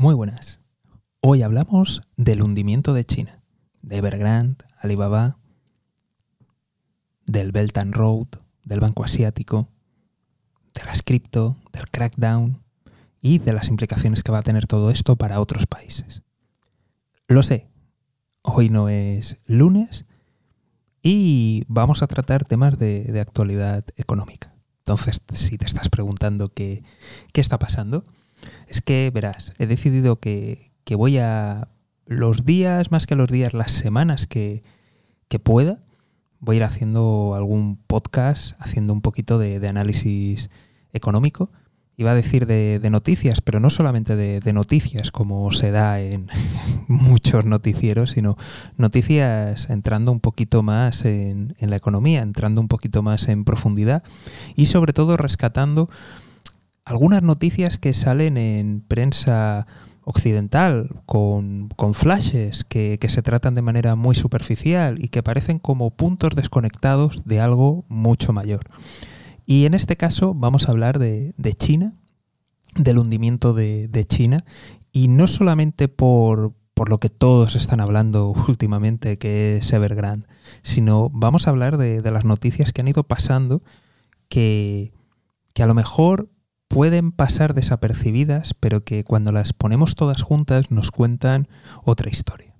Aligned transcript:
Muy 0.00 0.14
buenas. 0.14 0.60
Hoy 1.20 1.42
hablamos 1.42 2.02
del 2.16 2.42
hundimiento 2.42 2.94
de 2.94 3.02
China, 3.02 3.42
de 3.82 3.96
Evergrande, 3.96 4.64
Alibaba, 4.80 5.38
del 7.26 7.50
Belt 7.50 7.76
and 7.78 7.96
Road, 7.96 8.28
del 8.62 8.78
Banco 8.78 9.02
Asiático, 9.02 9.66
de 10.72 10.84
las 10.84 11.02
cripto, 11.02 11.56
del 11.72 11.90
crackdown 11.90 12.62
y 13.20 13.40
de 13.40 13.52
las 13.52 13.66
implicaciones 13.66 14.22
que 14.22 14.30
va 14.30 14.38
a 14.38 14.42
tener 14.42 14.68
todo 14.68 14.92
esto 14.92 15.16
para 15.16 15.40
otros 15.40 15.66
países. 15.66 16.22
Lo 17.26 17.42
sé, 17.42 17.66
hoy 18.42 18.70
no 18.70 18.88
es 18.88 19.38
lunes 19.46 20.06
y 21.02 21.64
vamos 21.66 22.04
a 22.04 22.06
tratar 22.06 22.44
temas 22.44 22.78
de, 22.78 23.18
actualidad 23.20 23.84
económica. 23.96 24.54
Entonces, 24.78 25.20
si 25.32 25.58
te 25.58 25.66
estás 25.66 25.88
preguntando 25.88 26.50
qué, 26.50 26.84
qué 27.32 27.40
está 27.40 27.58
pasando, 27.58 28.04
es 28.66 28.80
que, 28.80 29.10
verás, 29.12 29.52
he 29.58 29.66
decidido 29.66 30.16
que, 30.16 30.70
voy 30.90 31.18
a 31.18 31.68
los 32.06 32.44
días, 32.44 32.90
más 32.90 33.06
que 33.06 33.14
los 33.14 33.30
días, 33.30 33.54
las 33.54 33.72
semanas 33.72 34.26
que, 34.26 34.62
pueda, 35.42 35.80
voy 36.40 36.56
a 36.56 36.58
ir 36.58 36.64
haciendo 36.64 37.34
algún 37.34 37.76
podcast, 37.86 38.54
haciendo 38.58 38.92
un 38.92 39.00
poquito 39.00 39.38
de, 39.38 39.66
análisis 39.68 40.50
económico. 40.92 41.50
Iba 41.96 42.12
a 42.12 42.14
decir 42.14 42.46
de, 42.46 42.80
noticias, 42.90 43.40
pero 43.40 43.58
no 43.58 43.70
solamente 43.70 44.16
de, 44.16 44.52
noticias, 44.52 45.10
como 45.10 45.50
se 45.52 45.70
da 45.70 46.00
en 46.00 46.28
muchos 46.88 47.44
noticieros, 47.44 48.10
sino 48.10 48.36
noticias 48.76 49.68
entrando 49.68 50.12
un 50.12 50.20
poquito 50.20 50.62
más 50.62 51.04
en, 51.04 51.56
en 51.58 51.70
la 51.70 51.76
economía, 51.76 52.22
entrando 52.22 52.60
un 52.60 52.68
poquito 52.68 53.02
más 53.02 53.28
en 53.28 53.44
profundidad 53.44 54.02
y 54.54 54.66
sobre 54.66 54.92
todo 54.92 55.16
rescatando 55.16 55.88
algunas 56.88 57.22
noticias 57.22 57.76
que 57.76 57.92
salen 57.92 58.38
en 58.38 58.80
prensa 58.80 59.66
occidental 60.04 61.02
con, 61.04 61.68
flashes 61.92 62.64
que, 62.64 62.98
se 63.08 63.20
tratan 63.20 63.52
de 63.52 63.60
manera 63.60 63.94
muy 63.94 64.14
superficial 64.14 65.04
y 65.04 65.08
que 65.08 65.22
parecen 65.22 65.58
como 65.58 65.90
puntos 65.90 66.34
desconectados 66.34 67.20
de 67.26 67.42
algo 67.42 67.84
mucho 67.88 68.32
mayor. 68.32 68.64
Y 69.44 69.66
en 69.66 69.74
este 69.74 69.96
caso 69.96 70.32
vamos 70.32 70.66
a 70.66 70.70
hablar 70.72 70.98
de, 70.98 71.34
China, 71.58 71.92
del 72.74 72.98
hundimiento 72.98 73.52
de, 73.52 74.04
China, 74.08 74.46
y 74.90 75.08
no 75.08 75.26
solamente 75.26 75.88
por, 75.88 76.54
lo 76.88 77.00
que 77.00 77.10
todos 77.10 77.54
están 77.54 77.80
hablando 77.80 78.28
últimamente, 78.48 79.18
que 79.18 79.58
es 79.58 79.70
Evergrande, 79.74 80.26
sino 80.62 81.10
vamos 81.10 81.46
a 81.46 81.50
hablar 81.50 81.76
de, 81.76 82.00
las 82.10 82.24
noticias 82.24 82.72
que 82.72 82.80
han 82.80 82.88
ido 82.88 83.04
pasando 83.04 83.62
que, 84.30 84.94
que 85.52 85.62
a 85.62 85.66
lo 85.66 85.74
mejor 85.74 86.30
pueden 86.68 87.12
pasar 87.12 87.54
desapercibidas, 87.54 88.54
pero 88.54 88.84
que 88.84 89.02
cuando 89.02 89.32
las 89.32 89.52
ponemos 89.52 89.94
todas 89.94 90.22
juntas 90.22 90.70
nos 90.70 90.90
cuentan 90.90 91.48
otra 91.82 92.10
historia. 92.10 92.54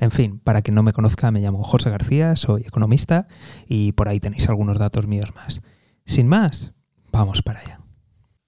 En 0.00 0.10
fin, 0.10 0.38
para 0.38 0.62
quien 0.62 0.74
no 0.74 0.82
me 0.82 0.92
conozca, 0.92 1.30
me 1.30 1.40
llamo 1.40 1.64
José 1.64 1.90
García, 1.90 2.36
soy 2.36 2.62
economista 2.62 3.26
y 3.66 3.92
por 3.92 4.08
ahí 4.08 4.20
tenéis 4.20 4.48
algunos 4.48 4.78
datos 4.78 5.06
míos 5.06 5.32
más. 5.34 5.60
Sin 6.06 6.28
más, 6.28 6.72
vamos 7.12 7.42
para 7.42 7.60
allá. 7.60 7.80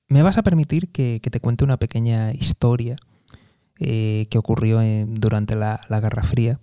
Me 0.08 0.22
vas 0.22 0.38
a 0.38 0.42
permitir 0.42 0.90
que, 0.90 1.20
te 1.20 1.40
cuente 1.40 1.64
una 1.64 1.76
pequeña 1.76 2.32
historia 2.32 2.96
eh, 3.78 4.26
que 4.30 4.38
ocurrió 4.38 4.80
durante 5.06 5.56
la, 5.56 5.80
la, 5.88 6.00
Guerra 6.00 6.22
Fría. 6.22 6.58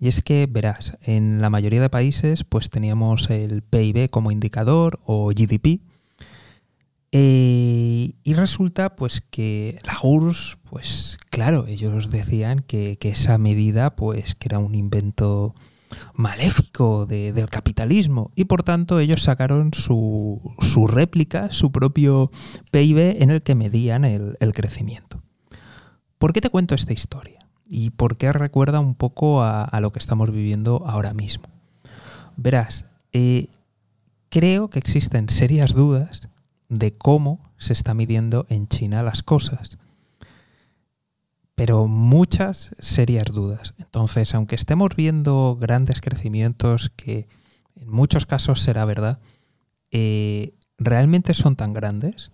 Y 0.00 0.08
es 0.08 0.22
que, 0.22 0.46
verás, 0.50 0.96
en 1.02 1.40
la 1.40 1.50
mayoría 1.50 1.80
de 1.80 1.90
países 1.90 2.44
pues 2.44 2.70
teníamos 2.70 3.30
el 3.30 3.62
PIB 3.62 4.08
como 4.10 4.30
indicador 4.30 5.00
o 5.04 5.28
GDP, 5.28 5.80
eh, 7.12 8.12
y 8.22 8.34
resulta 8.34 8.94
pues 8.94 9.20
que 9.20 9.80
la 9.84 9.98
URSS, 10.02 10.58
pues 10.68 11.18
claro, 11.28 11.66
ellos 11.66 12.10
decían 12.10 12.60
que, 12.60 12.98
esa 13.02 13.36
medida 13.36 13.96
pues 13.96 14.36
que 14.36 14.48
era 14.48 14.60
un 14.60 14.76
invento 14.76 15.54
maléfico 16.14 17.06
del 17.06 17.48
capitalismo 17.48 18.30
y 18.36 18.44
por 18.44 18.62
tanto 18.62 19.00
ellos 19.00 19.24
sacaron 19.24 19.74
su, 19.74 20.40
réplica, 20.88 21.50
su 21.50 21.72
propio 21.72 22.30
PIB 22.70 23.20
en 23.20 23.30
el 23.30 23.42
que 23.42 23.56
medían 23.56 24.04
el, 24.04 24.36
crecimiento. 24.54 25.20
¿Por 26.18 26.32
qué 26.32 26.40
te 26.40 26.50
cuento 26.50 26.76
esta 26.76 26.92
historia? 26.92 27.40
¿Y 27.68 27.90
por 27.90 28.18
qué 28.18 28.32
recuerda 28.32 28.78
un 28.78 28.94
poco 28.94 29.42
a, 29.42 29.80
lo 29.80 29.90
que 29.90 29.98
estamos 29.98 30.30
viviendo 30.30 30.84
ahora 30.86 31.12
mismo? 31.12 31.46
Verás, 32.36 32.84
eh, 33.12 33.48
creo 34.28 34.70
que 34.70 34.78
existen 34.78 35.28
serias 35.28 35.74
dudas 35.74 36.29
de 36.70 36.92
cómo 36.92 37.40
se 37.58 37.74
está 37.74 37.92
midiendo 37.92 38.46
en 38.48 38.68
China 38.68 39.02
las 39.02 39.22
cosas. 39.22 39.76
Pero 41.54 41.88
muchas 41.88 42.70
serias 42.78 43.26
dudas. 43.26 43.74
Entonces, 43.76 44.34
aunque 44.34 44.54
estemos 44.54 44.96
viendo 44.96 45.58
grandes 45.60 46.00
crecimientos 46.00 46.90
que 46.96 47.28
en 47.74 47.90
muchos 47.90 48.24
casos 48.24 48.60
será 48.62 48.86
verdad, 48.86 49.18
eh, 49.90 50.54
¿realmente 50.78 51.34
son 51.34 51.56
tan 51.56 51.74
grandes? 51.74 52.30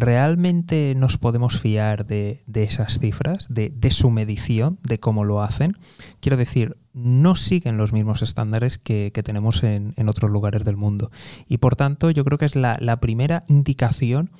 ¿Realmente 0.00 0.94
nos 0.96 1.18
podemos 1.18 1.60
fiar 1.60 2.06
de, 2.06 2.44
esas 2.54 3.00
cifras, 3.00 3.48
de, 3.50 3.90
su 3.90 4.12
medición, 4.12 4.78
de 4.84 5.00
cómo 5.00 5.24
lo 5.24 5.42
hacen? 5.42 5.76
Quiero 6.20 6.36
decir, 6.36 6.76
no 6.92 7.34
siguen 7.34 7.78
los 7.78 7.92
mismos 7.92 8.22
estándares 8.22 8.78
que, 8.78 9.10
tenemos 9.24 9.64
en, 9.64 9.92
otros 10.08 10.30
lugares 10.30 10.64
del 10.64 10.76
mundo. 10.76 11.10
Y 11.48 11.58
por 11.58 11.74
tanto, 11.74 12.12
yo 12.12 12.24
creo 12.24 12.38
que 12.38 12.44
es 12.44 12.54
la, 12.54 13.00
primera 13.00 13.42
indicación 13.48 14.30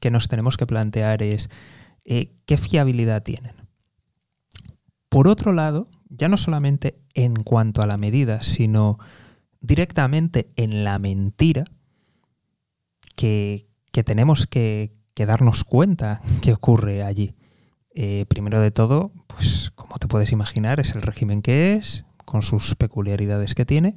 que 0.00 0.10
nos 0.10 0.28
tenemos 0.28 0.56
que 0.56 0.66
plantear 0.66 1.22
es 1.22 1.50
eh, 2.06 2.32
qué 2.46 2.56
fiabilidad 2.56 3.22
tienen. 3.22 3.68
Por 5.10 5.28
otro 5.28 5.52
lado, 5.52 5.88
ya 6.08 6.30
no 6.30 6.38
solamente 6.38 7.02
en 7.12 7.34
cuanto 7.34 7.82
a 7.82 7.86
la 7.86 7.98
medida, 7.98 8.42
sino 8.42 8.98
directamente 9.60 10.50
en 10.56 10.84
la 10.84 10.98
mentira 10.98 11.64
que, 13.14 13.68
que 13.92 14.02
tenemos 14.02 14.46
que, 14.46 15.01
que 15.14 15.26
darnos 15.26 15.64
cuenta 15.64 16.20
qué 16.40 16.52
ocurre 16.52 17.02
allí. 17.02 17.34
Eh, 17.94 18.24
primero 18.28 18.60
de 18.60 18.70
todo, 18.70 19.12
pues 19.26 19.70
como 19.74 19.98
te 19.98 20.08
puedes 20.08 20.32
imaginar, 20.32 20.80
es 20.80 20.94
el 20.94 21.02
régimen 21.02 21.42
que 21.42 21.74
es, 21.74 22.04
con 22.24 22.42
sus 22.42 22.74
peculiaridades 22.74 23.54
que 23.54 23.66
tiene. 23.66 23.96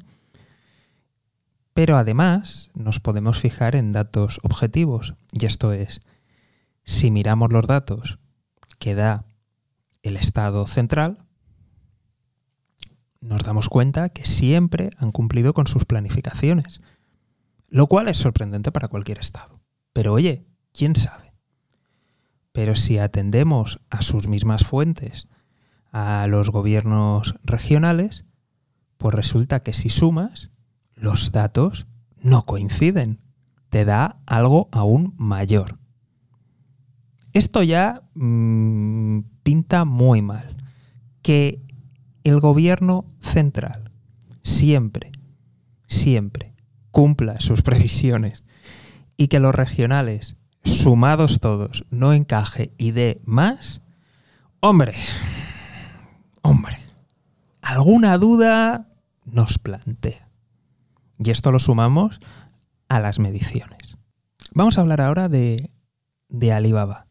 Pero 1.74 1.98
además 1.98 2.72
nos 2.74 3.00
podemos 3.00 3.40
fijar 3.40 3.75
en 3.75 3.92
datos 3.92 4.40
objetivos. 4.44 5.16
Y 5.31 5.46
esto 5.46 5.74
es, 5.74 6.02
si 6.84 7.12
miramos 7.12 7.52
los 7.52 7.68
datos 7.68 8.20
que 8.80 8.96
da 8.96 9.25
el 10.04 10.18
Estado 10.18 10.68
central, 10.68 11.25
nos 13.22 13.44
damos 13.44 13.70
cuenta 13.70 14.09
que 14.09 14.25
siempre 14.25 14.92
han 14.98 15.12
cumplido 15.12 15.54
con 15.54 15.68
sus 15.68 15.86
planificaciones. 15.86 16.81
Lo 17.70 17.88
cual 17.88 18.08
es 18.08 18.18
sorprendente 18.18 18.72
para 18.72 18.88
cualquier 18.88 19.18
Estado. 19.18 19.59
Pero 19.94 20.14
oye, 20.14 20.46
quién 20.75 20.96
sabe. 20.96 21.34
Pero 22.52 22.75
si 22.75 22.97
atendemos 22.97 23.80
a 23.90 24.02
sus 24.02 24.28
mismas 24.28 24.66
fuentes, 24.66 25.28
a 25.91 26.28
los 26.28 26.50
gobiernos 26.50 27.36
regionales, 27.44 28.25
pues 28.97 29.13
resulta 29.13 29.62
que 29.62 29.74
si 29.74 29.90
sumas, 29.90 30.52
los 30.96 31.31
datos 31.31 31.88
no 32.22 32.46
coinciden. 32.46 33.22
Te 33.69 33.86
da 33.86 34.22
algo 34.25 34.69
aún 34.72 35.13
mayor. 35.18 35.80
Esto 37.34 37.62
ya 37.63 38.03
mm, 38.13 39.19
pinta 39.44 39.84
muy 39.84 40.22
mal. 40.22 40.56
Que 41.22 41.62
el 42.24 42.40
gobierno 42.40 43.06
central 43.19 43.92
siempre, 44.42 45.12
siempre 45.88 46.56
cumpla 46.92 47.40
sus 47.42 47.62
previsiones 47.63 48.46
y 49.18 49.28
que 49.28 49.40
los 49.40 49.53
regionales 49.53 50.38
sumados 50.66 51.40
todos, 51.40 51.86
no 51.90 52.14
encaje 52.14 52.74
y 52.78 52.92
dé 52.92 53.22
más, 53.24 53.81
hombre, 54.60 54.94
hombre, 56.42 56.78
alguna 57.62 58.18
duda 58.18 58.89
nos 59.24 59.57
plantea. 59.57 60.30
Y 61.18 61.31
esto 61.31 61.51
lo 61.51 61.60
sumamos 61.60 62.19
a 62.89 63.00
las 63.00 63.19
mediciones. 63.19 63.98
Vamos 64.54 64.78
a 64.78 64.81
hablar 64.81 65.01
ahora 65.01 65.30
de, 65.30 65.72
de 66.30 66.51
Alibaba. 66.51 67.07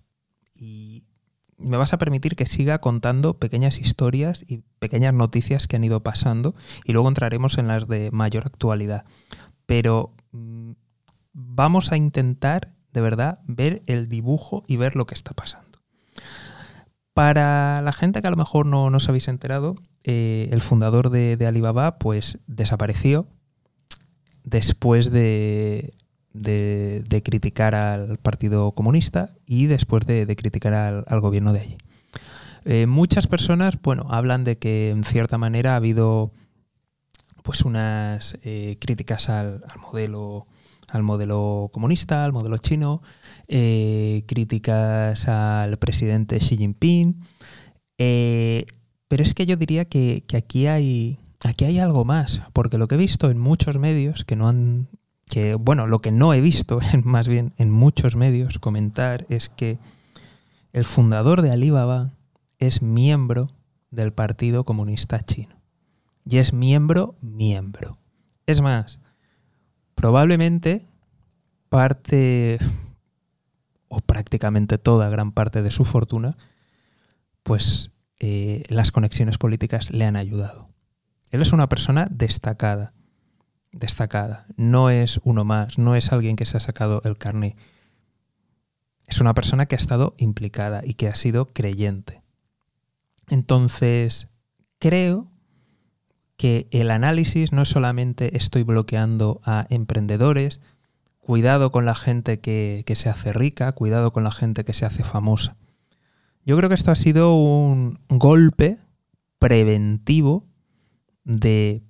Y 0.55 1.05
me 1.57 1.77
vas 1.77 1.93
a 1.93 1.99
permitir 1.99 2.37
que 2.37 2.47
siga 2.47 2.81
contando 2.81 3.39
pequeñas 3.39 3.79
historias 3.79 4.45
y 4.47 4.63
pequeñas 4.79 5.15
noticias 5.15 5.67
que 5.67 5.77
han 5.77 5.85
ido 5.85 6.03
pasando 6.03 6.55
y 6.85 6.93
luego 6.93 7.09
entraremos 7.09 7.59
en 7.59 7.69
las 7.69 7.89
de 7.89 8.11
mayor 8.13 8.47
actualidad. 8.47 9.05
Pero 9.67 10.15
mm, 10.33 10.73
vamos 11.33 11.93
a 11.93 11.97
intentar 11.97 12.75
de 12.95 13.01
verdad, 13.03 13.41
ver 13.47 13.83
el 13.87 14.09
dibujo 14.09 14.65
y 14.67 14.79
ver 14.79 14.97
lo 14.97 15.05
que 15.05 15.15
está 15.15 15.35
pasando. 15.35 15.81
Para 17.13 17.83
la 17.83 17.93
gente 17.93 18.23
que 18.23 18.29
a 18.29 18.31
lo 18.31 18.37
mejor 18.37 18.67
no, 18.67 18.89
no 18.89 18.97
os 18.97 19.09
habéis 19.09 19.29
enterado, 19.29 19.75
eh, 20.05 20.49
el 20.53 20.61
fundador 20.61 21.11
de, 21.11 21.45
Alibaba 21.47 21.99
pues 21.99 22.39
desapareció 22.47 23.27
después 24.45 25.11
de, 25.11 25.93
de, 26.33 27.23
criticar 27.25 27.75
al 27.75 28.19
Partido 28.19 28.73
Comunista 28.73 29.35
y 29.47 29.67
después 29.67 30.07
de, 30.07 30.35
criticar 30.37 30.75
al, 30.75 31.21
gobierno 31.21 31.53
de 31.53 31.61
allí. 31.61 31.79
Eh, 32.65 32.87
muchas 32.87 33.27
personas, 33.27 33.81
bueno, 33.83 34.07
hablan 34.09 34.45
de 34.45 34.57
que 34.57 34.91
en 34.91 35.05
cierta 35.05 35.37
manera 35.37 35.75
ha 35.75 35.77
habido 35.77 36.33
pues 37.43 37.63
unas 37.63 38.39
eh, 38.43 38.79
críticas 38.81 39.29
al, 39.29 39.63
modelo 39.83 40.47
al 40.95 41.03
modelo 41.03 41.71
comunista, 41.73 42.25
al 42.25 42.33
modelo 42.33 42.59
chino, 42.59 43.03
eh, 43.49 44.23
críticas 44.27 45.29
al 45.29 45.77
presidente 45.79 46.39
Xi 46.39 46.57
Jinping. 46.57 47.21
pero 47.97 49.23
es 49.23 49.35
que 49.35 49.47
yo 49.47 49.57
diría 49.57 49.85
que, 49.85 50.23
que, 50.27 50.37
aquí, 50.37 50.67
hay, 50.67 51.19
aquí 51.43 51.65
hay 51.65 51.79
algo 51.79 52.05
más, 52.05 52.43
porque 52.53 52.79
lo 52.79 52.89
que 52.89 52.95
he 52.95 52.99
visto 52.99 53.31
en 53.31 53.39
muchos 53.39 53.79
medios 53.79 54.25
que 54.25 54.37
no 54.37 54.49
han 54.49 54.89
que, 55.27 55.55
bueno, 55.55 55.87
lo 55.87 56.01
que 56.01 56.13
no 56.13 56.35
he 56.35 56.41
visto, 56.41 56.79
más 57.05 57.29
bien 57.29 57.53
en 57.57 57.71
muchos 57.71 58.17
medios 58.17 58.59
comentar, 58.59 59.27
es 59.29 59.49
que 59.49 59.79
el 60.73 60.85
fundador 60.85 61.43
de 61.43 61.51
Alibaba 61.51 62.13
es 62.59 62.83
miembro 62.83 63.51
del 63.91 64.13
Partido 64.13 64.65
Comunista 64.65 65.21
Chino. 65.21 65.57
Y 66.27 66.39
es 66.39 66.53
miembro, 66.53 67.17
miembro. 67.21 67.99
Es 68.47 68.61
más, 68.61 68.99
probablemente 69.95 70.87
parte, 71.69 72.59
o 73.89 74.01
prácticamente 74.01 74.79
toda, 74.79 75.09
gran 75.09 75.33
parte 75.33 75.63
de 75.63 75.71
su 75.71 75.85
fortuna, 75.85 76.37
pues 77.43 77.91
eh, 78.21 78.65
las 78.69 78.91
conexiones 78.93 79.39
políticas 79.39 79.91
le 79.91 80.05
han 80.05 80.17
ayudado. 80.17 80.69
Él 81.31 81.43
es 81.43 81.53
una 81.53 81.69
persona 81.69 82.07
destacada 82.11 82.95
destacada. 83.75 84.47
No 84.57 84.91
es 84.91 85.21
uno 85.25 85.45
más, 85.45 85.79
no 85.79 85.95
es 85.95 86.13
alguien 86.13 86.37
que 86.37 86.47
se 86.47 86.57
ha 86.57 86.61
sacado 86.61 87.03
el 87.05 87.17
carné. 87.17 87.57
Es 89.07 89.21
una 89.21 89.35
persona 89.35 89.67
que 89.67 89.75
ha 89.75 89.79
estado 89.79 90.15
implicada 90.17 90.83
y 90.85 90.95
que 90.95 91.09
ha 91.09 91.15
sido 91.15 91.47
creyente. 91.53 92.23
Entonces, 93.29 94.29
creo 94.79 95.31
que 96.37 96.69
el 96.71 96.91
análisis 96.91 97.53
no 97.53 97.65
solamente 97.65 98.37
estoy 98.37 98.63
bloqueando 98.63 99.41
a 99.45 99.67
emprendedores, 99.71 100.61
cuidado 101.21 101.71
con 101.73 101.85
la 101.85 101.95
gente 101.95 102.41
que, 102.41 102.83
que, 102.87 102.97
se 102.97 103.09
hace 103.09 103.33
rica, 103.33 103.73
cuidado 103.73 104.13
con 104.13 104.25
la 104.25 104.33
gente 104.33 104.65
que 104.65 104.73
se 104.73 104.85
hace 104.85 105.05
famosa. 105.05 105.57
Yo 106.45 106.57
creo 106.57 106.69
que 106.69 106.75
esto 106.75 106.91
ha 106.91 106.97
sido 106.97 107.35
un 107.35 107.99
golpe 108.09 108.79
preventivo 109.39 110.47
de 111.25 111.83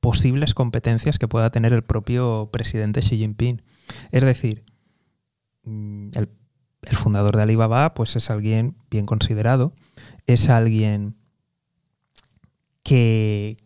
posibles 0.00 0.52
competencias 0.52 1.18
que 1.18 1.28
pueda 1.28 1.48
tener 1.50 1.72
el 1.72 1.82
propio 1.82 2.50
presidente 2.52 3.00
Xi 3.00 3.16
Jinping. 3.16 3.62
Es 4.10 4.22
decir, 4.22 4.64
mm, 5.62 6.10
el, 6.14 6.28
fundador 6.92 7.34
de 7.36 7.42
Alibaba 7.42 7.94
pues 7.94 8.14
es 8.14 8.28
alguien 8.28 8.76
bien 8.90 9.06
considerado, 9.06 9.72
es 10.26 10.50
alguien 10.50 11.16
que, 12.84 13.56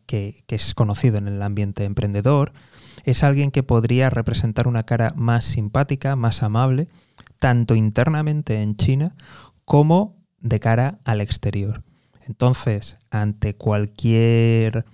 es 0.48 0.74
conocido 0.74 1.18
en 1.18 1.28
el 1.28 1.42
ambiente 1.42 1.84
emprendedor, 1.84 2.52
es 3.04 3.22
alguien 3.22 3.50
que 3.50 3.62
podría 3.62 4.08
representar 4.08 4.66
una 4.66 4.84
cara 4.84 5.12
más 5.14 5.44
simpática, 5.44 6.16
más 6.16 6.42
amable, 6.42 6.88
tanto 7.38 7.74
internamente 7.74 8.62
en 8.62 8.76
China 8.76 9.14
como 9.66 10.16
de 10.40 10.58
cara 10.60 11.00
al 11.04 11.20
exterior. 11.20 11.84
Entonces, 12.26 12.96
ante 13.10 13.54
cualquier 13.54 14.86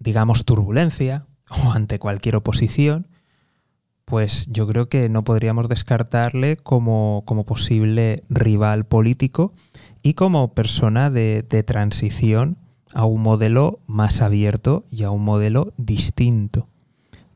digamos, 0.00 0.44
turbulencia 0.44 1.26
o 1.50 1.70
ante 1.70 2.00
cualquier 2.00 2.36
oposición, 2.36 3.06
pues 4.04 4.46
yo 4.48 4.66
creo 4.66 4.88
que 4.88 5.08
no 5.08 5.22
podríamos 5.22 5.68
descartarle 5.68 6.56
como, 6.56 7.24
posible 7.46 8.24
rival 8.28 8.86
político 8.86 9.52
y 10.02 10.14
como 10.14 10.52
persona 10.54 11.10
de 11.10 11.62
transición 11.64 12.56
a 12.94 13.04
un 13.04 13.22
modelo 13.22 13.80
más 13.86 14.20
abierto 14.20 14.84
y 14.90 15.04
a 15.04 15.10
un 15.10 15.24
modelo 15.24 15.72
distinto. 15.76 16.68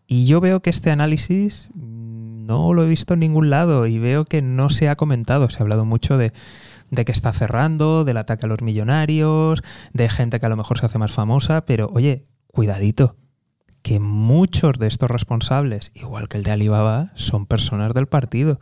Y 0.06 0.27
yo 0.27 0.41
veo 0.41 0.61
que 0.61 0.71
este 0.71 0.91
análisis 0.91 1.69
no 1.75 2.75
lo 2.75 2.85
he 2.85 2.89
visto 2.89 3.15
en 3.15 3.21
ningún 3.21 3.51
lado 3.51 3.87
y 3.87 3.99
veo 3.99 4.25
que 4.25 4.43
no 4.43 4.71
se 4.71 4.89
ha 4.89 4.97
comentado. 4.97 5.49
Se 5.49 5.59
ha 5.59 5.62
hablado 5.62 5.85
mucho 5.85 6.19
de, 6.19 6.33
de 6.91 7.05
que 7.05 7.12
está 7.12 7.33
cerrando, 7.33 8.05
del 8.05 8.19
ataque 8.19 8.47
a 8.47 8.49
los 8.49 8.62
millonarios, 8.62 9.62
de 9.93 10.09
gente 10.09 10.41
que 10.41 10.47
a 10.47 10.51
lo 10.51 10.56
mejor 10.56 10.79
se 10.79 10.87
hace 10.87 10.99
más 10.99 11.12
famosa, 11.12 11.65
pero 11.65 11.91
oye, 11.93 12.25
cuidadito, 12.49 13.17
que 13.83 14.00
muchos 14.00 14.79
de 14.79 14.87
estos 14.87 15.11
responsables, 15.11 15.91
igual 15.95 16.29
que 16.29 16.39
el 16.39 16.43
de 16.43 16.53
Alibaba, 16.53 17.12
son 17.15 17.47
personas 17.47 17.93
del 17.95 18.07
partido. 18.07 18.59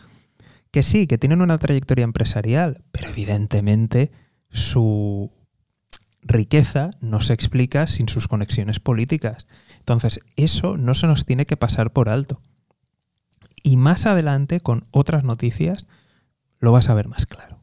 Que 0.71 0.83
sí, 0.83 1.06
que 1.06 1.19
tienen 1.19 1.43
una 1.43 1.59
trayectoria 1.59 2.05
empresarial, 2.05 2.83
pero 2.93 3.09
evidentemente 3.11 4.11
su 4.50 5.31
riqueza 6.23 6.91
no 7.01 7.21
se 7.21 7.33
explica 7.33 7.87
sin 7.87 8.09
sus 8.09 8.29
conexiones 8.29 8.81
políticas. 8.81 9.47
Entonces, 9.79 10.21
eso 10.37 10.77
no 10.77 10.95
se 10.95 11.07
nos 11.07 11.25
tiene 11.25 11.47
que 11.47 11.57
pasar 11.57 11.93
por 11.93 12.09
alto. 12.09 12.41
Y 13.63 13.77
más 13.77 14.07
adelante, 14.07 14.61
con 14.61 14.85
otras 14.91 15.25
noticias, 15.25 15.87
lo 16.59 16.73
vas 16.73 16.89
a 16.89 16.95
ver 16.95 17.09
más 17.09 17.27
claro. 17.27 17.63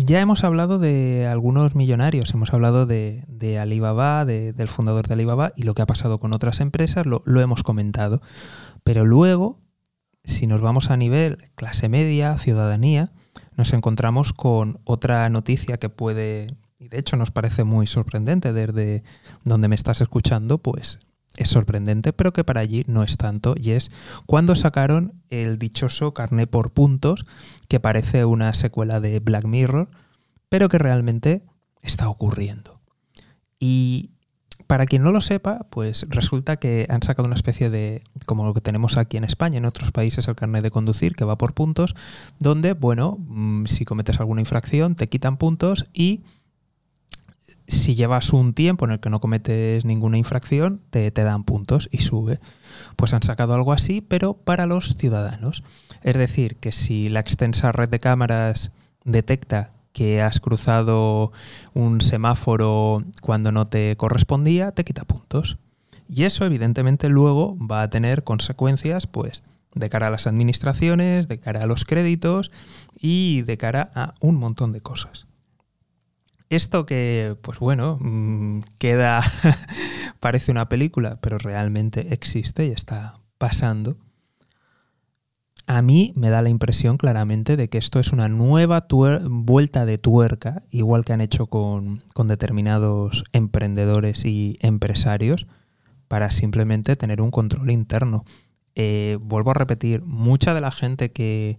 Ya 0.00 0.20
hemos 0.20 0.44
hablado 0.44 0.78
de 0.78 1.26
algunos 1.26 1.74
millonarios, 1.74 2.32
hemos 2.32 2.54
hablado 2.54 2.86
de, 2.86 3.58
Alibaba, 3.60 4.24
del 4.24 4.68
fundador 4.68 5.08
de 5.08 5.14
Alibaba 5.14 5.52
y 5.56 5.64
lo 5.64 5.74
que 5.74 5.82
ha 5.82 5.86
pasado 5.86 6.20
con 6.20 6.32
otras 6.32 6.60
empresas, 6.60 7.04
lo, 7.04 7.22
hemos 7.40 7.64
comentado. 7.64 8.22
Pero 8.84 9.04
luego, 9.04 9.58
si 10.22 10.46
nos 10.46 10.60
vamos 10.60 10.90
a 10.90 10.96
nivel 10.96 11.50
clase 11.56 11.88
media, 11.88 12.38
ciudadanía, 12.38 13.10
nos 13.56 13.72
encontramos 13.72 14.32
con 14.32 14.80
otra 14.84 15.28
noticia 15.30 15.78
que 15.78 15.88
puede, 15.88 16.54
y 16.78 16.88
de 16.88 16.98
hecho 16.98 17.16
nos 17.16 17.30
parece 17.30 17.64
muy 17.64 17.86
sorprendente 17.86 18.52
desde 18.52 19.02
donde 19.44 19.68
me 19.68 19.74
estás 19.74 20.00
escuchando, 20.00 20.58
pues 20.58 21.00
es 21.36 21.50
sorprendente, 21.50 22.12
pero 22.12 22.32
que 22.32 22.44
para 22.44 22.60
allí 22.60 22.84
no 22.88 23.02
es 23.02 23.16
tanto, 23.16 23.54
y 23.56 23.70
es 23.70 23.90
cuando 24.26 24.56
sacaron 24.56 25.22
el 25.30 25.58
dichoso 25.58 26.12
carné 26.14 26.46
por 26.46 26.72
puntos, 26.72 27.26
que 27.68 27.80
parece 27.80 28.24
una 28.24 28.54
secuela 28.54 29.00
de 29.00 29.20
Black 29.20 29.44
Mirror, 29.44 29.88
pero 30.48 30.68
que 30.68 30.78
realmente 30.78 31.42
está 31.80 32.08
ocurriendo. 32.08 32.80
Y 33.60 34.10
para 34.66 34.86
quien 34.86 35.02
no 35.02 35.12
lo 35.12 35.20
sepa, 35.20 35.66
pues 35.70 36.06
resulta 36.10 36.58
que 36.58 36.86
han 36.90 37.02
sacado 37.02 37.26
una 37.26 37.36
especie 37.36 37.70
de, 37.70 38.02
como 38.26 38.44
lo 38.44 38.54
que 38.54 38.60
tenemos 38.60 38.96
aquí 38.96 39.16
en 39.16 39.24
España, 39.24 39.58
en 39.58 39.64
otros 39.64 39.92
países 39.92 40.28
el 40.28 40.36
carnet 40.36 40.62
de 40.62 40.70
conducir, 40.70 41.14
que 41.14 41.24
va 41.24 41.38
por 41.38 41.54
puntos, 41.54 41.94
donde, 42.38 42.72
bueno, 42.72 43.16
mm, 43.18 43.66
si 43.66 43.84
cometes 43.84 44.20
alguna 44.20 44.40
infracción, 44.40 44.94
te 44.94 45.08
quitan 45.08 45.36
puntos 45.36 45.86
y 45.92 46.22
si 47.66 47.94
llevas 47.94 48.32
un 48.32 48.54
tiempo 48.54 48.84
en 48.84 48.92
el 48.92 49.00
que 49.00 49.10
no 49.10 49.20
cometes 49.20 49.84
ninguna 49.84 50.18
infracción, 50.18 50.80
te, 50.90 51.10
dan 51.10 51.44
puntos 51.44 51.88
y 51.92 51.98
sube. 51.98 52.40
Pues 52.96 53.12
han 53.12 53.22
sacado 53.22 53.54
algo 53.54 53.72
así, 53.72 54.00
pero 54.00 54.34
para 54.34 54.66
los 54.66 54.96
ciudadanos. 54.96 55.62
Es 56.02 56.16
decir, 56.16 56.56
que 56.56 56.72
si 56.72 57.08
la 57.08 57.20
extensa 57.20 57.72
red 57.72 57.88
de 57.88 58.00
cámaras 58.00 58.70
detecta 59.04 59.72
que 59.92 60.22
has 60.22 60.40
cruzado 60.40 61.32
un 61.74 62.00
semáforo 62.00 63.04
cuando 63.20 63.52
no 63.52 63.66
te 63.66 63.96
correspondía, 63.96 64.72
te 64.72 64.84
quita 64.84 65.04
puntos. 65.04 65.58
Y 66.08 66.24
eso 66.24 66.44
evidentemente 66.44 67.08
luego 67.08 67.56
va 67.58 67.82
a 67.82 67.90
tener 67.90 68.24
consecuencias 68.24 69.06
pues 69.06 69.44
de 69.74 69.90
cara 69.90 70.06
a 70.06 70.10
las 70.10 70.26
administraciones, 70.26 71.28
de 71.28 71.38
cara 71.38 71.62
a 71.62 71.66
los 71.66 71.84
créditos 71.84 72.50
y 72.98 73.42
de 73.42 73.58
cara 73.58 73.90
a 73.94 74.14
un 74.20 74.36
montón 74.36 74.72
de 74.72 74.80
cosas. 74.80 75.27
Esto 76.50 76.86
que, 76.86 77.36
pues 77.42 77.58
bueno, 77.58 77.98
mm, 78.00 78.60
queda, 78.78 79.20
parece 80.20 80.50
una 80.50 80.68
película, 80.68 81.18
pero 81.20 81.38
realmente 81.38 82.12
existe 82.14 82.66
y 82.66 82.70
está 82.70 83.20
pasando. 83.36 83.96
A 85.66 85.82
mí 85.82 86.14
me 86.16 86.30
da 86.30 86.40
la 86.40 86.48
impresión 86.48 86.96
claramente 86.96 87.58
de 87.58 87.68
que 87.68 87.76
esto 87.76 88.00
es 88.00 88.12
una 88.12 88.28
nueva 88.28 88.86
vuelta 89.28 89.84
de 89.84 89.98
tuerca, 89.98 90.62
igual 90.70 91.04
que 91.04 91.12
han 91.12 91.20
hecho 91.20 91.48
con, 91.48 92.02
determinados 92.24 93.24
emprendedores 93.34 94.24
y 94.24 94.56
empresarios, 94.60 95.46
para 96.08 96.30
simplemente 96.30 96.96
tener 96.96 97.20
un 97.20 97.30
control 97.30 97.70
interno. 97.70 98.24
Eh, 98.74 99.18
vuelvo 99.20 99.50
a 99.50 99.54
repetir, 99.54 100.00
mucha 100.02 100.54
de 100.54 100.62
la 100.62 100.70
gente 100.70 101.12
que, 101.12 101.58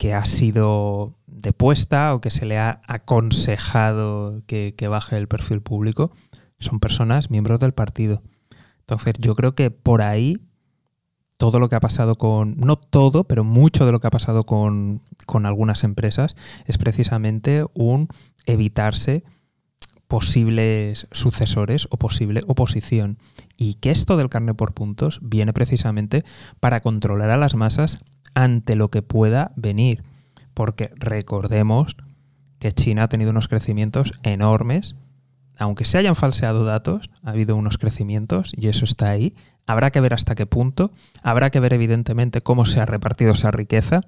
que 0.00 0.14
ha 0.14 0.24
sido 0.24 1.18
depuesta 1.26 2.14
o 2.14 2.22
que 2.22 2.30
se 2.30 2.46
le 2.46 2.58
ha 2.58 2.80
aconsejado 2.88 4.42
que, 4.46 4.74
baje 4.88 5.18
el 5.18 5.28
perfil 5.28 5.60
público 5.60 6.10
son 6.58 6.80
personas 6.80 7.30
miembros 7.30 7.60
del 7.60 7.74
partido. 7.74 8.22
Entonces 8.78 9.12
yo 9.18 9.34
creo 9.34 9.54
que 9.54 9.70
por 9.70 10.00
ahí 10.00 10.38
todo 11.36 11.60
lo 11.60 11.68
que 11.68 11.76
ha 11.76 11.80
pasado 11.80 12.16
con, 12.16 12.56
no 12.56 12.76
todo, 12.76 13.24
pero 13.24 13.44
mucho 13.44 13.84
de 13.84 13.92
lo 13.92 13.98
que 13.98 14.06
ha 14.06 14.10
pasado 14.10 14.46
con, 14.46 15.02
con 15.26 15.44
algunas 15.44 15.84
empresas 15.84 16.34
es 16.64 16.78
precisamente 16.78 17.66
un 17.74 18.08
evitarse 18.46 19.22
posibles 20.08 21.08
sucesores 21.10 21.88
o 21.90 21.98
posible 21.98 22.42
oposición. 22.46 23.18
Y 23.58 23.74
que 23.74 23.90
esto 23.90 24.16
del 24.16 24.30
carne 24.30 24.54
por 24.54 24.72
puntos 24.72 25.20
viene 25.22 25.52
precisamente 25.52 26.24
para 26.58 26.80
controlar 26.80 27.28
a 27.28 27.36
las 27.36 27.54
masas 27.54 27.98
ante 28.34 28.76
lo 28.76 28.88
que 28.88 29.02
pueda 29.02 29.52
venir. 29.56 30.02
Porque 30.54 30.90
recordemos 30.96 31.96
que 32.58 32.72
China 32.72 33.04
ha 33.04 33.08
tenido 33.08 33.30
unos 33.30 33.48
crecimientos 33.48 34.12
enormes. 34.22 34.96
Aunque 35.58 35.84
se 35.84 35.98
hayan 35.98 36.16
falseado 36.16 36.64
datos, 36.64 37.10
ha 37.22 37.30
habido 37.30 37.56
unos 37.56 37.78
crecimientos 37.78 38.52
y 38.56 38.68
eso 38.68 38.84
está 38.84 39.10
ahí. 39.10 39.34
Habrá 39.66 39.90
que 39.90 40.00
ver 40.00 40.14
hasta 40.14 40.34
qué 40.34 40.46
punto. 40.46 40.90
Habrá 41.22 41.50
que 41.50 41.60
ver 41.60 41.72
evidentemente 41.72 42.40
cómo 42.40 42.64
se 42.64 42.80
ha 42.80 42.86
repartido 42.86 43.32
esa 43.32 43.50
riqueza 43.50 44.02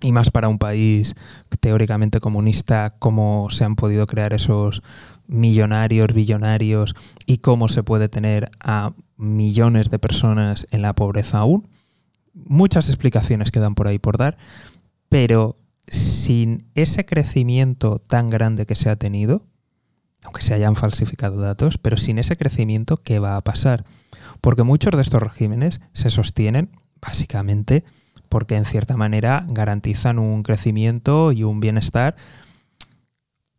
y 0.00 0.12
más 0.12 0.30
para 0.30 0.48
un 0.48 0.58
país 0.58 1.14
teóricamente 1.60 2.20
comunista, 2.20 2.94
cómo 2.98 3.48
se 3.50 3.64
han 3.64 3.76
podido 3.76 4.06
crear 4.06 4.34
esos 4.34 4.82
millonarios, 5.26 6.12
billonarios 6.12 6.94
y 7.26 7.38
cómo 7.38 7.68
se 7.68 7.82
puede 7.82 8.08
tener 8.08 8.50
a 8.60 8.92
millones 9.16 9.90
de 9.90 9.98
personas 9.98 10.66
en 10.70 10.82
la 10.82 10.94
pobreza 10.94 11.38
aún. 11.38 11.68
Muchas 12.34 12.88
explicaciones 12.88 13.50
quedan 13.50 13.74
por 13.74 13.88
ahí 13.88 13.98
por 13.98 14.18
dar, 14.18 14.36
pero 15.08 15.56
sin 15.86 16.66
ese 16.74 17.04
crecimiento 17.04 17.98
tan 17.98 18.30
grande 18.30 18.66
que 18.66 18.74
se 18.74 18.90
ha 18.90 18.96
tenido, 18.96 19.46
aunque 20.24 20.42
se 20.42 20.54
hayan 20.54 20.76
falsificado 20.76 21.40
datos, 21.40 21.78
pero 21.78 21.96
sin 21.96 22.18
ese 22.18 22.36
crecimiento, 22.36 23.02
¿qué 23.02 23.18
va 23.18 23.36
a 23.36 23.40
pasar? 23.42 23.84
Porque 24.40 24.62
muchos 24.62 24.92
de 24.92 25.02
estos 25.02 25.22
regímenes 25.22 25.80
se 25.92 26.10
sostienen 26.10 26.70
básicamente 27.00 27.84
porque 28.28 28.56
en 28.56 28.64
cierta 28.64 28.96
manera 28.96 29.44
garantizan 29.48 30.18
un 30.18 30.42
crecimiento 30.42 31.30
y 31.30 31.44
un 31.44 31.60
bienestar 31.60 32.16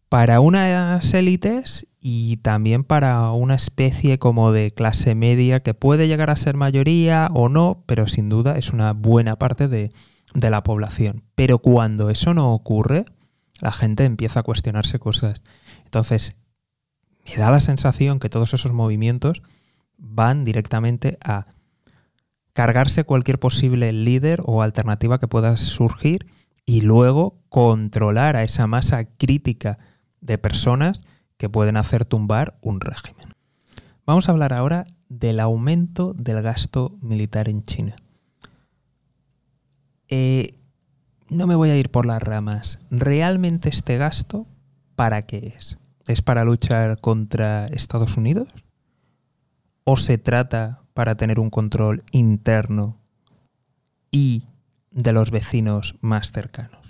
para 0.09 0.39
unas 0.39 1.13
élites 1.13 1.88
y 2.00 2.38
también 2.38 2.83
para 2.83 3.31
una 3.31 3.55
especie 3.55 4.19
como 4.19 4.51
de 4.51 4.71
clase 4.71 5.15
media 5.15 5.62
que 5.62 5.74
puede 5.74 6.07
llegar 6.07 6.29
a 6.29 6.35
ser 6.35 6.55
mayoría 6.55 7.29
o 7.33 7.50
no, 7.50 7.83
pero 7.85 8.07
sin 8.07 8.29
duda 8.29 8.57
es 8.57 8.71
una 8.71 8.93
buena 8.93 9.38
parte 9.38 9.67
de, 9.67 9.91
de 10.33 10.50
la 10.50 10.63
población. 10.63 11.24
Pero 11.33 11.57
cuando 11.57 12.09
eso 12.09 12.33
no 12.33 12.53
ocurre, 12.53 13.05
la 13.59 13.71
gente 13.71 14.05
empieza 14.05 14.41
a 14.41 14.43
cuestionarse 14.43 15.00
cosas. 15.00 15.41
Entonces, 15.85 16.35
me 17.25 17.38
da 17.38 17.50
la 17.50 17.62
sensación 17.62 18.19
que 18.19 18.29
todos 18.29 18.53
esos 18.53 18.71
movimientos 18.71 19.41
van 19.97 20.45
directamente 20.45 21.17
a 21.24 21.47
cargarse 22.53 23.03
cualquier 23.03 23.39
posible 23.39 23.91
líder 23.91 24.41
o 24.45 24.62
alternativa 24.62 25.19
que 25.19 25.27
pueda 25.27 25.57
surgir 25.57 26.27
y 26.65 26.81
luego 26.81 27.39
controlar 27.50 28.35
a 28.35 28.43
esa 28.43 28.67
masa 28.67 29.05
crítica 29.05 29.77
de 30.25 30.38
personas 30.38 31.01
que 31.38 31.50
pueden 31.50 31.77
hacer 31.77 32.05
tumbar 32.05 32.58
un 32.62 32.82
régimen. 32.82 33.34
Vamos 34.05 34.27
a 34.27 34.32
hablar 34.32 34.53
ahora 34.53 34.88
del 35.10 35.39
aumento 35.39 36.13
del 36.13 36.41
gasto 36.41 36.94
militar 37.01 37.50
en 37.50 37.63
China. 37.63 37.96
Eh, 40.08 40.60
no 41.29 41.48
me 41.48 41.55
voy 41.55 41.70
a 41.70 41.77
ir 41.77 41.89
por 41.89 42.05
las 42.05 42.22
ramas. 42.22 42.79
¿Realmente 42.91 43.70
este 43.70 43.98
gasto 43.98 44.46
para 44.96 45.24
qué 45.24 45.53
es? 45.58 45.77
¿Es 46.08 46.22
para 46.22 46.46
luchar 46.46 47.00
contra 47.01 47.65
Estados 47.67 48.17
Unidos? 48.17 48.48
¿O 49.84 49.98
se 49.98 50.17
trata 50.17 50.82
para 50.94 51.15
tener 51.15 51.39
un 51.39 51.50
control 51.50 52.03
interno 52.12 52.98
y 54.12 54.48
de 54.96 55.12
los 55.12 55.29
vecinos 55.29 55.96
más 56.00 56.32
cercanos. 56.32 56.84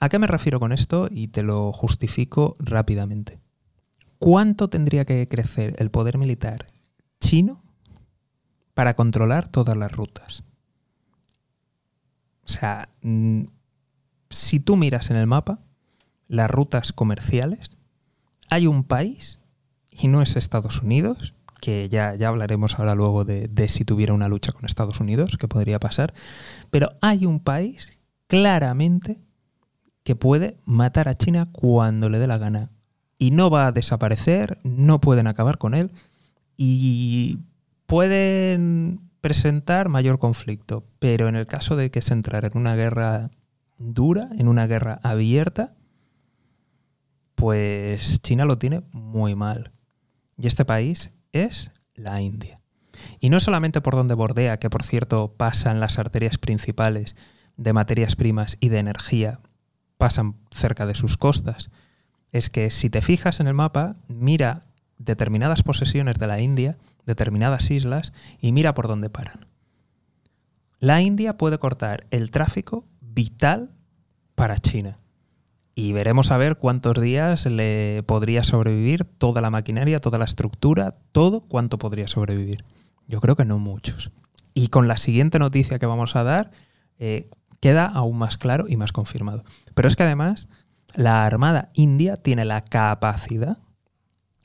¿A 0.00 0.08
qué 0.08 0.18
me 0.18 0.26
refiero 0.26 0.60
con 0.60 0.72
esto? 0.72 1.08
Y 1.10 1.28
te 1.28 1.42
lo 1.42 1.72
justifico 1.72 2.54
rápidamente. 2.60 3.40
¿Cuánto 4.18 4.68
tendría 4.68 5.04
que 5.04 5.26
crecer 5.28 5.74
el 5.78 5.90
poder 5.90 6.18
militar 6.18 6.66
chino 7.20 7.62
para 8.74 8.94
controlar 8.94 9.48
todas 9.48 9.76
las 9.76 9.92
rutas? 9.92 10.44
O 12.44 12.48
sea, 12.48 12.88
mm, 13.02 13.44
si 14.30 14.60
tú 14.60 14.76
miras 14.76 15.10
en 15.10 15.16
el 15.16 15.26
mapa 15.26 15.60
las 16.28 16.50
rutas 16.50 16.92
comerciales, 16.92 17.70
hay 18.50 18.66
un 18.66 18.84
país, 18.84 19.40
y 19.90 20.08
no 20.08 20.22
es 20.22 20.36
Estados 20.36 20.82
Unidos, 20.82 21.34
que 21.60 21.88
ya, 21.88 22.14
ya 22.14 22.28
hablaremos 22.28 22.78
ahora 22.78 22.94
luego 22.94 23.24
de, 23.24 23.48
de 23.48 23.68
si 23.68 23.84
tuviera 23.84 24.14
una 24.14 24.28
lucha 24.28 24.52
con 24.52 24.64
Estados 24.64 25.00
Unidos, 25.00 25.36
que 25.38 25.48
podría 25.48 25.80
pasar, 25.80 26.14
pero 26.70 26.92
hay 27.00 27.26
un 27.26 27.40
país 27.40 27.92
claramente 28.28 29.20
que 30.08 30.16
puede 30.16 30.56
matar 30.64 31.06
a 31.06 31.18
China 31.18 31.50
cuando 31.52 32.08
le 32.08 32.18
dé 32.18 32.26
la 32.26 32.38
gana. 32.38 32.70
Y 33.18 33.30
no 33.30 33.50
va 33.50 33.66
a 33.66 33.72
desaparecer, 33.72 34.58
no 34.62 35.02
pueden 35.02 35.26
acabar 35.26 35.58
con 35.58 35.74
él 35.74 35.92
y 36.56 37.40
pueden 37.84 39.02
presentar 39.20 39.90
mayor 39.90 40.18
conflicto. 40.18 40.86
Pero 40.98 41.28
en 41.28 41.36
el 41.36 41.46
caso 41.46 41.76
de 41.76 41.90
que 41.90 42.00
se 42.00 42.14
entrara 42.14 42.48
en 42.48 42.56
una 42.56 42.74
guerra 42.74 43.32
dura, 43.76 44.30
en 44.38 44.48
una 44.48 44.66
guerra 44.66 44.98
abierta, 45.02 45.74
pues 47.34 48.22
China 48.22 48.46
lo 48.46 48.56
tiene 48.56 48.84
muy 48.92 49.34
mal. 49.34 49.72
Y 50.38 50.46
este 50.46 50.64
país 50.64 51.10
es 51.32 51.70
la 51.94 52.22
India. 52.22 52.62
Y 53.20 53.28
no 53.28 53.40
solamente 53.40 53.82
por 53.82 53.94
donde 53.94 54.14
bordea, 54.14 54.58
que 54.58 54.70
por 54.70 54.84
cierto 54.84 55.34
pasan 55.36 55.80
las 55.80 55.98
arterias 55.98 56.38
principales 56.38 57.14
de 57.58 57.74
materias 57.74 58.16
primas 58.16 58.56
y 58.58 58.70
de 58.70 58.78
energía, 58.78 59.40
pasan 59.98 60.36
cerca 60.50 60.86
de 60.86 60.94
sus 60.94 61.16
costas. 61.16 61.70
Es 62.32 62.48
que 62.48 62.70
si 62.70 62.88
te 62.88 63.02
fijas 63.02 63.40
en 63.40 63.46
el 63.46 63.54
mapa, 63.54 63.96
mira 64.08 64.62
determinadas 64.98 65.62
posesiones 65.62 66.18
de 66.18 66.26
la 66.26 66.40
India, 66.40 66.78
determinadas 67.04 67.70
islas, 67.70 68.12
y 68.40 68.52
mira 68.52 68.74
por 68.74 68.88
dónde 68.88 69.10
paran. 69.10 69.46
La 70.80 71.00
India 71.00 71.36
puede 71.36 71.58
cortar 71.58 72.06
el 72.10 72.30
tráfico 72.30 72.84
vital 73.00 73.70
para 74.34 74.58
China 74.58 74.98
y 75.80 75.92
veremos 75.92 76.32
a 76.32 76.38
ver 76.38 76.56
cuántos 76.56 77.00
días 77.00 77.46
le 77.46 78.02
podría 78.04 78.42
sobrevivir 78.42 79.04
toda 79.04 79.40
la 79.40 79.50
maquinaria, 79.50 80.00
toda 80.00 80.18
la 80.18 80.24
estructura, 80.24 80.94
todo 81.12 81.42
cuánto 81.42 81.78
podría 81.78 82.08
sobrevivir. 82.08 82.64
Yo 83.06 83.20
creo 83.20 83.36
que 83.36 83.44
no 83.44 83.60
muchos. 83.60 84.10
Y 84.54 84.68
con 84.68 84.88
la 84.88 84.96
siguiente 84.96 85.38
noticia 85.38 85.78
que 85.78 85.86
vamos 85.86 86.16
a 86.16 86.24
dar, 86.24 86.50
eh, 86.98 87.30
queda 87.60 87.86
aún 87.86 88.18
más 88.18 88.36
claro 88.38 88.66
y 88.68 88.76
más 88.76 88.92
confirmado. 88.92 89.44
Pero 89.74 89.88
es 89.88 89.96
que 89.96 90.02
además 90.04 90.48
la 90.94 91.26
Armada 91.26 91.70
India 91.74 92.16
tiene 92.16 92.44
la 92.44 92.60
capacidad 92.60 93.58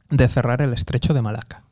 de 0.10 0.28
cerrar 0.28 0.62
el 0.62 0.74
estrecho 0.74 1.14
de 1.14 1.22
Malaca, 1.22 1.64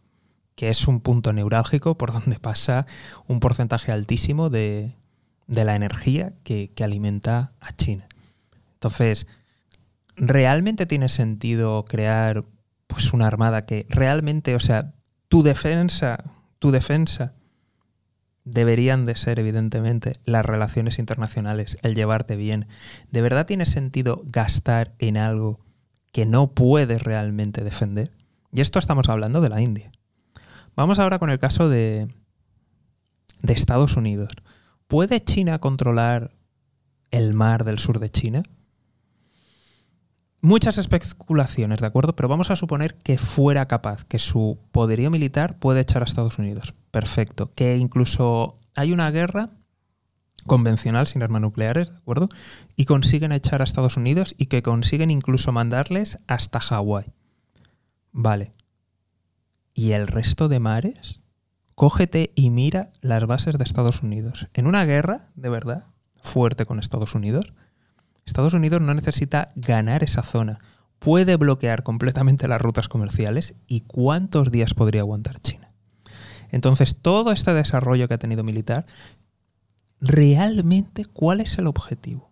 que 0.56 0.70
es 0.70 0.88
un 0.88 1.02
punto 1.02 1.34
neurálgico 1.34 1.98
por 1.98 2.12
donde 2.12 2.40
pasa 2.40 2.86
un 3.28 3.40
porcentaje 3.40 3.92
altísimo 3.92 4.50
de, 4.50 4.96
la 5.48 5.76
energía 5.76 6.34
que, 6.44 6.72
que 6.74 6.84
alimenta 6.84 7.52
a 7.60 7.76
China. 7.76 8.08
Entonces, 8.74 9.28
¿realmente 10.16 10.86
tiene 10.86 11.10
sentido 11.10 11.86
crear 11.86 12.46
pues 12.88 13.14
una 13.14 13.28
armada 13.28 13.62
que 13.62 13.86
realmente, 13.90 14.56
o 14.56 14.60
sea, 14.60 14.94
tu 15.28 15.44
defensa, 15.44 16.24
tu 16.60 16.72
defensa 16.72 17.34
deberían 18.44 19.06
de 19.06 19.16
ser 19.16 19.40
evidentemente 19.40 20.14
las 20.26 20.46
relaciones 20.46 21.00
internacionales, 21.00 21.78
el 21.82 21.96
llevarte 21.96 22.36
bien. 22.36 22.68
¿De 23.12 23.22
verdad 23.22 23.46
tiene 23.46 23.66
sentido 23.66 24.22
gastar 24.26 24.94
en 25.00 25.18
algo 25.18 25.60
que 26.12 26.26
no 26.26 26.52
puedes 26.52 27.04
realmente 27.04 27.64
defender? 27.64 28.12
Y 28.52 28.62
esto 28.62 28.80
estamos 28.80 29.10
hablando 29.10 29.42
de 29.42 29.50
la 29.50 29.62
India. 29.62 29.92
Vamos 30.76 31.00
ahora 31.00 31.20
con 31.20 31.30
el 31.30 31.40
caso 31.40 31.70
de, 31.70 32.08
de 33.42 33.54
Estados 33.54 33.98
Unidos. 33.98 34.32
¿Puede 34.88 35.22
China 35.22 35.60
controlar 35.60 36.32
el 37.12 37.34
mar 37.34 37.64
del 37.64 37.80
sur 37.80 38.00
de 38.00 38.10
China? 38.10 38.44
Muchas 40.42 40.80
especulaciones, 40.80 41.80
¿de 41.80 41.86
acuerdo? 41.86 42.16
Pero 42.16 42.28
vamos 42.28 42.50
a 42.50 42.56
suponer 42.56 42.96
que 42.96 43.20
fuera 43.20 43.68
capaz, 43.68 44.06
que 44.06 44.18
su 44.18 44.58
poderío 44.72 45.12
militar 45.12 45.60
puede 45.60 45.82
echar 45.82 46.02
a 46.02 46.06
Estados 46.06 46.40
Unidos. 46.40 46.74
Perfecto. 46.92 47.52
Que 47.56 47.78
incluso 47.78 48.58
hay 48.76 48.92
una 48.92 49.10
guerra 49.12 49.50
convencional 50.46 51.08
sin 51.08 51.24
armas 51.24 51.42
nucleares, 51.42 51.90
¿de 51.90 51.98
acuerdo? 51.98 52.30
Y 52.76 52.86
consiguen 52.86 53.32
echar 53.32 53.62
a 53.62 53.64
Estados 53.64 53.98
Unidos 53.98 54.36
y 54.38 54.48
que 54.48 54.64
consiguen 54.64 55.12
incluso 55.12 55.52
mandarles 55.52 56.18
hasta 56.28 56.60
Hawái. 56.60 57.06
Vale. 58.12 58.54
¿Y 59.74 59.92
el 59.92 60.08
resto 60.08 60.50
de 60.50 60.60
mares? 60.60 61.22
Cógete 61.76 62.32
y 62.36 62.50
mira 62.50 62.92
las 63.02 63.26
bases 63.26 63.58
de 63.58 63.64
Estados 63.64 64.04
Unidos. 64.04 64.48
En 64.54 64.68
una 64.68 64.84
guerra, 64.86 65.30
de 65.36 65.50
verdad, 65.50 65.86
fuerte 66.22 66.66
con 66.66 66.80
Estados 66.80 67.16
Unidos, 67.16 67.54
Estados 68.26 68.54
Unidos 68.54 68.82
no 68.82 68.94
necesita 68.94 69.48
ganar 69.56 70.04
esa 70.04 70.22
zona. 70.22 70.60
Puede 71.00 71.36
bloquear 71.38 71.84
completamente 71.84 72.48
las 72.48 72.62
rutas 72.62 72.88
comerciales 72.88 73.56
y 73.66 73.82
cuántos 73.82 74.52
días 74.52 74.74
podría 74.74 75.02
aguantar 75.02 75.40
China. 75.40 75.71
Entonces, 76.52 76.98
todo 77.02 77.32
este 77.32 77.54
desarrollo 77.54 78.08
que 78.08 78.14
ha 78.14 78.20
tenido 78.20 78.44
militar, 78.44 78.86
realmente, 80.00 81.06
¿cuál 81.06 81.42
es 81.42 81.58
el 81.58 81.68
objetivo? 81.68 82.32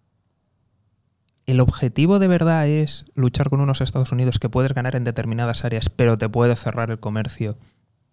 el 1.50 1.62
objetivo 1.62 2.20
de 2.20 2.28
verdad 2.28 2.68
es 2.68 3.06
luchar 3.16 3.50
con 3.50 3.60
unos 3.60 3.82
Estados 3.82 4.12
Unidos 4.12 4.38
que 4.38 4.50
puedes 4.50 4.74
ganar 4.74 4.96
en 4.96 5.04
determinadas 5.04 5.66
áreas, 5.66 5.90
pero 5.90 6.16
te 6.16 6.30
puede 6.30 6.56
cerrar 6.56 6.92
el 6.92 7.00
comercio 7.00 7.58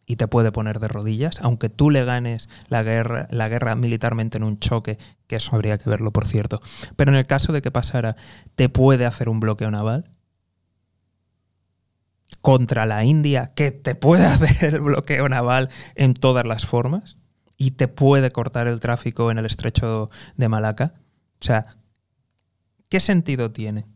y 0.07 0.17
te 0.17 0.27
puede 0.27 0.53
poner 0.53 0.81
de 0.81 0.89
rodillas, 0.89 1.39
aunque 1.43 1.69
tú 1.69 1.91
le 1.91 2.03
ganes 2.05 2.49
la 2.69 2.83
guerra, 2.83 3.75
militarmente 3.75 4.39
en 4.39 4.45
un 4.45 4.59
choque, 4.59 4.99
que 5.27 5.37
eso 5.37 5.55
habría 5.55 5.77
que 5.77 5.91
verlo, 5.91 6.13
por 6.13 6.27
cierto. 6.27 6.63
Pero 6.97 7.13
en 7.13 7.19
el 7.19 7.27
caso 7.27 7.53
de 7.53 7.61
que 7.61 7.71
pasara, 7.71 8.17
te 8.55 8.71
puede 8.71 9.05
hacer 9.05 9.29
un 9.29 9.41
bloqueo 9.41 9.71
naval 9.71 10.09
contra 12.47 12.87
la 12.87 13.05
India, 13.05 13.51
que 13.57 13.73
te 13.73 13.97
puede 13.97 14.25
hacer 14.27 14.73
el 14.75 14.81
bloqueo 14.81 15.29
naval 15.29 15.69
en 15.97 16.15
todas 16.15 16.47
las 16.47 16.65
formas 16.65 17.17
y 17.57 17.73
te 17.73 17.89
puede 17.89 18.31
cortar 18.31 18.69
el 18.69 18.79
tráfico 18.79 19.33
en 19.33 19.39
el 19.39 19.47
estrecho 19.47 20.11
de 20.37 20.49
Malaca. 20.49 20.95
O 21.41 21.45
sea, 21.45 21.67
¿qué 22.89 23.01
sentido 23.01 23.51
tiene? 23.51 23.87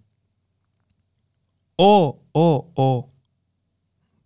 O, 1.76 2.25
o, 2.33 2.73
o, 2.75 3.09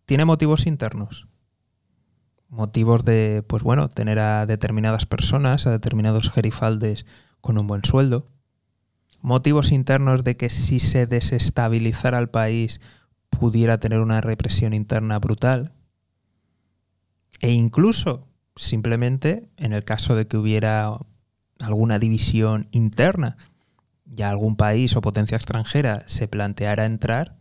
tiene 0.07 0.25
motivos 0.25 0.66
internos 0.66 1.28
motivos 2.49 3.04
de, 3.04 3.45
pues 3.47 3.62
bueno, 3.62 3.90
tener 3.90 4.21
a 4.21 4.47
determinadas 4.47 5.04
personas, 5.04 5.66
a 5.66 5.71
determinados 5.71 6.31
gerifaldes 6.31 7.04
con 7.43 7.59
un 7.59 7.66
buen 7.66 7.85
sueldo, 7.85 8.28
motivos 9.21 9.71
internos 9.71 10.25
de 10.25 10.38
que 10.38 10.49
si 10.49 10.81
se 10.81 11.07
desestabilizara 11.07 12.19
el 12.19 12.31
país 12.31 12.81
pudiera 13.34 13.78
tener 13.78 14.00
una 14.00 14.20
represión 14.20 14.72
interna 14.72 15.18
brutal, 15.18 15.72
e 17.40 17.52
incluso 17.52 18.28
simplemente 18.56 19.50
en 19.56 19.72
el 19.72 19.84
caso 19.84 20.14
de 20.14 20.26
que 20.26 20.36
hubiera 20.36 20.98
alguna 21.58 21.98
división 21.98 22.68
interna, 22.70 23.36
ya 24.04 24.30
algún 24.30 24.56
país 24.56 24.96
o 24.96 25.00
potencia 25.00 25.36
extranjera 25.36 26.04
se 26.06 26.28
planteara 26.28 26.84
entrar 26.84 27.36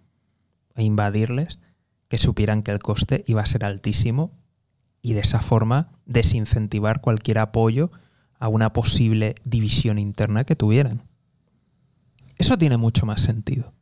e 0.76 0.84
invadirles, 0.84 1.60
que 2.08 2.18
supieran 2.18 2.64
que 2.64 2.72
el 2.72 2.80
coste 2.80 3.24
iba 3.28 3.42
a 3.42 3.46
ser 3.46 3.66
altísimo 3.66 4.38
y 5.02 5.14
de 5.14 5.22
esa 5.22 5.40
forma 5.40 5.92
desincentivar 6.06 7.02
cualquier 7.02 7.40
apoyo 7.40 7.92
a 8.40 8.48
una 8.48 8.74
posible 8.74 9.36
división 9.46 9.98
interna 9.98 10.44
que 10.44 10.56
tuvieran. 10.56 11.04
Eso 12.38 12.58
tiene 12.58 12.78
mucho 12.78 13.06
más 13.06 13.22
sentido, 13.22 13.74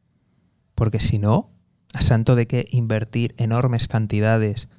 porque 0.75 0.99
si 0.99 1.19
no, 1.19 1.51
a 1.93 2.01
santo 2.01 2.35
de 2.35 2.47
que 2.47 2.67
invertir 2.71 3.33
enormes 3.37 3.87
cantidades 3.87 4.69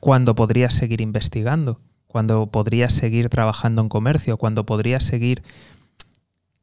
cuando 0.00 0.34
podrías 0.34 0.74
seguir 0.74 1.00
investigando, 1.00 1.80
cuando 2.06 2.46
podrías 2.50 2.92
seguir 2.92 3.28
trabajando 3.28 3.82
en 3.82 3.88
comercio, 3.88 4.36
cuando 4.36 4.66
podrías 4.66 5.04
seguir 5.04 5.42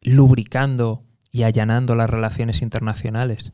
lubricando 0.02 1.04
y 1.32 1.44
allanando 1.44 1.96
las 1.96 2.10
relaciones 2.10 2.62
internacionales, 2.62 3.54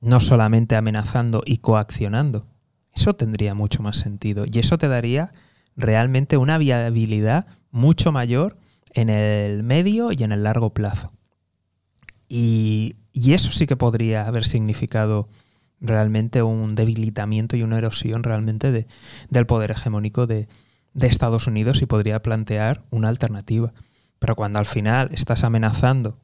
no 0.00 0.20
solamente 0.20 0.76
amenazando 0.76 1.42
y 1.44 1.58
coaccionando. 1.58 2.46
Eso 2.94 3.14
tendría 3.14 3.54
mucho 3.54 3.82
más 3.82 3.96
sentido 3.96 4.44
y 4.50 4.58
eso 4.58 4.78
te 4.78 4.88
daría 4.88 5.30
realmente 5.76 6.36
una 6.36 6.58
viabilidad 6.58 7.46
mucho 7.70 8.12
mayor 8.12 8.58
en 8.92 9.10
el 9.10 9.62
medio 9.62 10.10
y 10.12 10.22
en 10.24 10.32
el 10.32 10.42
largo 10.42 10.74
plazo. 10.74 11.12
Y, 12.28 12.96
eso 13.32 13.52
sí 13.52 13.66
que 13.66 13.76
podría 13.76 14.26
haber 14.26 14.44
significado 14.44 15.28
realmente 15.80 16.42
un 16.42 16.74
debilitamiento 16.74 17.56
y 17.56 17.62
una 17.62 17.78
erosión 17.78 18.22
realmente 18.22 18.72
de, 18.72 18.86
del 19.30 19.46
poder 19.46 19.70
hegemónico 19.70 20.26
de, 20.26 20.48
de 20.94 21.06
Estados 21.06 21.46
Unidos 21.46 21.82
y 21.82 21.86
podría 21.86 22.22
plantear 22.22 22.82
una 22.90 23.08
alternativa. 23.08 23.72
Pero 24.18 24.34
cuando 24.34 24.58
al 24.58 24.66
final 24.66 25.10
estás 25.12 25.44
amenazando 25.44 26.18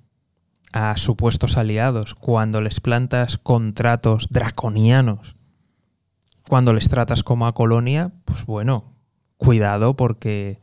a 0.73 0.97
supuestos 0.97 1.57
aliados, 1.57 2.15
cuando 2.15 2.61
les 2.61 2.81
plantas 2.81 3.39
contratos 3.39 4.27
draconianos 4.31 5.37
cuando 6.49 6.73
les 6.73 6.89
tratas 6.89 7.23
como 7.23 7.47
a 7.47 7.55
colonia, 7.55 8.13
pues 8.25 8.45
bueno, 8.47 8.93
cuidado 9.37 9.97
porque 9.97 10.61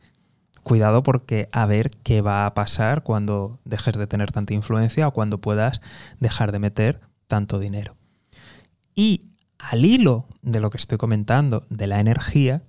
cuidado 0.62 1.02
porque 1.02 1.48
a 1.52 1.66
ver 1.66 1.90
qué 2.02 2.20
va 2.20 2.46
a 2.46 2.54
pasar 2.54 3.02
cuando 3.02 3.58
dejes 3.64 3.96
de 3.96 4.06
tener 4.06 4.32
tanta 4.32 4.54
influencia 4.54 5.08
o 5.08 5.12
cuando 5.12 5.40
puedas 5.40 5.80
dejar 6.20 6.52
de 6.52 6.58
meter 6.58 7.00
tanto 7.26 7.58
dinero. 7.58 7.96
Y 8.94 9.28
al 9.58 9.84
hilo 9.84 10.26
de 10.42 10.60
lo 10.60 10.70
que 10.70 10.78
estoy 10.78 10.98
comentando 10.98 11.64
de 11.70 11.86
la 11.86 12.00
energía, 12.00 12.62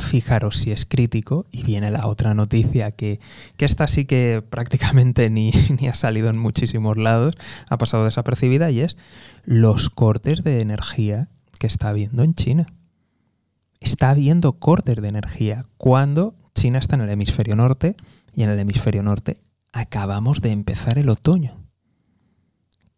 fijaros 0.00 0.56
si 0.56 0.72
es 0.72 0.86
crítico 0.86 1.46
y 1.50 1.64
viene 1.64 1.90
la 1.90 2.06
otra 2.06 2.34
noticia 2.34 2.92
que, 2.92 3.20
que 3.56 3.64
esta 3.64 3.86
sí 3.86 4.06
que 4.06 4.42
prácticamente 4.48 5.28
ni, 5.28 5.50
ni 5.80 5.88
ha 5.88 5.94
salido 5.94 6.30
en 6.30 6.38
muchísimos 6.38 6.96
lados, 6.96 7.36
ha 7.68 7.78
pasado 7.78 8.04
desapercibida 8.04 8.70
y 8.70 8.80
es 8.80 8.96
los 9.44 9.90
cortes 9.90 10.42
de 10.42 10.60
energía 10.60 11.28
que 11.58 11.66
está 11.66 11.90
habiendo 11.90 12.22
en 12.22 12.34
China. 12.34 12.66
Está 13.80 14.10
habiendo 14.10 14.52
cortes 14.54 15.02
de 15.02 15.08
energía 15.08 15.66
cuando 15.76 16.36
China 16.54 16.78
está 16.78 16.96
en 16.96 17.02
el 17.02 17.10
hemisferio 17.10 17.56
norte 17.56 17.96
y 18.34 18.42
en 18.42 18.50
el 18.50 18.58
hemisferio 18.58 19.02
norte 19.02 19.38
acabamos 19.72 20.40
de 20.40 20.50
empezar 20.50 20.98
el 20.98 21.08
otoño. 21.08 21.62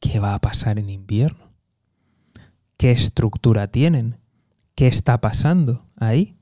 ¿Qué 0.00 0.18
va 0.18 0.34
a 0.34 0.40
pasar 0.40 0.78
en 0.78 0.90
invierno? 0.90 1.52
¿Qué 2.76 2.90
estructura 2.90 3.68
tienen? 3.68 4.18
¿Qué 4.74 4.86
está 4.86 5.20
pasando 5.20 5.86
ahí? 5.96 6.36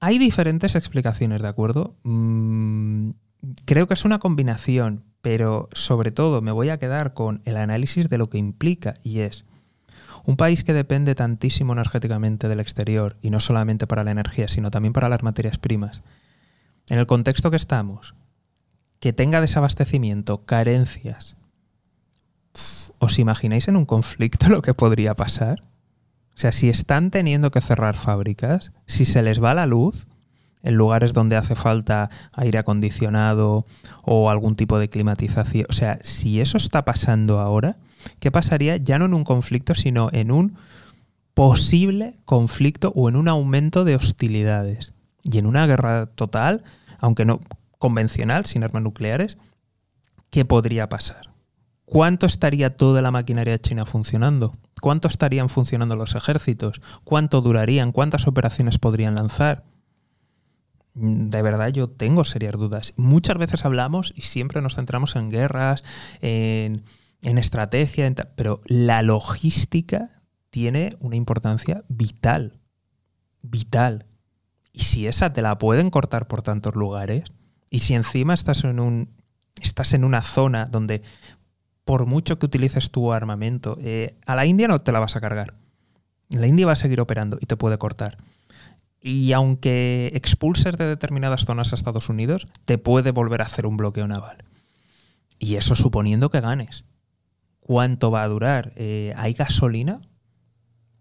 Hay 0.00 0.18
diferentes 0.18 0.74
explicaciones, 0.74 1.42
¿de 1.42 1.48
acuerdo? 1.48 1.96
Mm, 2.04 3.10
creo 3.64 3.88
que 3.88 3.94
es 3.94 4.04
una 4.04 4.20
combinación, 4.20 5.04
pero 5.22 5.68
sobre 5.72 6.12
todo 6.12 6.40
me 6.40 6.52
voy 6.52 6.68
a 6.68 6.78
quedar 6.78 7.14
con 7.14 7.42
el 7.44 7.56
análisis 7.56 8.08
de 8.08 8.18
lo 8.18 8.30
que 8.30 8.38
implica 8.38 8.96
y 9.02 9.20
es 9.20 9.44
un 10.28 10.36
país 10.36 10.62
que 10.62 10.74
depende 10.74 11.14
tantísimo 11.14 11.72
energéticamente 11.72 12.48
del 12.48 12.60
exterior, 12.60 13.16
y 13.22 13.30
no 13.30 13.40
solamente 13.40 13.86
para 13.86 14.04
la 14.04 14.10
energía, 14.10 14.46
sino 14.46 14.70
también 14.70 14.92
para 14.92 15.08
las 15.08 15.22
materias 15.22 15.56
primas, 15.56 16.02
en 16.90 16.98
el 16.98 17.06
contexto 17.06 17.50
que 17.50 17.56
estamos, 17.56 18.14
que 19.00 19.14
tenga 19.14 19.40
desabastecimiento, 19.40 20.44
carencias, 20.44 21.34
¿os 22.98 23.18
imagináis 23.18 23.68
en 23.68 23.76
un 23.76 23.86
conflicto 23.86 24.50
lo 24.50 24.60
que 24.60 24.74
podría 24.74 25.14
pasar? 25.14 25.62
O 26.34 26.38
sea, 26.38 26.52
si 26.52 26.68
están 26.68 27.10
teniendo 27.10 27.50
que 27.50 27.62
cerrar 27.62 27.96
fábricas, 27.96 28.70
si 28.84 29.06
se 29.06 29.22
les 29.22 29.42
va 29.42 29.54
la 29.54 29.64
luz 29.64 30.08
en 30.62 30.74
lugares 30.74 31.14
donde 31.14 31.36
hace 31.36 31.54
falta 31.54 32.10
aire 32.34 32.58
acondicionado 32.58 33.64
o 34.02 34.28
algún 34.28 34.56
tipo 34.56 34.78
de 34.78 34.90
climatización, 34.90 35.64
o 35.70 35.72
sea, 35.72 36.00
si 36.02 36.42
eso 36.42 36.58
está 36.58 36.84
pasando 36.84 37.40
ahora, 37.40 37.78
¿Qué 38.18 38.30
pasaría 38.30 38.76
ya 38.76 38.98
no 38.98 39.06
en 39.06 39.14
un 39.14 39.24
conflicto, 39.24 39.74
sino 39.74 40.08
en 40.12 40.30
un 40.30 40.56
posible 41.34 42.18
conflicto 42.24 42.92
o 42.94 43.08
en 43.08 43.16
un 43.16 43.28
aumento 43.28 43.84
de 43.84 43.96
hostilidades? 43.96 44.92
Y 45.22 45.38
en 45.38 45.46
una 45.46 45.66
guerra 45.66 46.06
total, 46.06 46.64
aunque 46.98 47.24
no 47.24 47.40
convencional, 47.78 48.44
sin 48.44 48.64
armas 48.64 48.82
nucleares, 48.82 49.38
¿qué 50.30 50.44
podría 50.44 50.88
pasar? 50.88 51.28
¿Cuánto 51.84 52.26
estaría 52.26 52.76
toda 52.76 53.00
la 53.00 53.10
maquinaria 53.10 53.58
china 53.58 53.86
funcionando? 53.86 54.54
¿Cuánto 54.82 55.08
estarían 55.08 55.48
funcionando 55.48 55.96
los 55.96 56.14
ejércitos? 56.14 56.82
¿Cuánto 57.02 57.40
durarían? 57.40 57.92
¿Cuántas 57.92 58.26
operaciones 58.26 58.78
podrían 58.78 59.14
lanzar? 59.14 59.64
De 60.92 61.40
verdad 61.40 61.68
yo 61.68 61.88
tengo 61.88 62.24
serias 62.24 62.52
dudas. 62.52 62.92
Muchas 62.96 63.38
veces 63.38 63.64
hablamos 63.64 64.12
y 64.14 64.22
siempre 64.22 64.60
nos 64.60 64.74
centramos 64.74 65.16
en 65.16 65.30
guerras, 65.30 65.82
en, 66.20 66.84
en 67.22 67.38
estrategia, 67.38 68.12
pero 68.36 68.60
la 68.66 69.02
logística 69.02 70.22
tiene 70.50 70.96
una 71.00 71.16
importancia 71.16 71.84
vital, 71.88 72.58
vital. 73.42 74.06
Y 74.72 74.84
si 74.84 75.06
esa 75.06 75.32
te 75.32 75.42
la 75.42 75.58
pueden 75.58 75.90
cortar 75.90 76.28
por 76.28 76.42
tantos 76.42 76.74
lugares, 76.74 77.24
y 77.70 77.80
si 77.80 77.94
encima 77.94 78.34
estás 78.34 78.64
en, 78.64 78.80
un, 78.80 79.10
estás 79.60 79.92
en 79.94 80.04
una 80.04 80.22
zona 80.22 80.66
donde 80.66 81.02
por 81.84 82.06
mucho 82.06 82.38
que 82.38 82.46
utilices 82.46 82.90
tu 82.90 83.12
armamento, 83.12 83.76
eh, 83.80 84.16
a 84.26 84.34
la 84.34 84.46
India 84.46 84.68
no 84.68 84.80
te 84.80 84.92
la 84.92 85.00
vas 85.00 85.16
a 85.16 85.20
cargar. 85.20 85.54
La 86.28 86.46
India 86.46 86.66
va 86.66 86.72
a 86.72 86.76
seguir 86.76 87.00
operando 87.00 87.38
y 87.40 87.46
te 87.46 87.56
puede 87.56 87.78
cortar. 87.78 88.18
Y 89.00 89.32
aunque 89.32 90.10
expulses 90.14 90.76
de 90.76 90.86
determinadas 90.86 91.44
zonas 91.44 91.72
a 91.72 91.76
Estados 91.76 92.08
Unidos, 92.08 92.46
te 92.64 92.78
puede 92.78 93.10
volver 93.10 93.40
a 93.40 93.46
hacer 93.46 93.64
un 93.64 93.76
bloqueo 93.76 94.06
naval. 94.06 94.44
Y 95.38 95.54
eso 95.54 95.76
suponiendo 95.76 96.30
que 96.30 96.40
ganes 96.40 96.84
cuánto 97.68 98.10
va 98.10 98.22
a 98.22 98.28
durar. 98.28 98.72
Eh, 98.76 99.12
¿Hay 99.18 99.34
gasolina 99.34 100.00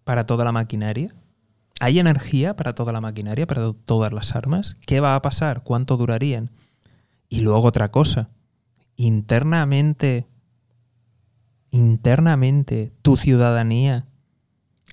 para 0.04 0.26
toda 0.26 0.44
la 0.44 0.52
maquinaria? 0.52 1.16
¿Hay 1.80 1.98
energía 1.98 2.58
para 2.58 2.76
toda 2.76 2.92
la 2.92 3.00
maquinaria, 3.00 3.48
para 3.48 3.72
todas 3.86 4.12
las 4.12 4.36
armas? 4.36 4.76
¿Qué 4.86 5.00
va 5.00 5.16
a 5.16 5.22
pasar? 5.22 5.64
¿Cuánto 5.64 5.96
durarían? 5.96 6.52
Y 7.30 7.40
luego 7.40 7.66
otra 7.66 7.90
cosa. 7.90 8.28
Internamente, 8.98 10.28
internamente, 11.72 12.92
tu 13.02 13.16
ciudadanía 13.16 14.06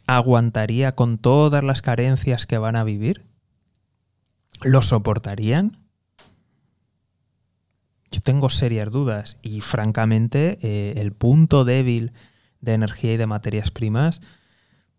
aguantaría 0.07 0.95
con 0.95 1.19
todas 1.19 1.65
las 1.65 1.83
carencias 1.83 2.47
que 2.47 2.59
van 2.59 2.77
a 2.77 2.85
vivir? 2.85 3.27
¿Lo 4.63 4.81
soportarían? 4.81 5.84
Yo 8.14 8.20
tengo 8.20 8.48
serias 8.48 8.92
dudas 8.92 9.38
y 9.42 9.61
francamente 9.61 10.59
eh, 10.62 10.94
el 10.98 11.12
punto 11.12 11.64
débil 11.64 12.12
de 12.61 12.74
energía 12.74 13.14
y 13.14 13.16
de 13.16 13.27
materias 13.27 13.72
primas 13.72 14.20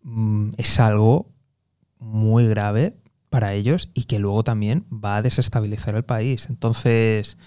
mm, 0.02 0.50
es 0.58 0.78
algo 0.78 1.30
muy 1.98 2.46
grave 2.46 2.94
para 3.30 3.54
ellos 3.54 3.88
y 3.94 4.04
que 4.04 4.18
luego 4.18 4.44
también 4.44 4.84
va 4.92 5.16
a 5.16 5.22
desestabilizar 5.22 5.94
el 5.94 6.04
país. 6.04 6.48
Entonces, 6.50 7.38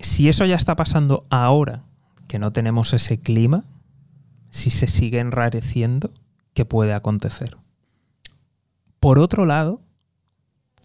si 0.00 0.28
eso 0.28 0.44
ya 0.44 0.56
está 0.56 0.74
pasando 0.74 1.24
ahora, 1.30 1.84
que 2.26 2.40
no 2.40 2.52
tenemos 2.52 2.92
ese 2.92 3.20
clima, 3.20 3.64
si 4.50 4.70
se 4.70 4.88
sigue 4.88 5.20
enrareciendo, 5.20 6.12
¿qué 6.54 6.64
puede 6.64 6.92
acontecer? 6.92 7.56
Por 8.98 9.20
otro 9.20 9.46
lado, 9.46 9.80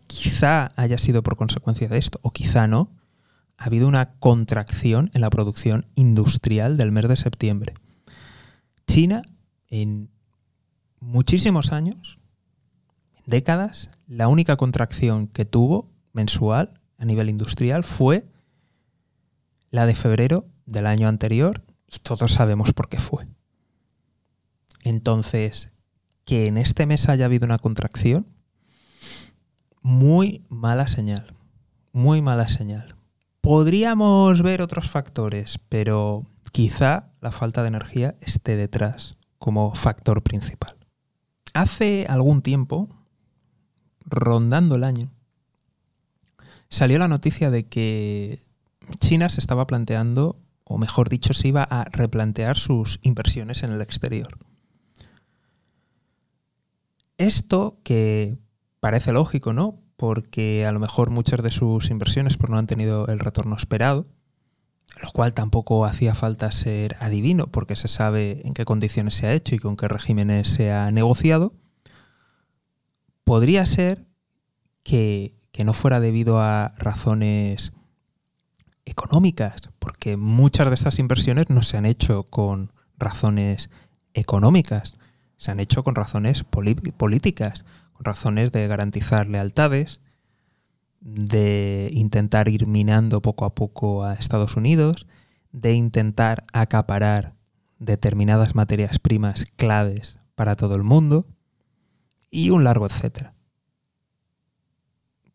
quizá 0.05 0.71
haya 0.75 0.99
sido 0.99 1.23
por 1.23 1.35
consecuencia 1.35 1.87
de 1.87 1.97
esto, 1.97 2.19
o 2.21 2.31
quizá 2.31 2.67
no, 2.67 2.91
ha 3.57 3.65
habido 3.65 3.87
una 3.87 4.13
contracción 4.15 5.09
en 5.13 5.21
la 5.21 5.29
producción 5.29 5.85
industrial 5.95 6.77
del 6.77 6.91
mes 6.91 7.07
de 7.07 7.15
septiembre. 7.15 7.75
China, 8.87 9.23
en 9.67 10.09
muchísimos 10.99 11.71
años, 11.71 12.19
décadas, 13.25 13.89
la 14.07 14.27
única 14.27 14.57
contracción 14.57 15.27
que 15.27 15.45
tuvo 15.45 15.89
mensual 16.11 16.79
a 16.97 17.05
nivel 17.05 17.29
industrial 17.29 17.83
fue 17.83 18.25
la 19.71 19.85
de 19.85 19.95
febrero 19.95 20.45
del 20.65 20.85
año 20.87 21.07
anterior 21.07 21.63
y 21.87 21.99
todos 21.99 22.31
sabemos 22.31 22.73
por 22.73 22.89
qué 22.89 22.99
fue. 22.99 23.27
Entonces, 24.83 25.69
que 26.25 26.47
en 26.47 26.57
este 26.57 26.85
mes 26.85 27.09
haya 27.09 27.25
habido 27.25 27.45
una 27.45 27.59
contracción, 27.59 28.27
muy 29.81 30.45
mala 30.49 30.87
señal, 30.87 31.35
muy 31.91 32.21
mala 32.21 32.47
señal. 32.49 32.95
Podríamos 33.43 34.41
ver 34.41 34.61
otros 34.61 34.89
factores, 34.89 35.59
pero 35.67 36.25
quizá 36.53 37.09
la 37.19 37.33
falta 37.33 37.61
de 37.61 37.67
energía 37.67 38.15
esté 38.21 38.55
detrás 38.55 39.17
como 39.37 39.75
factor 39.75 40.23
principal. 40.23 40.77
Hace 41.53 42.05
algún 42.07 42.41
tiempo, 42.41 42.87
rondando 44.05 44.75
el 44.75 44.85
año, 44.85 45.11
salió 46.69 46.97
la 46.99 47.09
noticia 47.09 47.51
de 47.51 47.67
que 47.67 48.39
China 49.01 49.27
se 49.27 49.41
estaba 49.41 49.67
planteando, 49.67 50.39
o 50.63 50.77
mejor 50.77 51.09
dicho, 51.09 51.33
se 51.33 51.49
iba 51.49 51.63
a 51.63 51.83
replantear 51.91 52.57
sus 52.57 53.01
inversiones 53.01 53.61
en 53.63 53.73
el 53.73 53.81
exterior. 53.81 54.37
Esto 57.17 57.77
que 57.83 58.37
parece 58.79 59.11
lógico, 59.11 59.51
¿no? 59.51 59.82
Porque 60.03 60.65
a 60.65 60.73
lo 60.73 60.81
mejor 60.81 61.11
muchas 61.11 61.41
de 61.41 61.49
sus 61.49 61.89
inversiones 61.89 62.35
pues, 62.35 62.49
no 62.49 62.57
han 62.57 62.67
tenido 62.67 63.07
el 63.07 63.19
retorno 63.19 63.55
esperado, 63.55 64.05
lo 65.01 65.09
cual 65.11 65.33
tampoco 65.33 65.85
hacía 65.85 66.13
falta 66.13 66.51
ser 66.51 66.97
adivino, 66.99 67.47
porque 67.47 67.77
se 67.77 67.87
sabe 67.87 68.41
en 68.43 68.53
qué 68.53 68.65
condiciones 68.65 69.13
se 69.13 69.27
ha 69.27 69.33
hecho 69.33 69.55
y 69.55 69.59
con 69.59 69.77
qué 69.77 69.87
regímenes 69.87 70.49
se 70.49 70.73
ha 70.73 70.91
negociado. 70.91 71.53
Podría 73.23 73.65
ser 73.65 74.05
que, 74.83 75.37
que 75.53 75.63
no 75.63 75.71
fuera 75.71 76.01
debido 76.01 76.41
a 76.41 76.73
razones 76.79 77.71
económicas, 78.83 79.55
porque 79.79 80.17
muchas 80.17 80.67
de 80.67 80.75
estas 80.75 80.99
inversiones 80.99 81.49
no 81.49 81.61
se 81.61 81.77
han 81.77 81.85
hecho 81.85 82.23
con 82.23 82.73
razones 82.97 83.69
económicas, 84.13 84.95
se 85.37 85.51
han 85.51 85.61
hecho 85.61 85.85
con 85.85 85.95
razones 85.95 86.43
políticas, 86.43 87.63
razones 88.03 88.51
de 88.51 88.67
garantizar 88.67 89.27
lealtades, 89.27 89.99
de 91.01 91.89
intentar 91.91 92.47
ir 92.47 92.67
minando 92.67 93.21
poco 93.21 93.45
a 93.45 93.55
poco 93.55 94.03
a 94.03 94.13
Estados 94.13 94.55
Unidos, 94.55 95.07
de 95.51 95.73
intentar 95.73 96.45
acaparar 96.53 97.35
determinadas 97.79 98.55
materias 98.55 98.99
primas 98.99 99.45
claves 99.55 100.17
para 100.35 100.55
todo 100.55 100.75
el 100.75 100.83
mundo 100.83 101.27
y 102.31 102.49
un 102.49 102.63
largo 102.63 102.85
etcétera. 102.85 103.33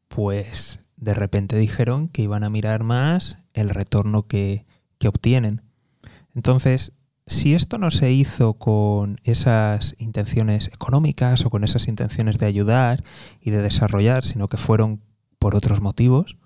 Pues 0.09 0.81
de 0.97 1.15
repente 1.15 1.57
dijeron 1.57 2.09
que 2.09 2.23
iban 2.23 2.43
a 2.43 2.51
mirar 2.51 2.83
más 2.83 3.39
el 3.53 3.71
retorno 3.71 4.27
que, 4.27 4.67
que 4.99 5.09
obtienen. 5.09 5.63
Entonces, 6.35 6.93
si 7.29 7.55
esto 7.55 7.79
no 7.79 7.91
se 7.91 8.11
hizo 8.11 8.55
con 8.55 9.21
esas 9.23 9.95
intenciones 9.99 10.69
económicas 10.69 11.45
o 11.45 11.51
con 11.51 11.63
esas 11.63 11.87
intenciones 11.87 12.39
de 12.39 12.47
ayudar 12.47 13.05
y 13.41 13.51
de 13.51 13.63
desarrollar, 13.63 14.25
sino 14.25 14.49
que 14.49 14.57
fueron 14.57 15.03
por 15.39 15.55
otros 15.55 15.81
motivos, 15.81 16.39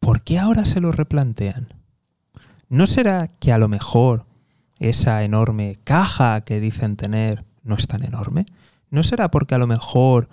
¿por 0.00 0.22
qué 0.22 0.38
ahora 0.38 0.64
se 0.64 0.80
lo 0.80 0.90
replantean? 0.90 1.74
¿No 2.68 2.86
será 2.86 3.28
que 3.28 3.52
a 3.52 3.58
lo 3.58 3.68
mejor 3.68 4.26
esa 4.78 5.22
enorme 5.22 5.78
caja 5.84 6.40
que 6.40 6.58
dicen 6.58 6.96
tener 6.96 7.44
no 7.62 7.76
es 7.76 7.86
tan 7.86 8.02
enorme? 8.04 8.46
¿No 8.90 9.04
será 9.04 9.30
porque 9.30 9.54
a 9.54 9.58
lo 9.58 9.68
mejor 9.68 10.28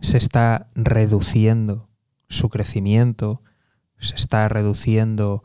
se 0.00 0.18
está 0.18 0.68
reduciendo 0.74 1.88
su 2.28 2.50
crecimiento, 2.50 3.42
se 3.98 4.14
está 4.14 4.48
reduciendo 4.48 5.42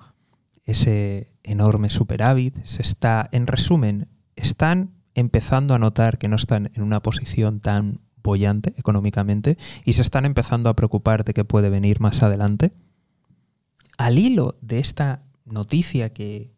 ese 0.67 1.31
enorme 1.43 1.89
superávit, 1.89 2.63
se 2.63 2.81
está, 2.81 3.29
en 3.31 3.47
resumen, 3.47 4.09
están 4.35 4.91
empezando 5.15 5.73
a 5.73 5.79
notar 5.79 6.19
que 6.19 6.27
no 6.27 6.35
están 6.35 6.71
en 6.75 6.83
una 6.83 7.01
posición 7.01 7.61
tan 7.61 8.01
bollante 8.21 8.73
económicamente 8.77 9.57
y 9.85 9.93
se 9.93 10.01
están 10.01 10.25
empezando 10.25 10.69
a 10.69 10.75
preocupar 10.75 11.23
de 11.23 11.33
que 11.33 11.45
puede 11.45 11.69
venir 11.69 12.01
más 12.01 12.21
adelante. 12.21 12.73
Al 13.97 14.19
hilo 14.19 14.57
de 14.61 14.79
esta 14.79 15.23
noticia 15.45 16.11
que, 16.13 16.51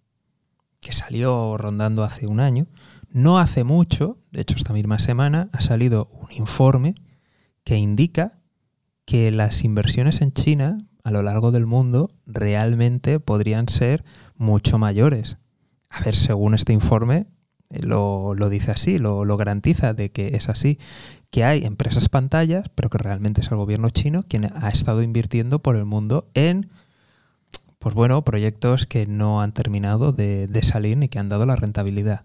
que 0.81 0.91
salió 0.91 1.55
rondando 1.57 2.03
hace 2.03 2.25
un 2.25 2.39
año, 2.39 2.67
no 3.11 3.39
hace 3.39 3.63
mucho, 3.63 4.17
de 4.31 4.41
hecho 4.41 4.55
esta 4.55 4.73
misma 4.73 4.97
semana, 4.97 5.49
ha 5.53 5.61
salido 5.61 6.09
un 6.11 6.31
informe 6.31 6.95
que 7.63 7.77
indica 7.77 8.39
que 9.05 9.31
las 9.31 9.63
inversiones 9.63 10.21
en 10.21 10.33
China 10.33 10.77
a 11.09 11.11
lo 11.11 11.23
largo 11.23 11.51
del 11.51 11.65
mundo 11.65 12.07
realmente 12.27 13.19
podrían 13.19 13.67
ser 13.67 14.03
mucho 14.37 14.77
mayores. 14.77 15.37
A 15.89 16.03
ver, 16.03 16.13
según 16.13 16.53
este 16.53 16.71
informe, 16.71 17.25
eh, 17.71 17.81
lo, 17.81 18.35
dice 18.47 18.69
así, 18.69 18.99
lo, 18.99 19.25
lo, 19.25 19.35
garantiza 19.35 19.95
de 19.95 20.11
que 20.11 20.35
es 20.35 20.49
así, 20.49 20.77
que 21.31 21.43
hay 21.43 21.65
empresas 21.65 22.09
pantallas, 22.09 22.69
pero 22.75 22.91
que 22.91 22.99
realmente 22.99 23.41
es 23.41 23.49
el 23.49 23.57
gobierno 23.57 23.89
chino 23.89 24.23
quien 24.29 24.51
ha 24.55 24.69
estado 24.69 25.01
invirtiendo 25.01 25.63
por 25.63 25.75
el 25.75 25.85
mundo 25.85 26.29
en, 26.35 26.69
pues 27.79 27.95
bueno, 27.95 28.23
proyectos 28.23 28.85
que 28.85 29.07
no 29.07 29.41
han 29.41 29.51
terminado 29.51 30.11
de, 30.11 30.45
de 30.45 30.61
salir 30.61 30.95
ni 30.95 31.09
que 31.09 31.17
han 31.17 31.29
dado 31.29 31.47
la 31.47 31.55
rentabilidad. 31.55 32.21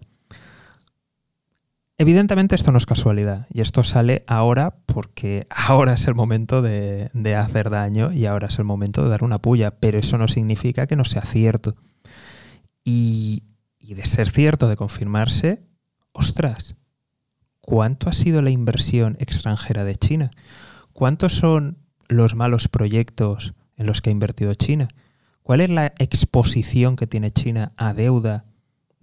Evidentemente 1.97 2.55
esto 2.55 2.73
no 2.73 2.77
es 2.77 2.85
casualidad 2.85 3.47
y 3.53 3.61
esto 3.61 3.85
sale 3.85 4.25
ahora 4.27 4.75
porque 4.85 5.47
ahora 5.67 5.93
es 5.93 6.07
el 6.07 6.15
momento 6.15 6.61
de, 6.61 7.09
hacer 7.37 7.69
daño 7.69 8.11
y 8.11 8.25
ahora 8.25 8.47
es 8.47 8.59
el 8.59 8.65
momento 8.65 9.03
de 9.03 9.09
dar 9.09 9.23
una 9.23 9.39
puya, 9.39 9.71
pero 9.79 9.97
eso 9.97 10.17
no 10.17 10.27
significa 10.27 10.87
que 10.87 10.95
no 10.95 11.05
sea 11.05 11.21
cierto. 11.21 11.75
Y, 12.83 13.43
y 13.79 13.93
de 13.93 14.05
ser 14.05 14.29
cierto, 14.29 14.67
de 14.67 14.75
confirmarse, 14.75 15.63
ostras, 16.11 16.75
¿cuánto 17.61 18.09
ha 18.09 18.13
sido 18.13 18.41
la 18.41 18.49
inversión 18.49 19.15
extranjera 19.19 19.85
de 19.85 19.95
China? 19.95 20.31
¿Cuántos 20.91 21.33
son 21.33 21.77
los 22.07 22.35
malos 22.35 22.67
proyectos 22.67 23.53
en 23.77 23.87
los 23.87 24.01
que 24.01 24.09
ha 24.09 24.11
invertido 24.11 24.53
China? 24.53 24.89
¿Cuál 25.43 25.61
es 25.61 25.69
la 25.69 25.93
exposición 25.97 26.95
que 26.95 27.07
tiene 27.07 27.31
China 27.31 27.71
a 27.77 27.93
deuda 27.93 28.45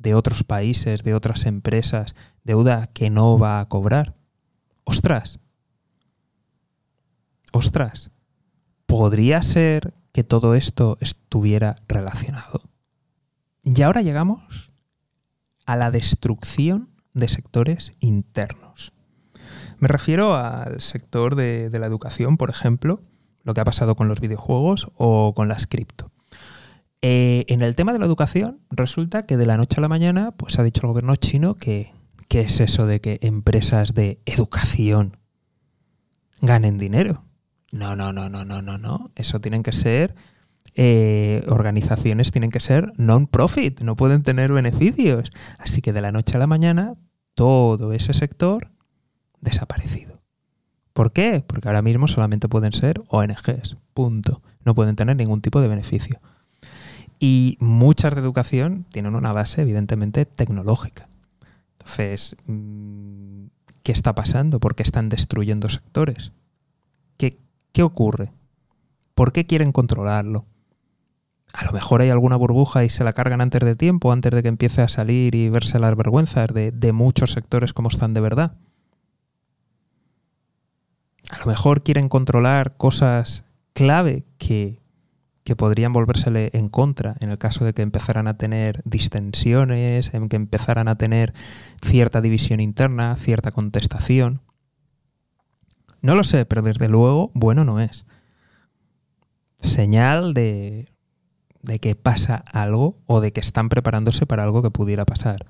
de 0.03 0.15
otros 0.15 0.45
países, 0.45 1.03
de 1.05 1.15
otras 1.15 1.47
empresas, 1.47 2.15
deuda 2.45 2.89
que 2.89 3.09
no 3.09 3.39
va 3.39 3.61
a 3.61 3.69
cobrar. 3.69 4.15
Ostras. 4.85 5.39
Ostras. 7.53 8.11
¿Podría 8.87 9.41
ser 9.43 9.95
que 10.13 10.25
todo 10.25 10.55
esto 10.55 10.99
estuviera 11.01 11.77
relacionado? 11.89 12.63
Y 13.63 13.81
ahora 13.83 14.03
llegamos 14.03 14.71
a 15.65 15.77
la 15.77 15.91
destrucción 15.91 16.91
de 17.15 17.29
sectores 17.29 17.93
internos. 18.01 18.93
Me 19.79 19.89
refiero 19.89 20.37
al 20.37 20.81
sector 20.81 21.35
de, 21.35 21.69
la 21.73 21.87
educación, 21.87 22.37
por 22.37 22.51
ejemplo, 22.51 23.01
lo 23.43 23.55
que 23.55 23.61
ha 23.61 23.65
pasado 23.65 23.97
con 23.97 24.07
los 24.07 24.21
videojuegos 24.21 24.89
o 24.95 25.33
con 25.35 25.49
las 25.49 25.67
cripto. 25.67 26.12
Eh, 27.03 27.45
en 27.49 27.63
el 27.63 27.75
tema 27.75 27.93
de 27.93 27.99
la 27.99 28.07
educación, 28.07 28.61
resulta 28.71 29.25
que 29.25 29.37
de 29.37 29.47
la 29.47 29.57
noche 29.57 29.77
a 29.79 29.81
la 29.81 29.89
mañana, 29.89 30.31
pues 30.31 30.59
ha 30.59 30.63
dicho 30.63 30.83
el 30.83 30.89
gobierno 30.89 31.17
chino 31.17 31.57
que 31.57 31.91
¿qué 32.29 32.41
es 32.41 32.61
eso 32.61 32.87
de 32.87 33.03
que 33.03 33.19
empresas 33.21 33.93
de 33.93 34.23
educación 34.25 35.19
ganen 36.41 36.79
dinero? 36.79 37.25
No, 37.73 37.95
no, 37.95 38.13
no, 38.13 38.31
no, 38.31 38.45
no, 38.45 38.63
no, 38.63 38.79
no. 38.79 39.11
Eso 39.17 39.39
tienen 39.39 39.63
que 39.63 39.73
ser 39.73 40.15
eh, 40.75 41.45
organizaciones, 41.49 42.31
tienen 42.31 42.51
que 42.51 42.61
ser 42.61 42.93
non-profit, 42.97 43.81
no 43.81 43.97
pueden 43.97 44.23
tener 44.23 44.51
beneficios. 44.51 45.31
Así 45.59 45.83
que 45.83 45.93
de 45.93 46.01
la 46.01 46.11
noche 46.11 46.37
a 46.37 46.41
la 46.41 46.47
mañana, 46.47 46.95
todo 47.35 47.93
ese 47.93 48.15
sector 48.15 48.71
desaparecido. 49.43 50.23
¿Por 50.95 51.13
qué? 51.13 51.45
Porque 51.47 51.69
ahora 51.69 51.83
mismo 51.83 52.09
solamente 52.09 52.49
pueden 52.49 52.73
ser 52.73 53.03
ONGs. 53.09 53.77
Punto. 53.93 54.41
no 54.65 54.75
pueden 54.75 54.97
tener 54.97 55.17
ningún 55.17 55.43
tipo 55.43 55.61
de 55.61 55.69
beneficio. 55.69 56.21
Y 57.25 57.57
muchas 57.61 58.17
de 58.17 58.21
educación 58.21 58.85
tienen 58.91 59.15
una 59.15 59.33
base, 59.33 59.63
evidentemente, 59.63 60.27
tecnológica. 60.27 61.09
Entonces, 61.79 62.35
mm, 62.47 63.45
¿qué 63.85 63.93
está 63.93 64.13
pasando? 64.13 64.59
¿Por 64.59 64.75
qué 64.75 64.83
están 64.83 65.09
destruyendo 65.09 65.69
sectores? 65.69 66.33
¿Qué, 67.19 67.39
qué 67.71 67.85
ocurre? 67.85 68.33
¿Por 69.15 69.31
qué 69.31 69.47
quieren 69.47 69.71
controlarlo? 69.71 70.47
A 71.53 71.65
lo 71.65 71.71
mejor 71.71 72.01
hay 72.01 72.11
alguna 72.11 72.35
burbuja 72.35 72.83
y 72.83 72.89
se 72.89 73.05
la 73.05 73.13
cargan 73.13 73.41
antes 73.41 73.61
de 73.61 73.77
tiempo, 73.77 74.11
antes 74.11 74.33
de 74.33 74.43
que 74.43 74.49
empiece 74.49 74.83
a 74.83 74.89
salir 74.89 75.37
y 75.37 75.49
verse 75.49 75.79
las 75.79 75.97
vergüenzas 75.97 76.53
de, 76.53 76.73
de 76.73 76.91
muchos 76.91 77.31
sectores 77.31 77.73
como 77.73 77.89
están 77.89 78.15
de 78.15 78.21
verdad. 78.21 78.57
A 81.31 81.39
lo 81.39 81.47
mejor 81.47 81.85
quieren 81.85 82.09
controlar 82.09 82.77
cosas 82.77 83.45
clave 83.75 84.25
que, 84.39 84.82
que 85.45 85.57
podrían 85.57 85.93
volvérsele 85.93 86.51
en 86.53 86.69
contra 86.69 87.17
en 87.21 87.31
el 87.31 87.39
caso 87.39 87.65
de 87.65 87.73
que 87.73 87.83
empezaran 87.83 88.29
a 88.29 88.37
tener 88.37 88.83
distensiones, 88.85 90.15
en 90.15 90.29
que 90.29 90.37
empezaran 90.37 90.89
a 90.89 90.97
tener 90.97 91.35
cierta 91.85 92.21
división 92.21 92.61
interna, 92.61 93.17
cierta 93.17 93.51
contestación. 93.51 94.41
No 96.01 96.15
lo 96.15 96.25
sé, 96.25 96.47
pero 96.47 96.63
desde 96.63 96.89
luego 96.89 97.31
bueno 97.35 97.65
no 97.65 97.81
es. 97.81 98.07
Señal 99.61 100.35
de 100.35 100.93
de 101.63 101.79
que 101.79 101.95
pasa 101.95 102.45
algo 102.53 102.99
o 103.07 103.21
de 103.21 103.33
que 103.33 103.41
están 103.41 103.69
preparándose 103.69 104.27
para 104.27 104.43
algo 104.43 104.63
que 104.63 104.71
pudiera 104.71 105.05
pasar. 105.05 105.47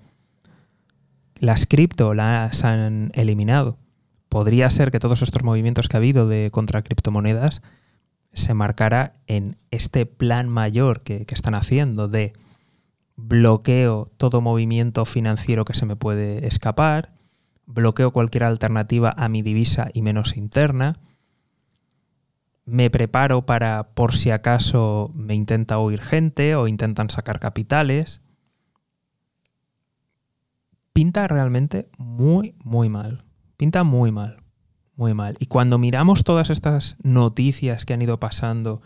Las 1.36 1.66
cripto 1.66 2.14
las 2.14 2.64
han 2.64 3.10
eliminado. 3.14 3.78
Podría 4.28 4.70
ser 4.70 4.90
que 4.90 5.00
todos 5.00 5.22
estos 5.22 5.42
movimientos 5.42 5.88
que 5.88 5.96
ha 5.96 5.98
habido 5.98 6.28
de 6.28 6.50
contra 6.52 6.82
criptomonedas 6.82 7.62
se 8.32 8.54
marcara 8.54 9.12
en 9.26 9.56
este 9.70 10.06
plan 10.06 10.48
mayor 10.48 11.02
que, 11.02 11.26
que 11.26 11.34
están 11.34 11.54
haciendo 11.54 12.08
de 12.08 12.32
bloqueo 13.16 14.10
todo 14.16 14.40
movimiento 14.40 15.04
financiero 15.04 15.64
que 15.64 15.74
se 15.74 15.86
me 15.86 15.96
puede 15.96 16.46
escapar, 16.46 17.12
bloqueo 17.66 18.12
cualquier 18.12 18.44
alternativa 18.44 19.14
a 19.16 19.28
mi 19.28 19.42
divisa 19.42 19.88
y 19.92 20.02
menos 20.02 20.36
interna, 20.36 20.98
me 22.64 22.90
preparo 22.90 23.44
para 23.44 23.94
por 23.94 24.14
si 24.14 24.30
acaso 24.30 25.10
me 25.14 25.34
intenta 25.34 25.78
oír 25.78 26.00
gente 26.00 26.54
o 26.54 26.68
intentan 26.68 27.10
sacar 27.10 27.40
capitales. 27.40 28.20
Pinta 30.92 31.26
realmente 31.26 31.88
muy, 31.98 32.54
muy 32.58 32.88
mal. 32.88 33.24
Pinta 33.56 33.82
muy 33.82 34.12
mal. 34.12 34.41
Muy 35.02 35.14
mal. 35.14 35.34
Y 35.40 35.46
cuando 35.46 35.78
miramos 35.78 36.22
todas 36.22 36.48
estas 36.48 36.94
noticias 37.02 37.84
que 37.84 37.92
han 37.92 38.02
ido 38.02 38.20
pasando 38.20 38.82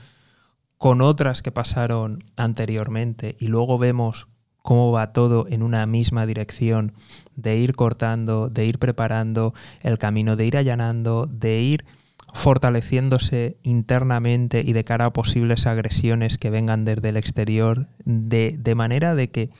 con 0.78 1.02
otras 1.02 1.42
que 1.42 1.52
pasaron 1.52 2.24
anteriormente 2.36 3.36
y 3.38 3.48
luego 3.48 3.76
vemos 3.76 4.26
cómo 4.62 4.92
va 4.92 5.12
todo 5.12 5.46
en 5.50 5.62
una 5.62 5.84
misma 5.84 6.24
dirección 6.24 6.94
de 7.34 7.58
ir 7.58 7.74
cortando, 7.74 8.48
de 8.48 8.64
ir 8.64 8.78
preparando 8.78 9.52
el 9.82 9.98
camino, 9.98 10.36
de 10.36 10.46
ir 10.46 10.56
allanando, 10.56 11.26
de 11.30 11.60
ir 11.60 11.84
fortaleciéndose 12.32 13.58
internamente 13.62 14.62
y 14.66 14.72
de 14.72 14.84
cara 14.84 15.04
a 15.04 15.12
posibles 15.12 15.66
agresiones 15.66 16.38
que 16.38 16.48
vengan 16.48 16.86
desde 16.86 17.10
el 17.10 17.18
exterior, 17.18 17.88
de, 18.06 18.56
de 18.58 18.74
manera 18.74 19.14
de 19.14 19.28
que 19.28 19.50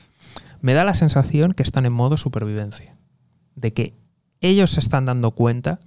me 0.63 0.73
da 0.73 0.85
la 0.85 0.95
sensación 0.95 1.53
que 1.53 1.63
están 1.63 1.85
en 1.85 1.93
modo 1.93 2.17
supervivencia, 2.17 2.97
de 3.57 3.75
que 3.75 3.95
ellos 4.41 4.71
se 4.71 4.81
están 4.81 5.05
dando 5.05 5.33
cuenta 5.33 5.81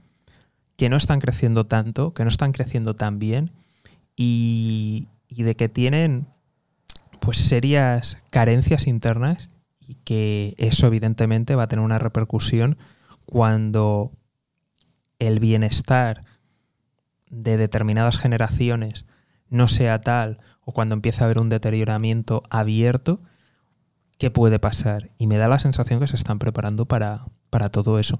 que 0.79 0.87
no 0.87 0.95
están 0.95 1.19
creciendo 1.19 1.65
tanto, 1.65 2.13
que 2.13 2.23
no 2.23 2.29
están 2.29 2.53
creciendo 2.53 2.95
tan 2.95 3.19
bien 3.19 3.51
y, 4.15 5.09
de 5.27 5.53
que 5.57 5.67
tienen 5.67 6.25
pues 7.19 7.37
serias 7.37 8.17
carencias 8.29 8.87
internas 8.87 9.49
y 9.81 9.95
que 9.95 10.55
eso 10.57 10.87
evidentemente 10.87 11.55
va 11.55 11.63
a 11.63 11.67
tener 11.67 11.83
una 11.83 11.99
repercusión 11.99 12.77
cuando 13.25 14.13
el 15.19 15.41
bienestar 15.41 16.23
de 17.29 17.57
determinadas 17.57 18.17
generaciones 18.17 19.03
no 19.49 19.67
sea 19.67 19.99
tal 19.99 20.39
o 20.61 20.71
cuando 20.71 20.95
empieza 20.95 21.23
a 21.23 21.25
haber 21.25 21.39
un 21.39 21.49
deterioramiento 21.49 22.43
abierto, 22.49 23.19
¿qué 24.17 24.31
puede 24.31 24.59
pasar? 24.59 25.09
Y 25.17 25.27
me 25.27 25.35
da 25.35 25.49
la 25.49 25.59
sensación 25.59 25.99
que 25.99 26.07
se 26.07 26.15
están 26.15 26.39
preparando 26.39 26.85
para, 26.85 27.25
para 27.49 27.67
todo 27.67 27.99
eso. 27.99 28.17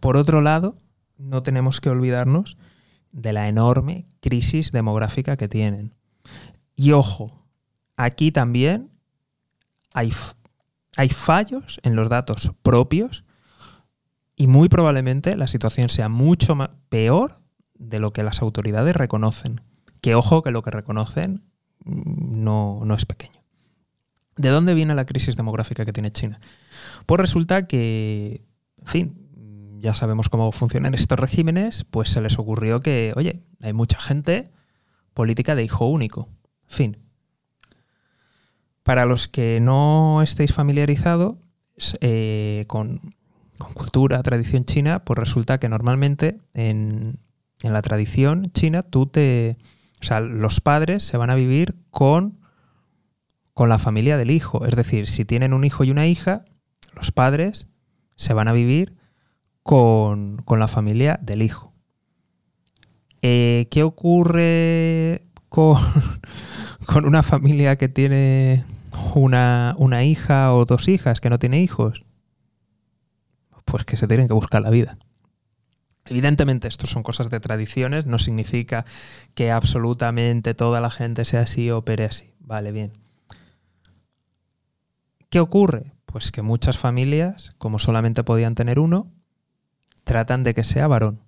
Por 0.00 0.16
otro 0.16 0.42
lado, 0.42 0.74
no 1.16 1.42
tenemos 1.42 1.80
que 1.80 1.90
olvidarnos 1.90 2.56
de 3.12 3.32
la 3.32 3.48
enorme 3.48 4.06
crisis 4.20 4.72
demográfica 4.72 5.36
que 5.36 5.48
tienen. 5.48 5.94
Y 6.76 6.92
ojo, 6.92 7.46
aquí 7.96 8.32
también 8.32 8.90
hay, 9.92 10.12
hay 10.96 11.08
fallos 11.08 11.80
en 11.82 11.94
los 11.94 12.08
datos 12.08 12.52
propios 12.62 13.24
y 14.36 14.48
muy 14.48 14.68
probablemente 14.68 15.36
la 15.36 15.46
situación 15.46 15.88
sea 15.88 16.08
mucho 16.08 16.56
peor 16.88 17.40
de 17.74 18.00
lo 18.00 18.12
que 18.12 18.24
las 18.24 18.42
autoridades 18.42 18.96
reconocen. 18.96 19.60
Que 20.00 20.14
ojo 20.14 20.42
que 20.42 20.50
lo 20.50 20.62
que 20.62 20.70
reconocen 20.70 21.44
mm, 21.84 22.42
no, 22.42 22.80
no 22.84 22.94
es 22.94 23.06
pequeño. 23.06 23.44
¿De 24.36 24.48
dónde 24.48 24.74
viene 24.74 24.94
la 24.94 25.06
crisis 25.06 25.36
demográfica 25.36 25.84
que 25.84 25.92
tiene 25.92 26.10
China? 26.10 26.40
Pues 27.06 27.20
resulta 27.20 27.68
que, 27.68 28.44
en 28.78 28.86
fin, 28.86 29.23
ya 29.84 29.94
sabemos 29.94 30.30
cómo 30.30 30.50
funcionan 30.50 30.94
estos 30.94 31.20
regímenes, 31.20 31.84
pues 31.84 32.08
se 32.08 32.22
les 32.22 32.38
ocurrió 32.38 32.80
que, 32.80 33.12
oye, 33.16 33.42
hay 33.62 33.74
mucha 33.74 34.00
gente 34.00 34.50
política 35.12 35.54
de 35.54 35.62
hijo 35.62 35.86
único. 35.86 36.30
Fin. 36.66 36.96
Para 38.82 39.04
los 39.04 39.28
que 39.28 39.60
no 39.60 40.22
estéis 40.22 40.54
familiarizados 40.54 41.36
eh, 42.00 42.64
con, 42.66 43.14
cultura, 43.74 44.22
tradición 44.22 44.64
china, 44.64 45.04
pues 45.04 45.18
resulta 45.18 45.60
que 45.60 45.68
normalmente 45.68 46.40
en, 46.54 47.18
en 47.62 47.72
la 47.74 47.82
tradición 47.82 48.52
china, 48.52 48.82
tú 48.84 49.04
te. 49.04 49.58
O 50.00 50.04
sea, 50.04 50.20
los 50.20 50.62
padres 50.62 51.02
se 51.02 51.18
van 51.18 51.28
a 51.28 51.34
vivir 51.34 51.74
con, 51.90 52.40
con 53.52 53.68
la 53.68 53.78
familia 53.78 54.16
del 54.16 54.30
hijo. 54.30 54.64
Es 54.64 54.76
decir, 54.76 55.08
si 55.08 55.26
tienen 55.26 55.52
un 55.52 55.64
hijo 55.64 55.84
y 55.84 55.90
una 55.90 56.06
hija, 56.06 56.46
los 56.94 57.12
padres 57.12 57.66
se 58.16 58.32
van 58.32 58.48
a 58.48 58.52
vivir 58.52 59.03
con, 59.64 60.36
con 60.44 60.60
la 60.60 60.68
familia 60.68 61.18
del 61.22 61.42
hijo. 61.42 61.72
Eh, 63.22 63.66
¿Qué 63.70 63.82
ocurre 63.82 65.22
con, 65.48 65.78
con, 66.86 67.06
una 67.06 67.22
familia 67.22 67.76
que 67.76 67.88
tiene 67.88 68.64
una, 69.14 69.74
una 69.78 70.04
hija 70.04 70.54
o 70.54 70.66
dos 70.66 70.86
hijas 70.86 71.20
que 71.20 71.30
no 71.30 71.38
tiene 71.38 71.60
hijos? 71.60 72.04
Pues 73.64 73.84
que 73.86 73.96
se 73.96 74.06
tienen 74.06 74.28
que 74.28 74.34
buscar 74.34 74.60
la 74.60 74.68
vida. 74.68 74.98
Evidentemente, 76.04 76.68
esto 76.68 76.86
son 76.86 77.02
cosas 77.02 77.30
de 77.30 77.40
tradiciones, 77.40 78.04
no 78.04 78.18
significa 78.18 78.84
que 79.34 79.50
absolutamente 79.50 80.52
toda 80.52 80.82
la 80.82 80.90
gente 80.90 81.24
sea 81.24 81.40
así 81.40 81.70
o 81.70 81.78
opere 81.78 82.04
así. 82.04 82.34
Vale, 82.40 82.70
bien. 82.70 82.92
¿Qué 85.30 85.40
ocurre? 85.40 85.94
Pues 86.04 86.30
que 86.30 86.42
muchas 86.42 86.76
familias, 86.76 87.54
como 87.56 87.78
solamente 87.78 88.22
podían 88.22 88.54
tener 88.54 88.78
uno, 88.78 89.10
tratan 90.04 90.42
de 90.42 90.54
que 90.54 90.64
sea 90.64 90.86
varón. 90.86 91.20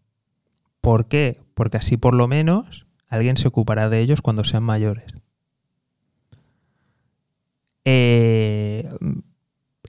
¿Por 0.80 1.08
qué? 1.08 1.40
Porque 1.54 1.78
así 1.78 1.96
por 1.96 2.14
lo 2.14 2.28
menos 2.28 2.86
alguien 3.08 3.36
se 3.36 3.48
ocupará 3.48 3.88
de 3.88 4.00
ellos 4.00 4.22
cuando 4.22 4.44
sean 4.44 4.62
mayores. 4.62 5.14
Eh, 7.84 8.88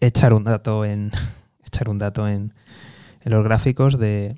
echar 0.02 0.34
un 0.34 0.44
dato 0.44 0.86
en. 0.86 1.12
echar 1.66 1.90
un 1.90 2.00
dato 2.00 2.28
en, 2.28 2.54
los 3.24 3.44
gráficos 3.44 4.00
de 4.00 4.38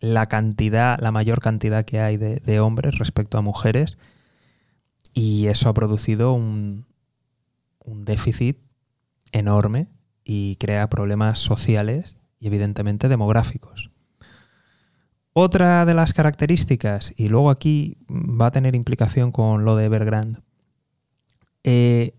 la 0.00 0.26
cantidad, 0.26 0.98
la 1.00 1.12
mayor 1.12 1.40
cantidad 1.40 1.84
que 1.84 2.00
hay 2.00 2.16
de, 2.18 2.60
hombres 2.60 2.98
respecto 2.98 3.38
a 3.38 3.42
mujeres 3.42 3.96
y 5.14 5.46
eso 5.46 5.68
ha 5.68 5.74
producido 5.74 6.32
un 6.32 6.84
déficit 7.84 8.58
enorme 9.32 9.88
y 10.24 10.56
crea 10.56 10.90
problemas 10.90 11.38
sociales 11.38 12.16
y 12.40 12.48
evidentemente 12.48 13.08
demográficos. 13.08 13.90
Otra 15.32 15.84
de 15.84 15.94
las 15.94 16.12
características, 16.12 17.14
y 17.16 17.28
luego 17.28 17.50
aquí 17.50 17.98
va 18.08 18.46
a 18.46 18.50
tener 18.50 18.74
implicación 18.74 19.30
con 19.30 19.64
lo 19.64 19.76
de 19.76 19.84
Evergrande, 19.84 20.40
eh, 21.62 22.14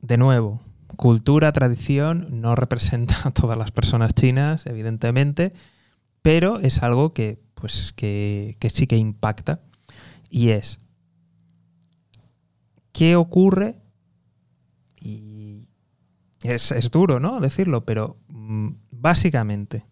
de 0.00 0.16
nuevo, 0.18 0.60
cultura, 0.96 1.52
tradición, 1.52 2.40
no 2.40 2.54
representa 2.54 3.16
a 3.24 3.30
todas 3.32 3.58
las 3.58 3.72
personas 3.72 4.14
chinas, 4.14 4.66
evidentemente, 4.66 5.52
pero 6.22 6.60
es 6.60 6.82
algo 6.82 7.12
que, 7.12 7.42
pues, 7.54 7.92
que, 7.92 8.56
sí 8.72 8.86
que 8.86 8.96
impacta 8.96 9.60
y 10.30 10.50
es 10.50 10.78
¿qué 12.92 13.16
ocurre? 13.16 13.76
Y 15.00 15.68
es, 16.42 16.90
duro, 16.92 17.18
¿no? 17.18 17.40
Decirlo, 17.40 17.84
pero 17.84 18.16
mm, 18.28 18.68
básicamente 19.02 19.84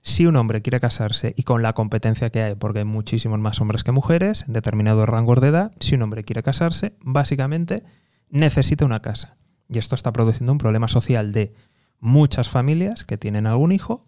si 0.00 0.24
un 0.24 0.36
hombre 0.36 0.62
quiere 0.62 0.80
casarse 0.80 1.34
y 1.36 1.42
con 1.42 1.60
la 1.60 1.74
competencia 1.74 2.30
que 2.30 2.40
hay, 2.40 2.54
porque 2.54 2.78
hay 2.78 2.84
muchísimos 2.84 3.40
más 3.40 3.60
hombres 3.60 3.82
que 3.82 3.90
mujeres 3.90 4.44
en 4.46 4.52
determinados 4.52 5.08
rangos 5.08 5.40
de 5.40 5.48
edad, 5.48 5.72
si 5.80 5.96
un 5.96 6.02
hombre 6.02 6.22
quiere 6.22 6.44
casarse, 6.44 6.94
básicamente 7.00 7.82
necesita 8.30 8.84
una 8.84 9.02
casa. 9.02 9.36
Y 9.68 9.78
esto 9.78 9.96
está 9.96 10.12
produciendo 10.12 10.52
un 10.52 10.58
problema 10.58 10.86
social 10.86 11.32
de 11.32 11.52
muchas 11.98 12.48
familias 12.48 13.04
que 13.04 13.18
tienen 13.18 13.46
algún 13.46 13.72
hijo 13.72 14.06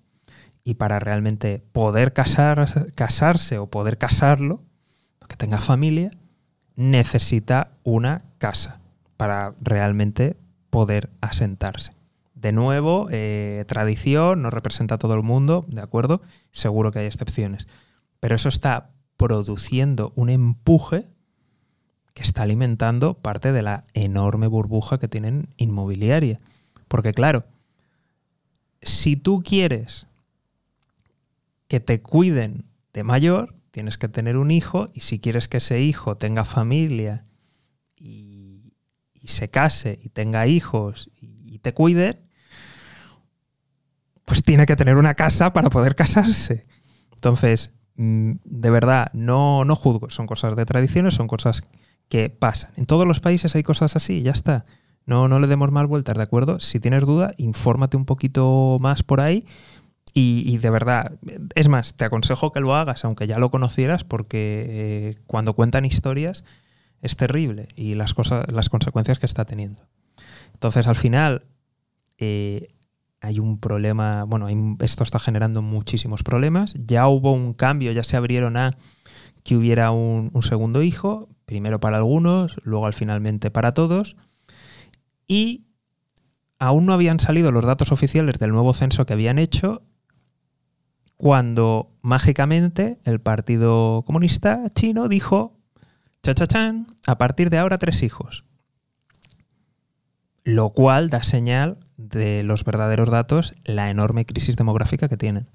y 0.62 0.74
para 0.74 1.00
realmente 1.00 1.64
poder 1.72 2.12
casar, 2.12 2.92
casarse 2.94 3.58
o 3.58 3.66
poder 3.66 3.98
casarlo, 3.98 4.62
que 5.28 5.36
tenga 5.36 5.58
familia, 5.58 6.10
necesita 6.76 7.72
una 7.82 8.22
casa 8.38 8.80
para 9.16 9.54
realmente 9.60 10.36
poder 10.70 11.10
asentarse. 11.20 11.99
De 12.34 12.52
nuevo, 12.52 13.08
eh, 13.10 13.64
tradición, 13.66 14.42
no 14.42 14.50
representa 14.50 14.94
a 14.94 14.98
todo 14.98 15.14
el 15.14 15.22
mundo, 15.22 15.66
¿de 15.68 15.82
acuerdo? 15.82 16.22
Seguro 16.52 16.92
que 16.92 17.00
hay 17.00 17.06
excepciones. 17.06 17.66
Pero 18.20 18.34
eso 18.34 18.48
está 18.48 18.90
produciendo 19.16 20.12
un 20.16 20.30
empuje 20.30 21.06
que 22.14 22.22
está 22.22 22.42
alimentando 22.42 23.14
parte 23.14 23.52
de 23.52 23.62
la 23.62 23.84
enorme 23.94 24.46
burbuja 24.46 24.98
que 24.98 25.08
tienen 25.08 25.48
inmobiliaria. 25.56 26.40
Porque 26.88 27.12
claro, 27.12 27.44
si 28.82 29.16
tú 29.16 29.42
quieres 29.42 30.06
que 31.68 31.80
te 31.80 32.02
cuiden 32.02 32.64
de 32.92 33.04
mayor, 33.04 33.54
tienes 33.70 33.98
que 33.98 34.08
tener 34.08 34.36
un 34.36 34.50
hijo 34.50 34.90
y 34.92 35.00
si 35.00 35.20
quieres 35.20 35.48
que 35.48 35.58
ese 35.58 35.80
hijo 35.80 36.16
tenga 36.16 36.44
familia 36.44 37.24
y, 37.96 38.72
se 39.24 39.48
case 39.48 40.00
y 40.02 40.08
tenga 40.08 40.48
hijos 40.48 41.10
y, 41.20 41.26
y 41.26 41.39
te 41.62 41.74
cuide, 41.74 42.22
pues 44.24 44.42
tiene 44.42 44.66
que 44.66 44.76
tener 44.76 44.96
una 44.96 45.14
casa 45.14 45.52
para 45.52 45.70
poder 45.70 45.94
casarse. 45.96 46.62
Entonces, 47.12 47.72
mm, 47.96 48.32
de 48.44 48.70
verdad, 48.70 49.10
no, 49.12 49.64
no 49.64 49.74
juzgo, 49.74 50.10
son 50.10 50.26
cosas 50.26 50.56
de 50.56 50.66
tradiciones, 50.66 51.14
son 51.14 51.26
cosas 51.26 51.62
que 52.08 52.30
pasan. 52.30 52.72
En 52.76 52.86
todos 52.86 53.06
los 53.06 53.20
países 53.20 53.54
hay 53.54 53.62
cosas 53.62 53.96
así, 53.96 54.22
ya 54.22 54.32
está. 54.32 54.64
No, 55.06 55.28
no 55.28 55.40
le 55.40 55.46
demos 55.46 55.72
más 55.72 55.86
vueltas, 55.86 56.16
¿de 56.16 56.22
acuerdo? 56.22 56.60
Si 56.60 56.78
tienes 56.78 57.04
duda, 57.04 57.32
infórmate 57.36 57.96
un 57.96 58.04
poquito 58.04 58.76
más 58.80 59.02
por 59.02 59.20
ahí. 59.20 59.44
Y, 60.12 60.58
de 60.58 60.70
verdad, 60.70 61.18
es 61.54 61.68
más, 61.68 61.94
te 61.94 62.04
aconsejo 62.04 62.52
que 62.52 62.60
lo 62.60 62.74
hagas, 62.74 63.04
aunque 63.04 63.28
ya 63.28 63.38
lo 63.38 63.50
conocieras, 63.50 64.02
porque 64.02 64.66
eh, 64.68 65.18
cuando 65.26 65.54
cuentan 65.54 65.84
historias 65.84 66.44
es 67.00 67.16
terrible 67.16 67.68
y 67.76 67.94
las, 67.94 68.12
cosas, 68.12 68.44
las 68.50 68.68
consecuencias 68.68 69.20
que 69.20 69.26
está 69.26 69.44
teniendo. 69.44 69.84
Entonces, 70.52 70.88
al 70.88 70.96
final, 70.96 71.44
eh, 72.20 72.68
hay 73.22 73.38
un 73.38 73.58
problema, 73.58 74.24
bueno, 74.24 74.48
esto 74.80 75.02
está 75.02 75.18
generando 75.18 75.62
muchísimos 75.62 76.22
problemas. 76.22 76.74
Ya 76.86 77.08
hubo 77.08 77.32
un 77.32 77.54
cambio, 77.54 77.92
ya 77.92 78.04
se 78.04 78.16
abrieron 78.16 78.56
a 78.56 78.76
que 79.42 79.56
hubiera 79.56 79.90
un, 79.90 80.30
segundo 80.42 80.82
hijo, 80.82 81.28
primero 81.46 81.80
para 81.80 81.96
algunos, 81.96 82.56
luego 82.62 82.86
al 82.86 82.94
finalmente 82.94 83.50
para 83.50 83.74
todos. 83.74 84.16
Y 85.26 85.66
aún 86.58 86.86
no 86.86 86.92
habían 86.92 87.20
salido 87.20 87.52
los 87.52 87.64
datos 87.64 87.90
oficiales 87.90 88.38
del 88.38 88.52
nuevo 88.52 88.72
censo 88.74 89.06
que 89.06 89.14
habían 89.14 89.38
hecho 89.38 89.82
cuando 91.16 91.90
mágicamente 92.00 92.98
el 93.04 93.20
Partido 93.20 94.02
Comunista 94.06 94.70
Chino 94.74 95.08
dijo, 95.08 95.58
chachachán, 96.22 96.86
a 97.06 97.18
partir 97.18 97.50
de 97.50 97.58
ahora 97.58 97.78
tres 97.78 98.02
hijos. 98.02 98.44
Lo 100.44 100.70
cual 100.70 101.10
da 101.10 101.22
señal 101.22 101.76
de 101.96 102.42
los 102.42 102.64
verdaderos 102.64 103.10
datos 103.10 103.54
la 103.64 103.90
enorme 103.90 104.24
crisis 104.24 104.56
demográfica 104.56 105.08
que 105.08 105.16
tienen. 105.16 105.46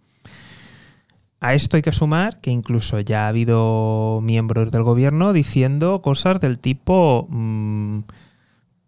A 1.39 1.53
esto 1.53 1.77
hay 1.77 1.83
que 1.83 1.91
sumar 1.91 2.39
que 2.39 2.51
incluso 2.51 2.99
ya 2.99 3.25
ha 3.25 3.27
habido 3.27 4.19
miembros 4.23 4.71
del 4.71 4.83
gobierno 4.83 5.33
diciendo 5.33 6.01
cosas 6.01 6.39
del 6.39 6.59
tipo 6.59 7.27
mm, 7.29 7.99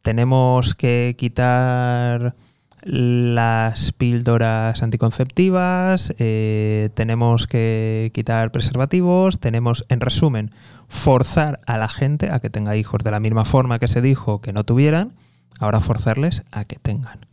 tenemos 0.01 0.73
que 0.73 1.15
quitar 1.17 2.35
las 2.83 3.91
píldoras 3.91 4.81
anticonceptivas, 4.81 6.13
eh, 6.17 6.89
tenemos 6.93 7.47
que 7.47 8.11
quitar 8.13 8.51
preservativos, 8.51 9.39
tenemos, 9.39 9.85
en 9.89 9.99
resumen, 9.99 10.51
forzar 10.87 11.59
a 11.65 11.77
la 11.77 11.89
gente 11.89 12.31
a 12.31 12.39
que 12.39 12.49
tenga 12.49 12.77
hijos 12.77 13.03
de 13.03 13.11
la 13.11 13.19
misma 13.19 13.43
forma 13.43 13.79
que 13.79 13.89
se 13.89 14.01
dijo 14.01 14.39
que 14.39 14.53
no 14.53 14.63
tuvieran, 14.63 15.13
ahora 15.59 15.81
forzarles 15.81 16.43
a 16.51 16.65
que 16.65 16.77
tengan. 16.77 17.25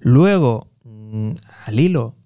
Luego, 0.00 0.68
mm, 0.84 1.32
al 1.66 1.80
hilo, 1.80 2.16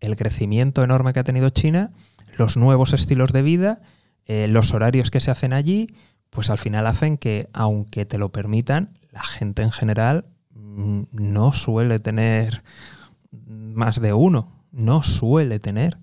el 0.00 0.16
crecimiento 0.16 0.82
enorme 0.82 1.12
que 1.12 1.20
ha 1.20 1.24
tenido 1.24 1.50
China, 1.50 1.92
los 2.36 2.56
nuevos 2.56 2.92
estilos 2.92 3.32
de 3.32 3.42
vida, 3.42 3.80
eh, 4.26 4.48
los 4.48 4.72
horarios 4.74 5.10
que 5.10 5.20
se 5.20 5.30
hacen 5.30 5.52
allí, 5.52 5.94
pues 6.30 6.50
al 6.50 6.58
final 6.58 6.86
hacen 6.86 7.16
que, 7.16 7.48
aunque 7.52 8.06
te 8.06 8.18
lo 8.18 8.30
permitan, 8.32 8.98
la 9.10 9.22
gente 9.22 9.62
en 9.62 9.70
general 9.70 10.26
mm, 10.50 11.02
no 11.12 11.52
suele 11.52 11.98
tener 11.98 12.64
más 13.30 14.00
de 14.00 14.12
uno, 14.12 14.64
no 14.72 15.02
suele 15.02 15.60
tener. 15.60 15.98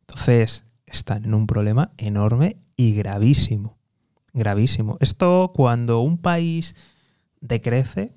Entonces, 0.00 0.64
están 0.86 1.24
en 1.24 1.34
un 1.34 1.46
problema 1.46 1.92
enorme 1.98 2.56
y 2.76 2.94
gravísimo. 2.94 3.78
Gravísimo. 4.32 4.96
Esto 5.00 5.52
cuando 5.54 6.00
un 6.00 6.18
país 6.18 6.74
decrece, 7.40 8.14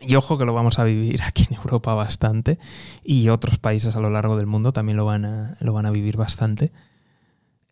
y 0.00 0.16
ojo 0.16 0.36
que 0.36 0.44
lo 0.44 0.52
vamos 0.52 0.78
a 0.78 0.84
vivir 0.84 1.22
aquí 1.26 1.46
en 1.48 1.56
Europa 1.56 1.94
bastante 1.94 2.58
y 3.04 3.28
otros 3.28 3.58
países 3.58 3.96
a 3.96 4.00
lo 4.00 4.10
largo 4.10 4.36
del 4.36 4.46
mundo 4.46 4.72
también 4.72 4.96
lo 4.96 5.04
van 5.04 5.24
a, 5.24 5.56
lo 5.60 5.72
van 5.72 5.86
a 5.86 5.90
vivir 5.90 6.16
bastante. 6.16 6.72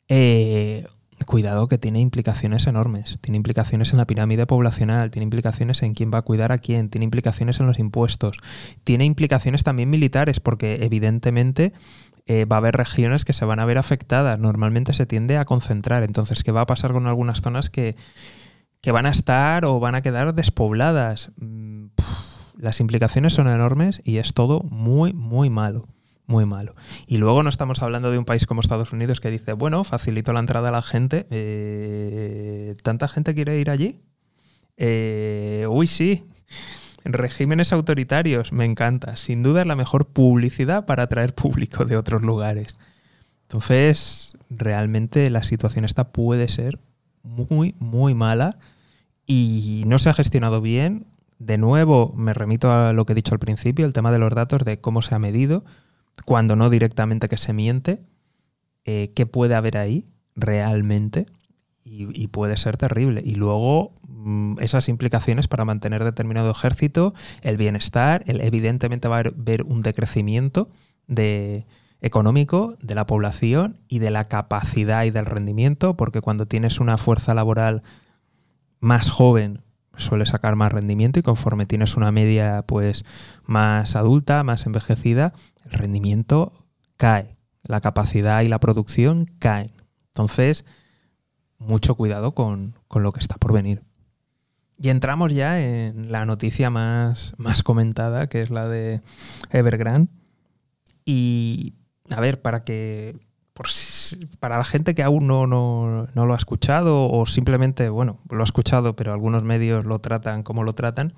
Eh, 0.09 0.87
cuidado 1.27 1.69
que 1.69 1.79
tiene 1.79 2.01
implicaciones 2.01 2.67
enormes. 2.67 3.19
Tiene 3.21 3.37
implicaciones 3.37 3.93
en 3.93 3.99
la 3.99 4.07
pirámide 4.07 4.47
poblacional, 4.47 5.11
tiene 5.11 5.25
implicaciones 5.25 5.83
en 5.83 5.95
quién 5.95 6.11
va 6.13 6.19
a 6.19 6.23
cuidar 6.23 6.53
a 6.53 6.59
quién, 6.59 6.89
tiene 6.89 7.05
implicaciones 7.05 7.61
en 7.61 7.67
los 7.67 7.79
impuestos, 7.79 8.39
tiene 8.85 9.05
implicaciones 9.05 9.63
también 9.63 9.91
militares 9.91 10.41
porque 10.41 10.79
evidentemente 10.83 11.73
eh, 12.27 12.45
va 12.45 12.57
a 12.57 12.59
haber 12.59 12.77
regiones 12.77 13.25
que 13.25 13.33
se 13.33 13.45
van 13.45 13.61
a 13.61 13.65
ver 13.65 13.79
afectadas. 13.79 14.39
Normalmente 14.39 14.93
se 14.93 15.07
tiende 15.07 15.37
a 15.37 15.45
concentrar. 15.45 16.03
Entonces, 16.03 16.43
¿qué 16.43 16.53
va 16.53 16.63
a 16.63 16.67
pasar 16.67 16.93
con 16.93 17.07
algunas 17.07 17.41
zonas 17.41 17.71
que 17.71 17.97
que 18.81 18.93
van 18.93 19.07
a 19.07 19.11
estar 19.11 19.65
o 19.65 19.79
van 19.81 19.95
a 19.95 20.03
quedar 20.03 20.35
despobladas. 20.35 21.31
Mm, 21.37 21.87
las 22.59 22.81
implicaciones 22.81 23.33
son 23.33 23.49
enormes 23.49 24.01
y 24.05 24.19
es 24.19 24.35
todo 24.35 24.61
muy, 24.63 25.13
muy 25.13 25.51
malo. 25.51 25.89
Muy 26.27 26.47
malo. 26.47 26.77
Y 27.09 27.17
luego 27.17 27.43
no 27.43 27.49
estamos 27.49 27.83
hablando 27.83 28.13
de 28.13 28.19
un 28.19 28.25
país 28.25 28.47
como 28.47 28.61
Estados 28.61 28.93
Unidos 28.93 29.19
que 29.19 29.33
dice, 29.33 29.53
bueno, 29.53 29.83
facilito 29.83 30.33
la 30.33 30.39
entrada 30.39 30.69
a 30.69 30.73
la 30.73 30.83
gente. 30.83 31.27
Eh, 31.31 32.77
¿Tanta 32.85 33.09
gente 33.09 33.35
quiere 33.35 33.59
ir 33.59 33.69
allí? 33.69 34.01
Eh, 34.77 35.67
uy, 35.69 35.89
sí. 35.89 36.25
Regímenes 37.05 37.73
autoritarios, 37.73 38.53
me 38.53 38.65
encanta. 38.65 39.17
Sin 39.17 39.43
duda 39.43 39.63
es 39.63 39.67
la 39.67 39.75
mejor 39.75 40.07
publicidad 40.07 40.87
para 40.87 41.05
atraer 41.05 41.35
público 41.35 41.85
de 41.85 41.97
otros 41.97 42.23
lugares. 42.23 42.79
Entonces, 43.43 44.35
realmente 44.51 45.29
la 45.31 45.43
situación 45.43 45.85
esta 45.85 46.13
puede 46.13 46.47
ser 46.47 46.79
muy, 47.23 47.75
muy 47.79 48.15
mala 48.15 48.59
y 49.27 49.85
no 49.87 49.99
se 49.99 50.11
ha 50.11 50.15
gestionado 50.15 50.61
bien. 50.61 51.07
De 51.39 51.57
nuevo, 51.57 52.13
me 52.17 52.35
remito 52.35 52.71
a 52.71 52.93
lo 52.93 53.07
que 53.07 53.13
he 53.13 53.17
dicho 53.17 53.35
al 53.35 53.39
principio, 53.39 53.87
el 53.87 53.93
tema 53.93 54.13
de 54.13 54.19
los 54.19 54.35
datos, 54.35 54.65
de 54.65 54.81
cómo 54.81 55.03
se 55.03 55.15
ha 55.15 55.19
medido, 55.19 55.65
cuando 56.25 56.57
no 56.57 56.69
directamente 56.69 57.29
que 57.29 57.37
se 57.37 57.53
miente, 57.53 58.01
eh, 58.85 59.13
qué 59.15 59.27
puede 59.27 59.55
haber 59.55 59.77
ahí 59.79 60.05
realmente 60.37 61.27
y, 61.85 62.29
puede 62.29 62.57
ser 62.57 62.77
terrible. 62.77 63.23
Y 63.25 63.35
luego 63.35 63.93
mm, 64.07 64.59
esas 64.61 64.89
implicaciones 64.89 65.49
para 65.49 65.65
mantener 65.65 66.05
determinado 66.05 66.51
ejército, 66.51 67.15
el 67.43 67.57
bienestar, 67.57 68.23
evidentemente 68.27 69.09
va 69.09 69.17
a 69.17 69.21
haber 69.21 69.63
un 69.65 69.81
decrecimiento 69.81 70.69
de, 71.07 71.67
económico 72.01 72.77
de 72.81 72.95
la 72.95 73.07
población 73.07 73.81
y 73.89 73.99
de 73.99 74.11
la 74.11 74.29
capacidad 74.29 75.05
y 75.05 75.11
del 75.11 75.27
rendimiento, 75.27 75.97
porque 75.97 76.21
cuando 76.21 76.47
tienes 76.47 76.81
una 76.81 76.99
fuerza 76.99 77.35
laboral 77.35 77.83
más 78.81 79.11
joven 79.11 79.63
suele 79.97 80.27
sacar 80.27 80.57
más 80.57 80.73
rendimiento 80.73 81.21
y 81.21 81.23
conforme 81.23 81.67
tienes 81.67 81.97
una 81.97 82.11
media 82.11 82.65
pues 82.67 83.05
más 83.45 83.97
adulta, 83.97 84.43
más 84.43 84.67
envejecida, 84.67 85.35
el 85.65 85.73
rendimiento 85.73 86.53
cae, 86.97 87.37
la 87.63 87.81
capacidad 87.81 88.41
y 88.43 88.49
la 88.49 88.61
producción 88.61 89.27
caen. 89.39 89.73
Entonces, 90.09 90.65
mucho 91.59 91.95
cuidado 91.95 92.35
con, 92.35 92.79
con 92.89 93.03
lo 93.03 93.13
que 93.13 93.21
está 93.21 93.37
por 93.37 93.53
venir. 93.53 93.83
Y 94.83 94.89
entramos 94.89 95.33
ya 95.35 95.61
en 95.61 96.11
la 96.11 96.25
noticia 96.25 96.71
más, 96.71 97.35
más 97.37 97.63
comentada, 97.63 98.29
que 98.29 98.41
es 98.41 98.51
la 98.51 98.67
de 98.67 99.03
Evergrande. 99.51 100.11
Y 101.05 101.75
a 102.11 102.21
ver, 102.21 102.41
para 102.43 102.65
que 102.65 103.17
para 104.39 104.57
la 104.57 104.65
gente 104.65 104.95
que 104.95 105.03
aún 105.03 105.27
no, 105.27 105.47
no, 105.47 106.09
lo 106.15 106.33
ha 106.33 106.37
escuchado 106.37 107.11
o 107.11 107.27
simplemente, 107.27 107.89
bueno, 107.91 108.19
lo 108.31 108.41
ha 108.41 108.45
escuchado, 108.45 108.97
pero 108.97 109.13
algunos 109.13 109.43
medios 109.43 109.85
lo 109.85 109.99
tratan 109.99 110.43
como 110.43 110.63
lo 110.63 110.73
tratan, 110.73 111.13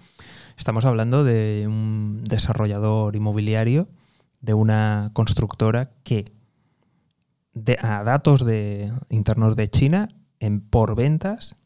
estamos 0.57 0.84
hablando 0.84 1.22
de 1.22 1.64
un 1.68 2.24
desarrollador 2.24 3.14
inmobiliario 3.14 3.88
de 4.40 4.55
una 4.55 5.11
constructora 5.12 5.90
que 6.03 6.32
a 7.80 8.03
datos 8.03 8.45
de, 8.45 8.93
internos 9.09 9.57
de 9.57 9.68
China, 9.68 10.09
en 10.40 10.61
por 10.61 10.97
ventas, 10.97 11.57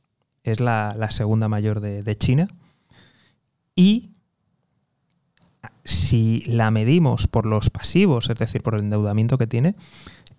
es 0.42 0.60
la, 0.60 0.94
segunda 1.10 1.48
mayor 1.48 1.80
de, 1.80 2.16
China. 2.16 2.48
Y 3.74 4.15
si 5.84 6.42
la 6.46 6.70
medimos 6.70 7.26
por 7.26 7.46
los 7.46 7.70
pasivos, 7.70 8.28
es 8.30 8.38
decir, 8.38 8.62
por 8.62 8.74
el 8.74 8.80
endeudamiento 8.80 9.38
que 9.38 9.46
tiene, 9.46 9.74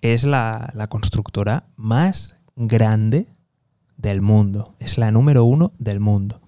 es 0.02 0.24
la, 0.24 0.88
constructora 0.90 1.66
más 1.76 2.36
grande 2.56 3.28
del 3.98 4.22
mundo. 4.22 4.76
Es 4.80 4.98
la 4.98 5.12
número 5.12 5.44
uno 5.44 5.74
del 5.80 6.00
mundo. 6.00 6.42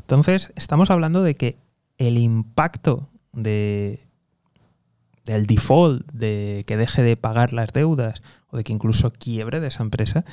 Entonces, 0.00 0.52
estamos 0.56 0.90
hablando 0.90 1.22
de 1.22 1.34
que 1.34 1.58
el 1.98 2.18
impacto 2.18 3.08
de, 3.32 4.06
del 5.24 5.46
default, 5.46 6.06
de 6.12 6.64
que 6.66 6.76
deje 6.76 7.02
de 7.02 7.16
pagar 7.16 7.52
las 7.52 7.72
deudas 7.72 8.22
o 8.48 8.56
de 8.56 8.64
que 8.64 8.72
incluso 8.72 9.12
quiebre 9.12 9.60
de 9.60 9.68
esa 9.68 9.82
empresa, 9.82 10.24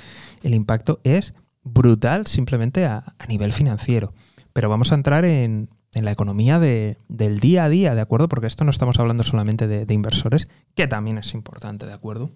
el 0.43 0.53
impacto 0.53 0.99
es 1.03 1.33
brutal 1.63 2.27
simplemente 2.27 2.85
a, 2.85 3.15
nivel 3.27 3.53
financiero. 3.53 4.13
Pero 4.53 4.69
vamos 4.69 4.91
a 4.91 4.95
entrar 4.95 5.25
en, 5.25 5.69
la 5.93 6.11
economía 6.11 6.59
del 6.59 7.39
día 7.39 7.65
a 7.65 7.69
día, 7.69 7.95
¿de 7.95 8.01
acuerdo? 8.01 8.29
Porque 8.29 8.47
esto 8.47 8.63
no 8.63 8.71
estamos 8.71 8.99
hablando 8.99 9.23
solamente 9.23 9.67
de, 9.67 9.85
de 9.85 9.93
inversores, 9.93 10.47
que 10.75 10.87
también 10.87 11.17
es 11.17 11.33
importante, 11.33 11.85
¿de 11.85 11.93
acuerdo? 11.93 12.31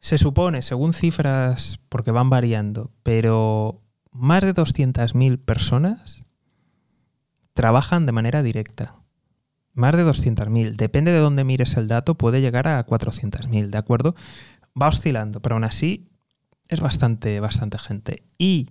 Se 0.00 0.18
supone, 0.18 0.62
según 0.62 0.94
cifras, 0.94 1.80
porque 1.88 2.10
van 2.10 2.30
variando, 2.30 2.90
pero 3.02 3.82
más 4.12 4.42
de 4.42 4.54
200.000 4.54 5.38
personas 5.38 6.24
trabajan 7.54 8.06
de 8.06 8.12
manera 8.12 8.42
directa. 8.42 8.96
Más 9.74 9.94
de 9.94 10.06
200.000. 10.06 10.76
Depende 10.76 11.12
de 11.12 11.18
dónde 11.18 11.44
mires 11.44 11.76
el 11.76 11.88
dato, 11.88 12.14
puede 12.14 12.40
llegar 12.40 12.68
a 12.68 12.86
400.000, 12.86 13.70
¿de 13.70 13.78
acuerdo? 13.78 14.14
Va 14.80 14.88
oscilando, 14.88 15.40
pero 15.40 15.56
aún 15.56 15.64
así 15.64 16.08
es 16.68 16.80
bastante, 16.80 17.40
bastante 17.40 17.78
gente. 17.78 18.22
Y 18.38 18.70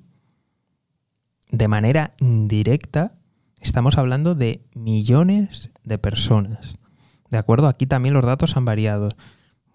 de 1.52 1.68
manera 1.68 2.14
indirecta 2.20 3.14
estamos 3.60 3.98
hablando 3.98 4.36
de 4.36 4.66
millones 4.74 5.72
de 5.84 5.98
personas. 5.98 6.76
¿De 7.30 7.38
acuerdo? 7.38 7.68
Aquí 7.68 7.86
también 7.86 8.14
los 8.14 8.26
datos 8.26 8.58
han 8.58 8.66
variado 8.66 9.10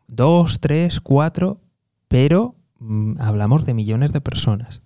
dos, 0.09 0.61
tres, 0.61 1.01
cuatro, 1.01 1.61
pero 2.09 2.57
mm, 2.79 3.21
hablamos 3.21 3.65
de 3.65 3.75
millones 3.75 4.13
de 4.13 4.21
personas. 4.21 4.83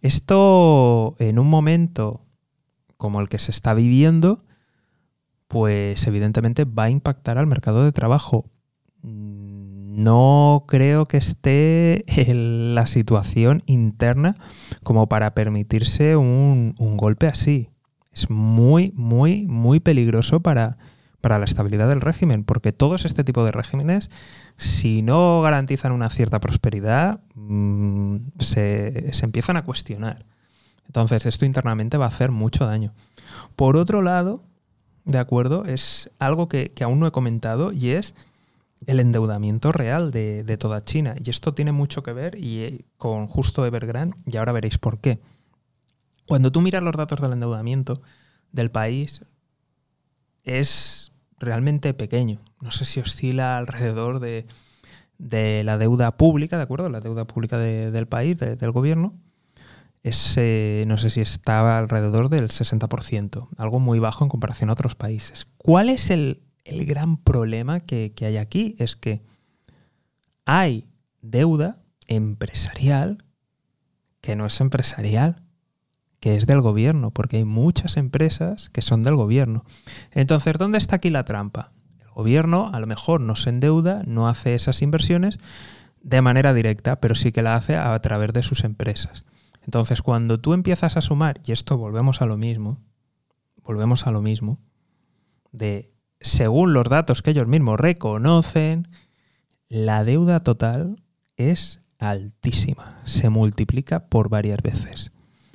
Esto 0.00 1.16
en 1.18 1.38
un 1.38 1.48
momento 1.48 2.22
como 2.96 3.20
el 3.20 3.28
que 3.28 3.38
se 3.38 3.50
está 3.50 3.74
viviendo, 3.74 4.44
pues 5.46 6.06
evidentemente 6.06 6.64
va 6.64 6.84
a 6.84 6.90
impactar 6.90 7.38
al 7.38 7.46
mercado 7.46 7.84
de 7.84 7.92
trabajo. 7.92 8.50
No 9.98 10.64
creo 10.68 11.06
que 11.06 11.16
esté 11.16 12.04
en 12.20 12.74
la 12.74 12.86
situación 12.86 13.62
interna 13.66 14.34
como 14.82 15.08
para 15.08 15.34
permitirse 15.34 16.16
un, 16.16 16.74
un 16.78 16.96
golpe 16.96 17.26
así. 17.26 17.70
Es 18.12 18.30
muy, 18.30 18.92
muy, 18.94 19.46
muy 19.46 19.80
peligroso 19.80 20.40
para, 20.40 20.78
para 21.20 21.38
la 21.38 21.44
estabilidad 21.44 21.88
del 21.88 22.00
régimen, 22.00 22.44
porque 22.44 22.72
todos 22.72 23.04
este 23.04 23.24
tipo 23.24 23.44
de 23.44 23.52
regímenes, 23.52 24.10
si 24.56 25.02
no 25.02 25.42
garantizan 25.42 25.92
una 25.92 26.10
cierta 26.10 26.40
prosperidad, 26.40 27.20
mm, 27.34 28.16
se, 28.38 29.10
empiezan 29.22 29.56
a 29.56 29.64
cuestionar. 29.64 30.24
Entonces, 30.86 31.26
esto 31.26 31.44
internamente 31.44 31.98
va 31.98 32.06
a 32.06 32.08
hacer 32.08 32.30
mucho 32.30 32.66
daño. 32.66 32.94
Por 33.56 33.76
otro 33.76 34.00
lado, 34.00 34.44
de 35.04 35.18
acuerdo, 35.18 35.64
es 35.64 36.10
algo 36.18 36.48
que, 36.48 36.72
aún 36.82 37.00
no 37.00 37.06
he 37.06 37.12
comentado 37.12 37.72
y 37.72 37.90
es 37.90 38.14
el 38.86 39.00
endeudamiento 39.00 39.72
real 39.72 40.10
de, 40.10 40.44
de, 40.44 40.56
toda 40.56 40.84
China. 40.84 41.14
Y 41.22 41.30
esto 41.30 41.54
tiene 41.54 41.72
mucho 41.72 42.02
que 42.02 42.12
ver 42.12 42.36
y, 42.36 42.60
eh, 42.62 42.84
con 42.96 43.26
justo 43.26 43.66
Evergrande, 43.66 44.16
y 44.26 44.36
ahora 44.36 44.52
veréis 44.52 44.78
por 44.78 44.98
qué. 44.98 45.20
Cuando 46.26 46.52
tú 46.52 46.60
miras 46.60 46.82
los 46.82 46.94
datos 46.94 47.20
del 47.20 47.32
endeudamiento 47.32 48.02
del 48.52 48.70
país, 48.70 49.22
es 50.44 51.12
realmente 51.38 51.94
pequeño. 51.94 52.40
No 52.60 52.70
sé 52.70 52.84
si 52.84 53.00
oscila 53.00 53.58
alrededor 53.58 54.20
de, 54.20 54.46
la 55.18 55.78
deuda 55.78 56.16
pública, 56.16 56.56
¿de 56.56 56.62
acuerdo? 56.64 56.88
La 56.88 57.00
deuda 57.00 57.26
pública 57.26 57.58
del 57.58 58.06
país, 58.06 58.38
del 58.38 58.72
gobierno. 58.72 59.14
Es, 60.02 60.34
eh, 60.36 60.84
no 60.86 60.96
sé 60.96 61.10
si 61.10 61.20
estaba 61.20 61.78
alrededor 61.78 62.28
del 62.28 62.48
60%, 62.48 63.48
algo 63.56 63.80
muy 63.80 63.98
bajo 63.98 64.24
en 64.24 64.30
comparación 64.30 64.70
a 64.70 64.74
otros 64.74 64.94
países. 64.94 65.46
¿Cuál 65.56 65.88
es 65.88 66.10
el, 66.10 66.40
gran 66.86 67.16
problema 67.16 67.80
que 67.80 68.12
hay 68.20 68.36
aquí? 68.36 68.76
Es 68.78 68.96
que 68.96 69.22
hay 70.44 70.88
deuda 71.20 71.82
empresarial 72.06 73.24
que 74.20 74.36
no 74.36 74.46
es 74.46 74.60
empresarial, 74.60 75.42
que 76.20 76.34
es 76.34 76.46
del 76.46 76.60
gobierno, 76.60 77.10
porque 77.12 77.38
hay 77.38 77.44
muchas 77.44 77.96
empresas 77.96 78.70
que 78.70 78.82
son 78.82 79.02
del 79.02 79.14
gobierno. 79.14 79.64
Entonces, 80.10 80.58
¿dónde 80.58 80.78
está 80.78 80.96
aquí 80.96 81.10
la 81.10 81.24
trampa? 81.24 81.72
El 82.00 82.08
gobierno 82.10 82.70
a 82.72 82.80
lo 82.80 82.86
mejor 82.86 83.20
no 83.20 83.36
se 83.36 83.50
endeuda, 83.50 84.02
no 84.06 84.28
hace 84.28 84.54
esas 84.54 84.82
inversiones 84.82 85.38
de 86.02 86.20
manera 86.22 86.54
directa, 86.54 87.00
pero 87.00 87.14
sí 87.14 87.32
que 87.32 87.42
la 87.42 87.54
hace 87.54 87.76
a 87.76 87.98
través 88.00 88.32
de 88.32 88.42
sus 88.42 88.64
empresas. 88.64 89.24
Entonces, 89.62 90.02
cuando 90.02 90.40
tú 90.40 90.54
empiezas 90.54 90.96
a 90.96 91.00
sumar, 91.00 91.40
y 91.44 91.52
esto 91.52 91.78
volvemos 91.78 92.20
a 92.22 92.26
lo 92.26 92.36
mismo, 92.36 92.80
volvemos 93.62 94.06
a 94.06 94.10
lo 94.10 94.22
mismo, 94.22 94.58
de 95.52 95.92
según 96.20 96.72
los 96.72 96.88
datos 96.88 97.22
que 97.22 97.30
ellos 97.30 97.46
mismos 97.46 97.78
reconocen, 97.78 98.88
la 99.68 100.04
deuda 100.04 100.40
total 100.40 101.02
es 101.36 101.80
altísima, 101.98 103.00
se 103.04 103.28
multiplica 103.28 104.06
por 104.06 104.28
varias 104.28 104.62
veces. 104.62 105.12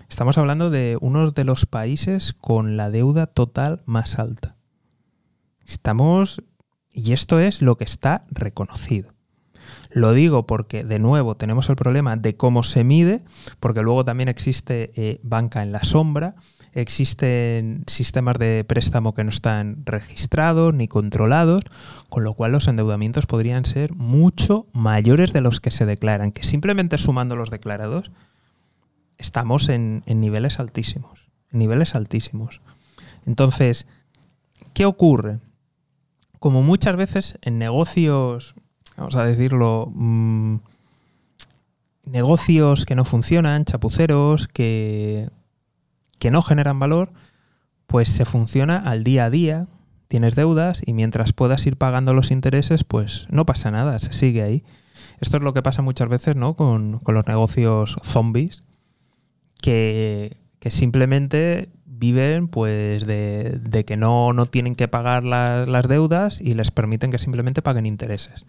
Estamos 0.09 0.38
hablando 0.38 0.70
de 0.70 0.97
uno 1.01 1.32
de 1.32 1.43
los 1.43 1.66
países 1.66 2.34
con 2.34 2.78
la 2.78 2.91
deuda 2.91 3.26
total 3.26 3.82
más 3.86 4.20
alta. 4.20 4.55
Estamos, 5.66 6.43
y 6.91 7.14
esto 7.14 7.39
es 7.39 7.61
lo 7.61 7.78
que 7.78 7.86
está 7.86 8.26
reconocido. 8.30 9.14
Lo 9.89 10.14
digo 10.14 10.45
porque, 10.45 10.84
de 10.84 10.99
nuevo, 10.99 11.36
tenemos 11.36 11.70
el 11.70 11.76
problema 11.76 12.16
de 12.16 12.36
cómo 12.36 12.64
se 12.64 12.84
mide, 12.84 13.24
porque 13.59 13.82
luego 13.82 14.05
también 14.05 14.30
existe 14.30 14.91
eh, 14.95 15.20
banca 15.24 15.64
en 15.64 15.72
la 15.72 15.84
sombra, 15.84 16.36
existen 16.74 17.84
sistemas 17.88 18.38
de 18.38 18.63
préstamo 18.63 19.13
que 19.13 19.24
no 19.24 19.30
están 19.30 19.84
registrados 19.86 20.74
ni 20.74 20.88
controlados, 20.88 21.63
con 22.09 22.24
lo 22.24 22.34
cual 22.34 22.51
los 22.51 22.67
endeudamientos 22.67 23.26
podrían 23.26 23.65
ser 23.65 23.93
mucho 23.93 24.65
mayores 24.74 25.34
de 25.34 25.41
los 25.41 25.59
que 25.59 25.71
se 25.71 25.86
declaran, 25.86 26.32
que 26.32 26.43
simplemente 26.43 26.97
sumando 26.97 27.36
los 27.36 27.49
declarados 27.49 28.11
estamos 29.17 29.69
en, 29.69 30.03
niveles 30.07 30.59
altísimos. 30.59 31.28
niveles 31.51 31.93
altísimos. 31.93 32.61
Entonces, 33.28 33.86
¿qué 34.74 34.86
ocurre? 34.86 35.39
Como 36.39 36.63
muchas 36.63 36.95
veces 36.95 37.38
en 37.41 37.59
negocios, 37.59 38.55
vamos 38.97 39.15
a 39.15 39.24
decirlo, 39.24 39.91
mm, 39.93 40.55
negocios 42.05 42.86
que 42.86 42.95
no 42.95 43.05
funcionan, 43.05 43.65
chapuceros, 43.65 44.47
que, 44.47 45.30
que 46.20 46.32
no 46.32 46.41
generan 46.41 46.80
valor, 46.80 47.11
pues 47.88 48.09
se 48.09 48.26
funciona 48.26 48.78
al 48.78 49.03
día 49.03 49.26
a 49.26 49.30
día, 49.30 49.68
tienes 50.07 50.36
deudas 50.36 50.82
y 50.86 50.93
mientras 50.93 51.34
puedas 51.34 51.66
ir 51.66 51.78
pagando 51.78 52.14
los 52.14 52.32
intereses, 52.32 52.84
pues 52.84 53.28
no 53.30 53.45
pasa 53.45 53.72
nada, 53.72 53.99
se 53.99 54.14
sigue 54.14 54.43
ahí. 54.43 54.64
Esto 55.20 55.38
es 55.38 55.43
lo 55.43 55.53
que 55.53 55.61
pasa 55.61 55.82
muchas 55.82 56.09
veces 56.09 56.36
¿no? 56.36 56.55
con, 56.55 56.99
con 56.99 57.16
los 57.16 57.28
negocios 57.28 57.97
zombies, 58.03 58.64
que, 59.61 60.38
simplemente 60.70 61.70
viven 61.86 62.47
pues 62.47 63.05
de, 63.05 63.84
que 63.88 63.97
no, 63.97 64.34
tienen 64.51 64.76
que 64.76 64.88
pagar 64.88 65.24
las 65.24 65.88
deudas 65.88 66.41
y 66.41 66.53
les 66.53 66.72
permiten 66.72 67.11
que 67.11 67.18
simplemente 67.18 67.61
paguen 67.61 67.86
intereses. 67.86 68.45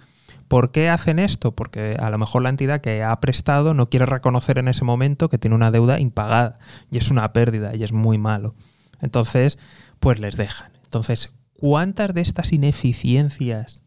¿Por 0.49 0.71
qué 0.73 0.89
hacen 0.89 1.19
esto? 1.19 1.53
Porque 1.53 1.97
a 1.99 2.11
lo 2.11 2.19
mejor 2.19 2.43
la 2.43 2.49
entidad 2.49 2.81
que 2.81 3.03
ha 3.03 3.19
prestado 3.21 3.75
no 3.75 3.89
quiere 3.89 4.07
reconocer 4.07 4.59
en 4.59 4.69
ese 4.69 4.85
momento 4.85 5.29
que 5.29 5.39
tiene 5.39 5.57
una 5.57 5.71
deuda 5.71 6.01
impagada 6.01 6.57
y 6.91 6.99
es 6.99 7.11
una 7.11 7.33
pérdida 7.33 7.75
y 7.75 7.83
es 7.83 7.93
muy 7.93 8.19
malo. 8.19 8.55
Entonces, 9.01 9.59
pues 10.01 10.21
les 10.21 10.37
dejan. 10.37 10.73
Entonces, 10.85 11.31
¿cuántas 11.55 12.15
de 12.15 12.21
estas 12.21 12.53
ineficiencias 12.53 13.81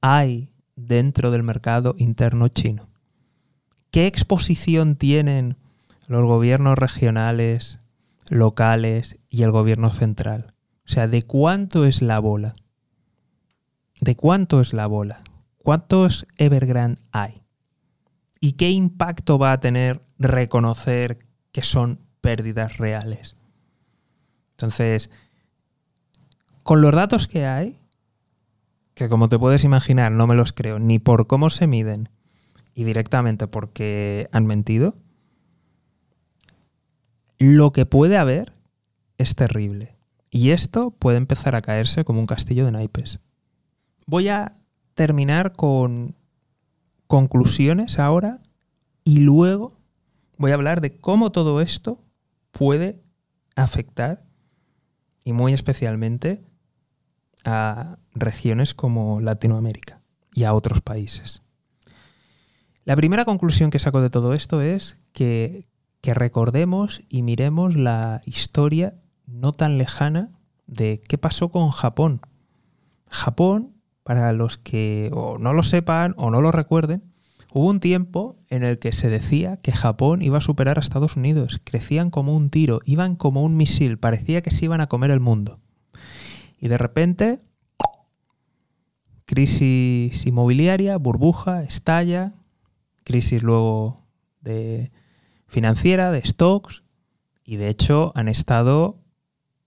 hay 0.00 0.52
dentro 0.76 1.30
del 1.30 1.42
mercado 1.42 1.94
interno 1.98 2.48
chino? 2.48 2.88
¿Qué 3.90 4.06
exposición 4.06 4.96
tienen 4.96 5.56
los 6.10 6.24
gobiernos 6.24 6.76
regionales, 6.76 7.78
locales 8.30 9.18
y 9.28 9.42
el 9.42 9.50
gobierno 9.50 9.90
central. 9.90 10.54
O 10.84 10.88
sea, 10.88 11.06
¿de 11.06 11.22
cuánto 11.22 11.84
es 11.84 12.02
la 12.02 12.18
bola? 12.18 12.56
¿De 14.00 14.16
cuánto 14.16 14.60
es 14.60 14.72
la 14.72 14.86
bola? 14.86 15.22
¿Cuántos 15.58 16.26
Evergrande 16.36 17.02
hay? 17.12 17.42
¿Y 18.40 18.52
qué 18.52 18.70
impacto 18.70 19.38
va 19.38 19.52
a 19.52 19.60
tener 19.60 20.02
reconocer 20.18 21.18
que 21.52 21.62
son 21.62 22.00
pérdidas 22.22 22.78
reales? 22.78 23.36
Entonces, 24.52 25.10
con 26.62 26.80
los 26.80 26.94
datos 26.94 27.28
que 27.28 27.44
hay, 27.44 27.78
que 28.94 29.10
como 29.10 29.28
te 29.28 29.38
puedes 29.38 29.64
imaginar 29.64 30.12
no 30.12 30.26
me 30.26 30.34
los 30.34 30.52
creo 30.52 30.78
ni 30.78 30.98
por 30.98 31.26
cómo 31.26 31.50
se 31.50 31.66
miden 31.66 32.08
y 32.74 32.84
directamente 32.84 33.48
porque 33.48 34.28
han 34.32 34.46
mentido, 34.46 34.96
lo 37.38 37.72
que 37.72 37.84
puede 37.84 38.16
haber 38.16 38.54
es 39.18 39.34
terrible. 39.34 39.96
Y 40.30 40.50
esto 40.50 40.90
puede 40.90 41.18
empezar 41.18 41.54
a 41.54 41.62
caerse 41.62 42.04
como 42.04 42.20
un 42.20 42.26
castillo 42.26 42.64
de 42.64 42.72
naipes. 42.72 43.20
Voy 44.10 44.26
a 44.26 44.56
terminar 44.94 45.52
con 45.52 46.16
conclusiones 47.06 48.00
ahora 48.00 48.40
y 49.04 49.20
luego 49.20 49.78
voy 50.36 50.50
a 50.50 50.54
hablar 50.54 50.80
de 50.80 50.98
cómo 50.98 51.30
todo 51.30 51.60
esto 51.60 52.02
puede 52.50 53.00
afectar 53.54 54.24
y 55.22 55.32
muy 55.32 55.52
especialmente 55.52 56.42
a 57.44 57.98
regiones 58.12 58.74
como 58.74 59.20
Latinoamérica 59.20 60.02
y 60.34 60.42
a 60.42 60.54
otros 60.54 60.80
países. 60.80 61.44
La 62.84 62.96
primera 62.96 63.24
conclusión 63.24 63.70
que 63.70 63.78
saco 63.78 64.00
de 64.00 64.10
todo 64.10 64.34
esto 64.34 64.60
es 64.60 64.96
que, 65.12 65.68
que 66.00 66.14
recordemos 66.14 67.02
y 67.08 67.22
miremos 67.22 67.76
la 67.76 68.22
historia 68.24 68.96
no 69.28 69.52
tan 69.52 69.78
lejana 69.78 70.32
de 70.66 71.00
qué 71.06 71.16
pasó 71.16 71.50
con 71.50 71.70
Japón. 71.70 72.22
Japón, 73.08 73.79
para 74.10 74.32
los 74.32 74.58
que 74.58 75.08
no 75.38 75.52
lo 75.52 75.62
sepan 75.62 76.14
o 76.16 76.32
no 76.32 76.40
lo 76.40 76.50
recuerden, 76.50 77.04
hubo 77.52 77.68
un 77.70 77.78
tiempo 77.78 78.40
en 78.48 78.64
el 78.64 78.80
que 78.80 78.92
se 78.92 79.08
decía 79.08 79.58
que 79.58 79.70
Japón 79.70 80.20
iba 80.20 80.38
a 80.38 80.40
superar 80.40 80.78
a 80.78 80.80
Estados 80.80 81.14
Unidos. 81.14 81.60
Crecían 81.62 82.10
como 82.10 82.34
un 82.34 82.50
tiro, 82.50 82.80
iban 82.86 83.14
como 83.14 83.44
un 83.44 83.56
misil, 83.56 84.00
parecía 84.00 84.42
que 84.42 84.50
se 84.50 84.64
iban 84.64 84.80
a 84.80 84.88
comer 84.88 85.12
el 85.12 85.20
mundo. 85.20 85.60
Y 86.58 86.66
de 86.66 86.76
repente, 86.76 87.38
crisis 89.26 90.26
inmobiliaria, 90.26 90.96
burbuja, 90.96 91.62
estalla, 91.62 92.32
crisis 93.04 93.44
luego 93.44 94.08
de 94.40 94.90
financiera, 95.46 96.10
de 96.10 96.26
stocks, 96.26 96.82
y 97.44 97.58
de 97.58 97.68
hecho 97.68 98.10
han 98.16 98.26
estado 98.26 98.98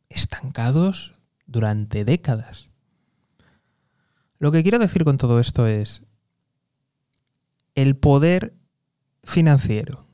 estancados 0.09 1.13
durante 1.45 2.03
décadas. 2.03 2.72
Lo 4.43 4.51
que 4.51 4.61
quiero 4.61 4.77
decir 4.77 5.05
con 5.05 5.17
todo 5.17 5.39
esto 5.39 5.67
es 5.67 6.03
el 7.75 7.95
poder 7.95 8.53
financiero 9.23 10.05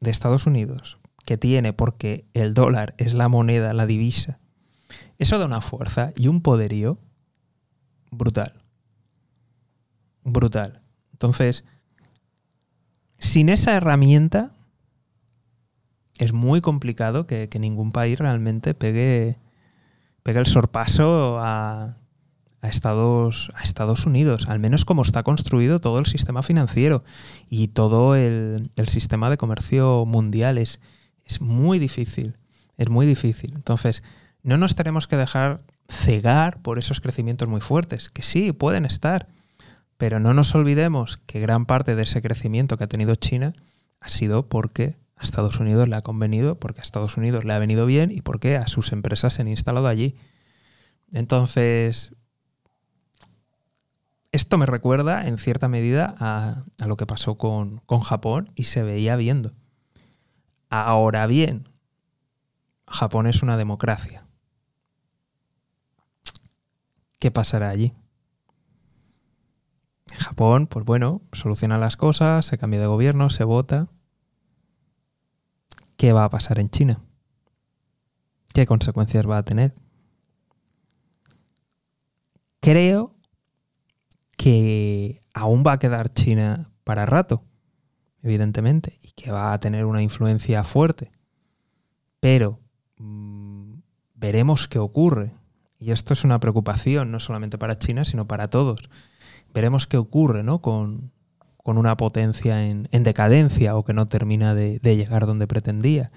de 0.00 0.10
Estados 0.10 0.48
Unidos 0.48 0.98
que 1.24 1.38
tiene 1.38 1.72
porque 1.72 2.24
el 2.34 2.54
dólar 2.54 2.96
es 2.98 3.14
la 3.14 3.28
moneda, 3.28 3.72
la 3.74 3.86
divisa, 3.86 4.40
eso 5.18 5.38
da 5.38 5.46
una 5.46 5.60
fuerza 5.60 6.12
y 6.16 6.26
un 6.26 6.42
poderío 6.42 6.98
brutal. 8.10 8.64
Brutal. 10.24 10.82
Entonces, 11.12 11.64
sin 13.18 13.48
esa 13.48 13.76
herramienta, 13.76 14.50
es 16.16 16.32
muy 16.32 16.60
complicado 16.60 17.28
que, 17.28 17.48
ningún 17.60 17.92
país 17.92 18.18
realmente 18.18 18.74
pegue, 18.74 19.38
pegue 20.24 20.40
el 20.40 20.46
sorpaso 20.46 21.38
a, 21.38 21.98
Estados, 22.62 23.52
a 23.54 23.62
Estados 23.62 24.04
Unidos, 24.04 24.48
al 24.48 24.58
menos 24.58 24.84
como 24.84 25.02
está 25.02 25.22
construido 25.22 25.78
todo 25.78 26.00
el 26.00 26.06
sistema 26.06 26.42
financiero 26.42 27.04
y 27.48 27.68
todo 27.68 28.16
el, 28.16 28.70
sistema 28.86 29.30
de 29.30 29.36
comercio 29.36 30.04
mundial. 30.06 30.58
Es, 30.58 30.80
es 31.24 31.40
muy 31.40 31.78
difícil, 31.78 32.36
es 32.76 32.90
muy 32.90 33.06
difícil. 33.06 33.52
Entonces, 33.54 34.02
no 34.42 34.56
nos 34.58 34.74
tenemos 34.74 35.06
que 35.06 35.16
dejar 35.16 35.62
cegar 35.88 36.60
por 36.60 36.78
esos 36.78 37.00
crecimientos 37.00 37.48
muy 37.48 37.60
fuertes, 37.60 38.08
que 38.10 38.22
sí, 38.22 38.52
pueden 38.52 38.84
estar, 38.84 39.28
pero 39.96 40.20
no 40.20 40.34
nos 40.34 40.54
olvidemos 40.54 41.18
que 41.26 41.40
gran 41.40 41.64
parte 41.64 41.94
de 41.94 42.02
ese 42.02 42.22
crecimiento 42.22 42.76
que 42.76 42.84
ha 42.84 42.88
tenido 42.88 43.14
China 43.14 43.52
ha 44.00 44.08
sido 44.08 44.48
porque 44.48 44.96
a 45.16 45.24
Estados 45.24 45.58
Unidos 45.58 45.88
le 45.88 45.96
ha 45.96 46.02
convenido, 46.02 46.58
porque 46.58 46.80
a 46.80 46.84
Estados 46.84 47.16
Unidos 47.16 47.44
le 47.44 47.52
ha 47.52 47.58
venido 47.58 47.86
bien 47.86 48.10
y 48.10 48.20
porque 48.20 48.56
a 48.56 48.66
sus 48.66 48.92
empresas 48.92 49.34
se 49.34 49.42
han 49.42 49.48
instalado 49.48 49.88
allí. 49.88 50.14
Entonces, 51.12 52.12
esto 54.38 54.56
me 54.56 54.66
recuerda 54.66 55.26
en 55.26 55.36
cierta 55.36 55.66
medida 55.66 56.14
a, 56.20 56.64
lo 56.86 56.96
que 56.96 57.06
pasó 57.06 57.36
con, 57.36 57.78
con 57.86 58.00
Japón 58.00 58.52
y 58.54 58.64
se 58.64 58.84
veía 58.84 59.16
viendo. 59.16 59.52
Ahora 60.70 61.26
bien, 61.26 61.68
Japón 62.86 63.26
es 63.26 63.42
una 63.42 63.56
democracia. 63.56 64.26
¿Qué 67.18 67.32
pasará 67.32 67.68
allí? 67.68 67.94
Japón, 70.16 70.68
pues 70.68 70.84
bueno, 70.84 71.20
soluciona 71.32 71.76
las 71.76 71.96
cosas, 71.96 72.46
se 72.46 72.58
cambia 72.58 72.78
de 72.78 72.86
gobierno, 72.86 73.30
se 73.30 73.42
vota 73.42 73.88
¿qué 75.96 76.12
va 76.12 76.22
a 76.22 76.30
pasar 76.30 76.60
en 76.60 76.70
China? 76.70 77.00
¿Qué 78.54 78.66
consecuencias 78.66 79.28
va 79.28 79.38
a 79.38 79.42
tener? 79.42 79.74
Creo 82.60 83.17
que 84.38 85.20
aún 85.34 85.62
va 85.66 85.72
a 85.72 85.78
quedar 85.78 86.14
China 86.14 86.70
para 86.84 87.04
rato, 87.04 87.42
evidentemente, 88.22 88.98
y 89.02 89.10
que 89.10 89.30
va 89.30 89.52
a 89.52 89.60
tener 89.60 89.84
una 89.84 90.00
influencia 90.00 90.64
fuerte. 90.64 91.10
Pero 92.20 92.60
mm, 92.96 93.74
veremos 94.14 94.68
qué 94.68 94.78
ocurre. 94.78 95.34
Y 95.78 95.90
esto 95.90 96.14
es 96.14 96.24
una 96.24 96.40
preocupación 96.40 97.10
no 97.10 97.20
solamente 97.20 97.58
para 97.58 97.78
China, 97.78 98.04
sino 98.04 98.26
para 98.26 98.48
todos. 98.48 98.88
Veremos 99.52 99.86
qué 99.86 99.96
ocurre 99.96 100.42
¿no? 100.42 100.62
con, 100.62 101.10
con 101.68 101.76
una 101.76 101.96
potencia 101.96 102.64
en, 102.66 102.88
decadencia 102.90 103.76
o 103.76 103.84
que 103.84 103.92
no 103.92 104.06
termina 104.06 104.54
de, 104.54 104.78
llegar 104.80 105.26
donde 105.26 105.46
pretendía, 105.46 106.10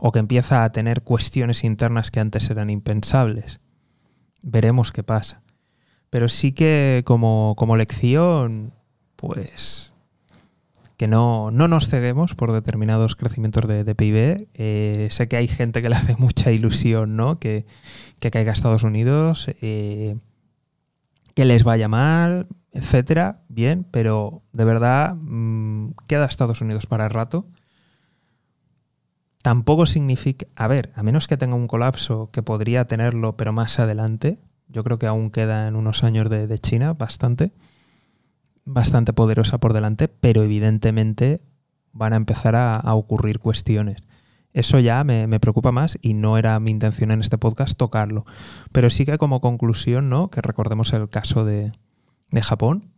o 0.00 0.10
que 0.10 0.18
empieza 0.18 0.64
a 0.64 0.72
tener 0.72 1.02
cuestiones 1.02 1.64
internas 1.64 2.10
que 2.10 2.20
antes 2.20 2.50
eran 2.50 2.70
impensables. 2.70 3.60
Veremos 4.42 4.90
qué 4.90 5.02
pasa. 5.02 5.42
Pero 6.10 6.28
sí 6.28 6.52
que 6.52 7.02
como, 7.04 7.54
lección, 7.76 8.72
pues 9.16 9.92
que 10.96 11.06
no, 11.06 11.52
no, 11.52 11.68
nos 11.68 11.88
ceguemos 11.88 12.34
por 12.34 12.50
determinados 12.50 13.14
crecimientos 13.14 13.68
de, 13.68 13.94
PIB. 13.94 14.48
Eh, 14.54 15.08
sé 15.10 15.28
que 15.28 15.36
hay 15.36 15.46
gente 15.46 15.80
que 15.80 15.88
le 15.88 15.96
hace 15.96 16.16
mucha 16.18 16.50
ilusión 16.50 17.16
¿no? 17.16 17.38
que, 17.38 17.66
que 18.18 18.30
caiga 18.30 18.50
a 18.50 18.54
Estados 18.54 18.82
Unidos, 18.82 19.46
eh, 19.60 20.16
que 21.34 21.44
les 21.44 21.62
vaya 21.62 21.86
mal, 21.86 22.48
etcétera, 22.72 23.42
bien, 23.48 23.86
pero 23.90 24.42
de 24.52 24.64
verdad 24.64 25.14
mm, 25.14 25.90
queda 26.06 26.26
Estados 26.26 26.60
Unidos 26.60 26.86
para 26.86 27.04
el 27.04 27.10
rato. 27.10 27.46
Tampoco 29.42 29.86
significa, 29.86 30.46
a 30.56 30.66
ver, 30.66 30.92
a 30.94 31.02
menos 31.02 31.26
que 31.28 31.36
tenga 31.36 31.54
un 31.54 31.68
colapso 31.68 32.30
que 32.32 32.42
podría 32.42 32.86
tenerlo, 32.86 33.36
pero 33.36 33.52
más 33.52 33.78
adelante, 33.78 34.38
yo 34.68 34.84
creo 34.84 34.98
que 34.98 35.06
aún 35.06 35.30
queda 35.30 35.68
en 35.68 35.76
unos 35.76 36.04
años 36.04 36.28
de, 36.30 36.58
China 36.58 36.94
bastante, 36.94 37.52
bastante 38.64 39.12
poderosa 39.12 39.58
por 39.58 39.72
delante, 39.72 40.08
pero 40.08 40.42
evidentemente 40.42 41.40
van 41.92 42.12
a 42.12 42.16
empezar 42.16 42.54
a, 42.54 42.94
ocurrir 42.94 43.38
cuestiones. 43.38 43.98
Eso 44.52 44.78
ya 44.78 45.04
me, 45.04 45.40
preocupa 45.40 45.72
más 45.72 45.98
y 46.02 46.14
no 46.14 46.38
era 46.38 46.58
mi 46.60 46.70
intención 46.70 47.10
en 47.10 47.20
este 47.20 47.38
podcast 47.38 47.76
tocarlo. 47.76 48.24
Pero 48.72 48.90
sí 48.90 49.04
que 49.04 49.18
como 49.18 49.40
conclusión, 49.40 50.08
¿no? 50.08 50.30
Que 50.30 50.40
recordemos 50.40 50.92
el 50.92 51.08
caso 51.08 51.44
de 51.44 51.72
Japón, 52.42 52.92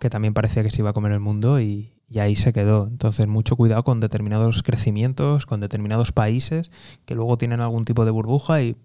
que 0.00 0.10
también 0.10 0.34
parecía 0.34 0.62
que 0.62 0.70
se 0.70 0.80
iba 0.80 0.90
a 0.90 0.94
comer 0.94 1.12
el 1.12 1.20
mundo 1.20 1.60
y, 1.60 1.92
ahí 2.18 2.34
se 2.34 2.52
quedó. 2.52 2.88
Entonces, 2.88 3.28
mucho 3.28 3.54
cuidado 3.54 3.84
con 3.84 4.00
determinados 4.00 4.64
crecimientos, 4.64 5.46
con 5.46 5.60
determinados 5.60 6.10
países 6.10 6.72
que 7.04 7.14
luego 7.14 7.38
tienen 7.38 7.60
algún 7.60 7.84
tipo 7.84 8.04
de 8.04 8.10
burbuja 8.10 8.62
y 8.62 8.76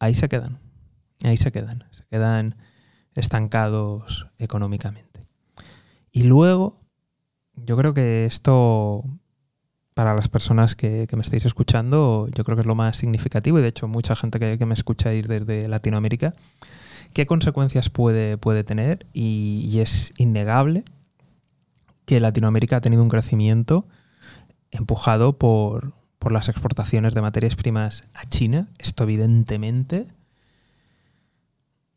ahí 0.00 0.14
se 0.14 0.28
quedan. 0.28 0.58
Ahí 1.22 1.36
se 1.36 1.52
quedan. 1.52 1.84
Se 1.90 2.04
quedan 2.10 2.56
estancados 3.14 4.28
económicamente. 4.38 5.20
Y 6.10 6.24
luego, 6.24 6.80
yo 7.54 7.76
creo 7.76 7.94
que 7.94 8.24
esto, 8.26 9.04
para 9.94 10.14
las 10.14 10.28
personas 10.28 10.74
que, 10.74 11.06
me 11.12 11.22
estáis 11.22 11.44
escuchando, 11.44 12.28
yo 12.34 12.44
creo 12.44 12.56
que 12.56 12.62
es 12.62 12.66
lo 12.66 12.74
más 12.74 12.96
significativo 12.96 13.58
y 13.58 13.62
de 13.62 13.68
hecho 13.68 13.88
mucha 13.88 14.16
gente 14.16 14.38
que, 14.38 14.58
que 14.58 14.66
me 14.66 14.74
escucha 14.74 15.12
ir 15.12 15.28
desde 15.28 15.68
Latinoamérica, 15.68 16.34
qué 17.14 17.26
consecuencias 17.26 17.88
puede, 17.88 18.36
puede 18.36 18.64
tener 18.64 19.06
y, 19.14 19.78
es 19.78 20.12
innegable 20.18 20.84
que 22.04 22.20
Latinoamérica 22.20 22.76
ha 22.76 22.80
tenido 22.80 23.02
un 23.02 23.08
crecimiento 23.08 23.86
empujado 24.70 25.38
por, 25.38 25.94
las 26.30 26.48
exportaciones 26.48 27.12
de 27.12 27.20
materias 27.20 27.54
primas 27.54 28.04
a 28.14 28.26
China. 28.26 28.68
Esto 28.78 29.04
evidentemente 29.04 30.08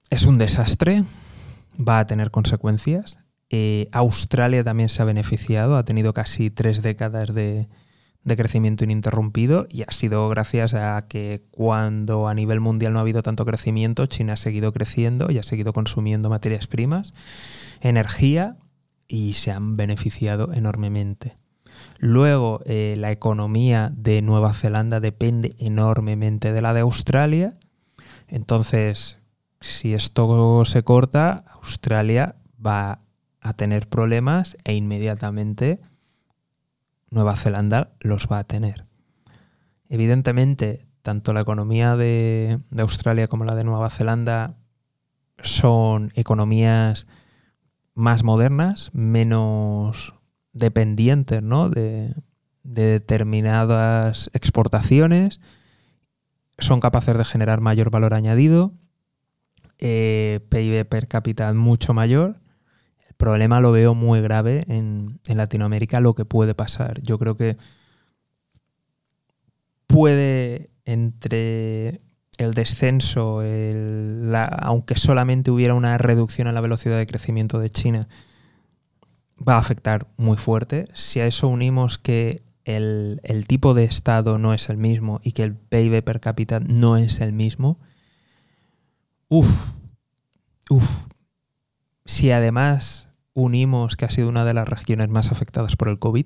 es 0.10 0.26
un 0.26 0.38
desastre, 0.38 1.04
va 1.78 2.00
a 2.00 2.08
tener 2.08 2.32
consecuencias. 2.32 3.20
Eh, 3.50 3.88
Australia 3.92 4.64
también 4.64 4.90
se 4.90 5.02
ha 5.02 5.06
beneficiado, 5.06 5.78
ha 5.78 5.86
tenido 5.86 6.14
casi 6.14 6.50
tres 6.50 6.82
décadas 6.82 7.34
de, 7.34 7.68
de 8.28 8.36
crecimiento 8.36 8.84
ininterrumpido 8.84 9.68
y 9.70 9.84
ha 9.84 9.92
sido 9.92 10.28
gracias 10.28 10.74
a 10.74 11.08
que 11.08 11.46
cuando 11.50 12.28
a 12.28 12.34
nivel 12.34 12.60
mundial 12.60 12.92
no 12.92 13.00
ha 13.00 13.04
habido 13.04 13.24
tanto 13.24 13.46
crecimiento, 13.46 14.06
China 14.06 14.34
ha 14.34 14.38
seguido 14.38 14.74
creciendo 14.74 15.32
y 15.32 15.38
ha 15.38 15.44
seguido 15.44 15.72
consumiendo 15.72 16.30
materias 16.30 16.68
primas, 16.68 17.14
energía 17.80 18.58
y 19.08 19.34
se 19.34 19.52
han 19.52 19.78
beneficiado 19.78 20.52
enormemente. 20.54 21.38
Luego, 22.00 22.62
eh, 22.66 22.96
la 22.98 23.12
economía 23.12 23.92
de 23.96 24.22
Nueva 24.22 24.52
Zelanda 24.52 25.00
depende 25.00 25.56
enormemente 25.58 26.52
de 26.52 26.62
la 26.62 26.74
de 26.74 26.82
Australia. 26.82 27.54
Entonces, 28.28 29.17
si 29.60 29.94
esto 29.94 30.64
se 30.66 30.84
corta, 30.84 31.44
Australia 31.62 32.36
va 32.64 33.00
a 33.42 33.54
tener 33.54 33.88
problemas 33.88 34.58
e 34.64 34.76
inmediatamente 34.76 35.80
Nueva 37.10 37.36
Zelanda 37.36 37.92
los 38.00 38.28
va 38.32 38.40
a 38.40 38.44
tener. 38.44 38.86
Evidentemente, 39.90 40.88
tanto 41.02 41.32
la 41.34 41.42
economía 41.42 41.96
de, 41.96 42.58
Australia 42.78 43.28
como 43.28 43.46
la 43.46 43.56
de 43.56 43.64
Nueva 43.64 43.90
Zelanda 43.90 44.58
son 45.42 46.12
economías 46.16 47.08
más 47.94 48.24
modernas, 48.24 48.92
menos 48.94 50.14
dependientes 50.52 51.42
de, 51.42 52.16
determinadas 52.64 54.30
exportaciones, 54.34 55.40
son 56.60 56.80
capaces 56.82 57.18
de 57.18 57.24
generar 57.24 57.62
mayor 57.62 57.90
valor 57.90 58.14
añadido, 58.14 58.74
eh, 59.80 60.40
PIB 60.50 60.86
per 60.86 61.08
cápita 61.08 61.54
mucho 61.54 61.94
mayor 61.94 62.38
problema 63.18 63.60
lo 63.60 63.72
veo 63.72 63.96
muy 63.96 64.22
grave 64.22 64.64
en, 64.68 65.20
Latinoamérica, 65.28 66.00
lo 66.00 66.16
que 66.16 66.26
puede 66.26 66.56
pasar. 66.56 67.02
Yo 67.02 67.20
creo 67.20 67.36
que 67.36 67.58
puede 69.88 70.70
entre 70.86 71.98
el 72.38 72.54
descenso, 72.54 73.42
aunque 74.62 74.96
solamente 74.96 75.52
hubiera 75.52 75.74
una 75.74 75.98
reducción 75.98 76.48
en 76.48 76.54
la 76.54 76.62
velocidad 76.62 76.98
de 76.98 77.08
crecimiento 77.08 77.60
de 77.60 77.70
China, 77.70 78.08
va 79.46 79.56
a 79.56 79.60
afectar 79.60 80.08
muy 80.18 80.38
fuerte. 80.38 80.88
Si 80.94 81.20
a 81.20 81.28
eso 81.28 81.48
unimos 81.48 81.98
que 81.98 82.44
el, 82.64 83.20
el, 83.24 83.48
tipo 83.48 83.74
de 83.74 83.86
Estado 83.86 84.38
no 84.38 84.54
es 84.54 84.70
el 84.70 84.78
mismo 84.78 85.20
y 85.24 85.32
que 85.32 85.44
el 85.44 85.56
PIB 85.56 86.04
per 86.04 86.20
cápita 86.20 86.60
no 86.60 86.98
es 86.98 87.22
el 87.22 87.34
mismo, 87.34 87.80
uff, 89.30 89.74
uff. 90.70 91.08
Si 92.06 92.32
además 92.32 93.10
unimos 93.34 93.96
que 93.96 94.06
ha 94.06 94.10
sido 94.10 94.30
una 94.30 94.46
de 94.46 94.54
las 94.54 94.68
regiones 94.68 95.10
más 95.10 95.32
afectadas 95.32 95.76
por 95.76 95.90
el 95.90 96.00
COVID, 96.00 96.26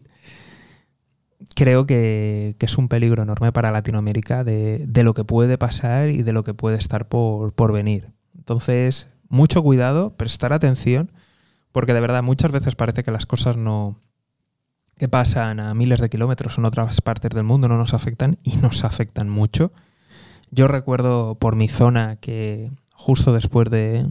creo 1.56 1.86
que, 1.86 2.56
es 2.60 2.78
un 2.78 2.88
peligro 2.88 3.24
enorme 3.24 3.52
para 3.52 3.72
Latinoamérica 3.72 4.44
de, 4.44 4.88
lo 5.04 5.14
que 5.14 5.24
puede 5.24 5.58
pasar 5.58 6.10
y 6.10 6.24
de 6.24 6.34
lo 6.34 6.44
que 6.44 6.54
puede 6.54 6.78
estar 6.78 7.08
por, 7.08 7.54
por 7.54 7.74
venir. 7.74 8.12
Entonces, 8.38 9.08
mucho 9.28 9.64
cuidado, 9.64 10.16
prestar 10.16 10.54
atención, 10.54 11.12
porque 11.72 11.94
de 11.94 12.02
verdad 12.02 12.24
muchas 12.24 12.52
veces 12.52 12.76
parece 12.76 13.04
que 13.04 13.12
las 13.12 13.26
cosas 13.26 13.58
no 13.58 13.98
que 14.98 15.10
pasan 15.10 15.60
a 15.60 15.74
miles 15.74 16.00
de 16.00 16.10
kilómetros 16.10 16.60
en 16.60 16.66
otras 16.66 17.02
partes 17.02 17.32
del 17.32 17.44
mundo 17.44 17.68
no 17.68 17.76
nos 17.76 17.96
afectan 17.96 18.38
y 18.44 18.58
nos 18.58 18.84
afectan 18.84 19.30
mucho. 19.30 19.72
Yo 20.52 20.68
recuerdo 20.68 21.36
por 21.40 21.56
mi 21.56 21.68
zona 21.68 22.18
que 22.18 22.72
justo 23.02 23.34
después 23.34 23.68
de, 23.72 24.06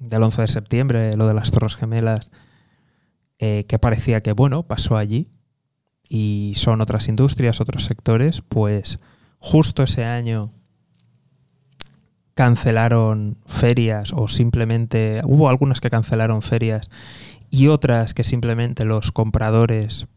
del 0.00 0.22
11 0.22 0.42
de 0.42 0.48
septiembre, 0.48 1.16
lo 1.16 1.28
de 1.28 1.34
las 1.34 1.52
Torres 1.52 1.76
Gemelas, 1.76 2.28
eh, 3.38 3.64
que 3.68 3.78
parecía 3.78 4.20
que, 4.20 4.32
bueno, 4.32 4.64
pasó 4.64 4.96
allí 4.96 5.28
y 6.08 6.54
son 6.56 6.80
otras 6.80 7.06
industrias, 7.06 7.60
otros 7.60 7.84
sectores, 7.84 8.42
pues 8.48 8.98
justo 9.38 9.84
ese 9.84 10.04
año 10.04 10.52
cancelaron 12.34 13.38
ferias 13.46 14.12
o 14.12 14.26
simplemente 14.26 15.20
hubo 15.24 15.48
algunas 15.48 15.80
que 15.80 15.90
cancelaron 15.90 16.42
ferias 16.42 16.90
y 17.48 17.68
otras 17.68 18.12
que 18.12 18.24
simplemente 18.24 18.84
los 18.84 19.12
compradores 19.12 20.08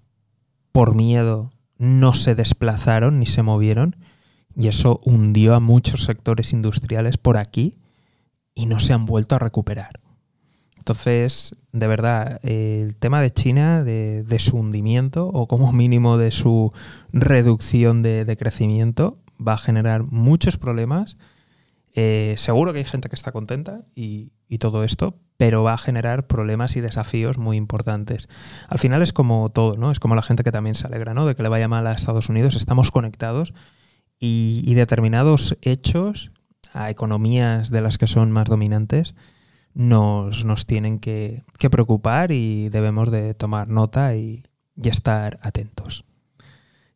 por 0.72 0.96
miedo 0.96 1.52
no 1.78 2.14
se 2.14 2.34
desplazaron 2.34 3.20
ni 3.20 3.28
se 3.28 3.44
movieron 3.44 3.98
y 4.58 4.68
eso 4.68 5.00
hundió 5.04 5.54
a 5.54 5.60
muchos 5.60 6.06
sectores 6.06 6.54
industriales 6.54 7.18
por 7.18 7.38
aquí 7.38 7.74
y 8.56 8.66
no 8.66 8.80
se 8.80 8.94
han 8.94 9.06
vuelto 9.06 9.36
a 9.36 9.40
recuperar. 9.40 10.00
Entonces, 10.86 11.56
de 11.72 11.88
verdad, 11.88 12.40
el 12.44 12.96
tema 12.96 13.20
de 13.20 13.32
China, 13.32 13.84
de, 13.84 14.38
su 14.38 14.58
hundimiento 14.58 15.28
o 15.28 15.48
como 15.48 15.74
mínimo 15.74 16.18
de 16.20 16.30
su 16.30 16.74
reducción 17.12 18.04
de, 18.04 18.38
crecimiento, 18.38 19.18
va 19.36 19.54
a 19.54 19.58
generar 19.58 20.04
muchos 20.04 20.58
problemas. 20.58 21.18
Eh, 21.96 22.36
seguro 22.38 22.72
que 22.72 22.80
hay 22.80 22.86
gente 22.86 23.10
que 23.10 23.16
está 23.16 23.32
contenta 23.32 23.82
y, 23.96 24.32
todo 24.60 24.84
esto, 24.84 25.18
pero 25.38 25.64
va 25.64 25.74
a 25.74 25.78
generar 25.78 26.28
problemas 26.28 26.76
y 26.76 26.82
desafíos 26.82 27.40
muy 27.40 27.58
importantes. 27.58 28.30
Al 28.70 28.78
final 28.78 29.02
es 29.02 29.12
como 29.12 29.50
todo, 29.50 29.76
¿no? 29.76 29.92
Es 29.92 30.00
como 30.00 30.16
la 30.16 30.22
gente 30.22 30.44
que 30.44 30.52
también 30.52 30.76
se 30.76 30.86
alegra, 30.86 31.16
¿no? 31.16 31.26
De 31.26 31.36
que 31.36 31.44
le 31.44 31.50
vaya 31.50 31.68
mal 31.68 31.88
a 31.88 31.94
Estados 31.94 32.30
Unidos. 32.30 32.56
Estamos 32.56 32.92
conectados 32.92 33.54
y 34.20 34.74
determinados 34.76 35.58
hechos 35.62 36.32
a 36.76 36.90
economías 36.90 37.72
de 37.72 37.82
las 37.82 37.98
que 37.98 38.06
son 38.06 38.32
más 38.32 38.46
dominantes, 38.46 39.16
nos, 39.74 40.44
nos 40.46 40.66
tienen 40.66 41.00
que, 41.00 41.42
preocupar 41.72 42.32
y 42.32 42.70
debemos 42.70 43.10
de 43.12 43.34
tomar 43.34 43.70
nota 43.70 44.16
y, 44.16 44.44
y 44.76 44.90
estar 44.90 45.38
atentos. 45.42 46.06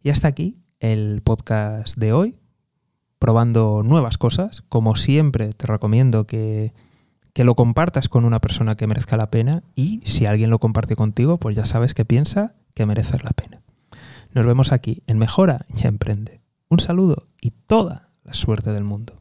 Y 0.03 0.09
hasta 0.09 0.27
aquí 0.27 0.61
el 0.79 1.21
podcast 1.23 1.97
de 1.97 2.13
hoy, 2.13 2.35
probando 3.19 3.81
nuevas 3.83 4.17
cosas. 4.17 4.63
Como 4.67 4.95
siempre, 4.95 5.53
te 5.53 5.65
recomiendo 5.65 6.27
que, 6.27 6.73
que, 7.33 7.45
lo 7.45 7.55
compartas 7.55 8.09
con 8.09 8.25
una 8.25 8.41
persona 8.41 8.75
que 8.75 8.87
merezca 8.87 9.17
la 9.17 9.31
pena 9.31 9.63
y 9.75 10.01
si 10.03 10.25
alguien 10.25 10.49
lo 10.49 10.59
comparte 10.59 10.95
contigo, 10.95 11.37
pues 11.37 11.55
ya 11.55 11.65
sabes 11.65 11.93
que 11.93 12.05
piensa 12.05 12.53
que 12.75 12.85
merece 12.85 13.17
la 13.23 13.31
pena. 13.31 13.61
Nos 14.33 14.45
vemos 14.45 14.71
aquí 14.71 15.03
en 15.07 15.17
Mejora 15.17 15.65
y 15.75 15.87
Emprende. 15.87 16.41
Un 16.69 16.79
saludo 16.79 17.27
y 17.41 17.51
toda 17.51 18.09
la 18.23 18.33
suerte 18.33 18.71
del 18.71 18.83
mundo. 18.83 19.19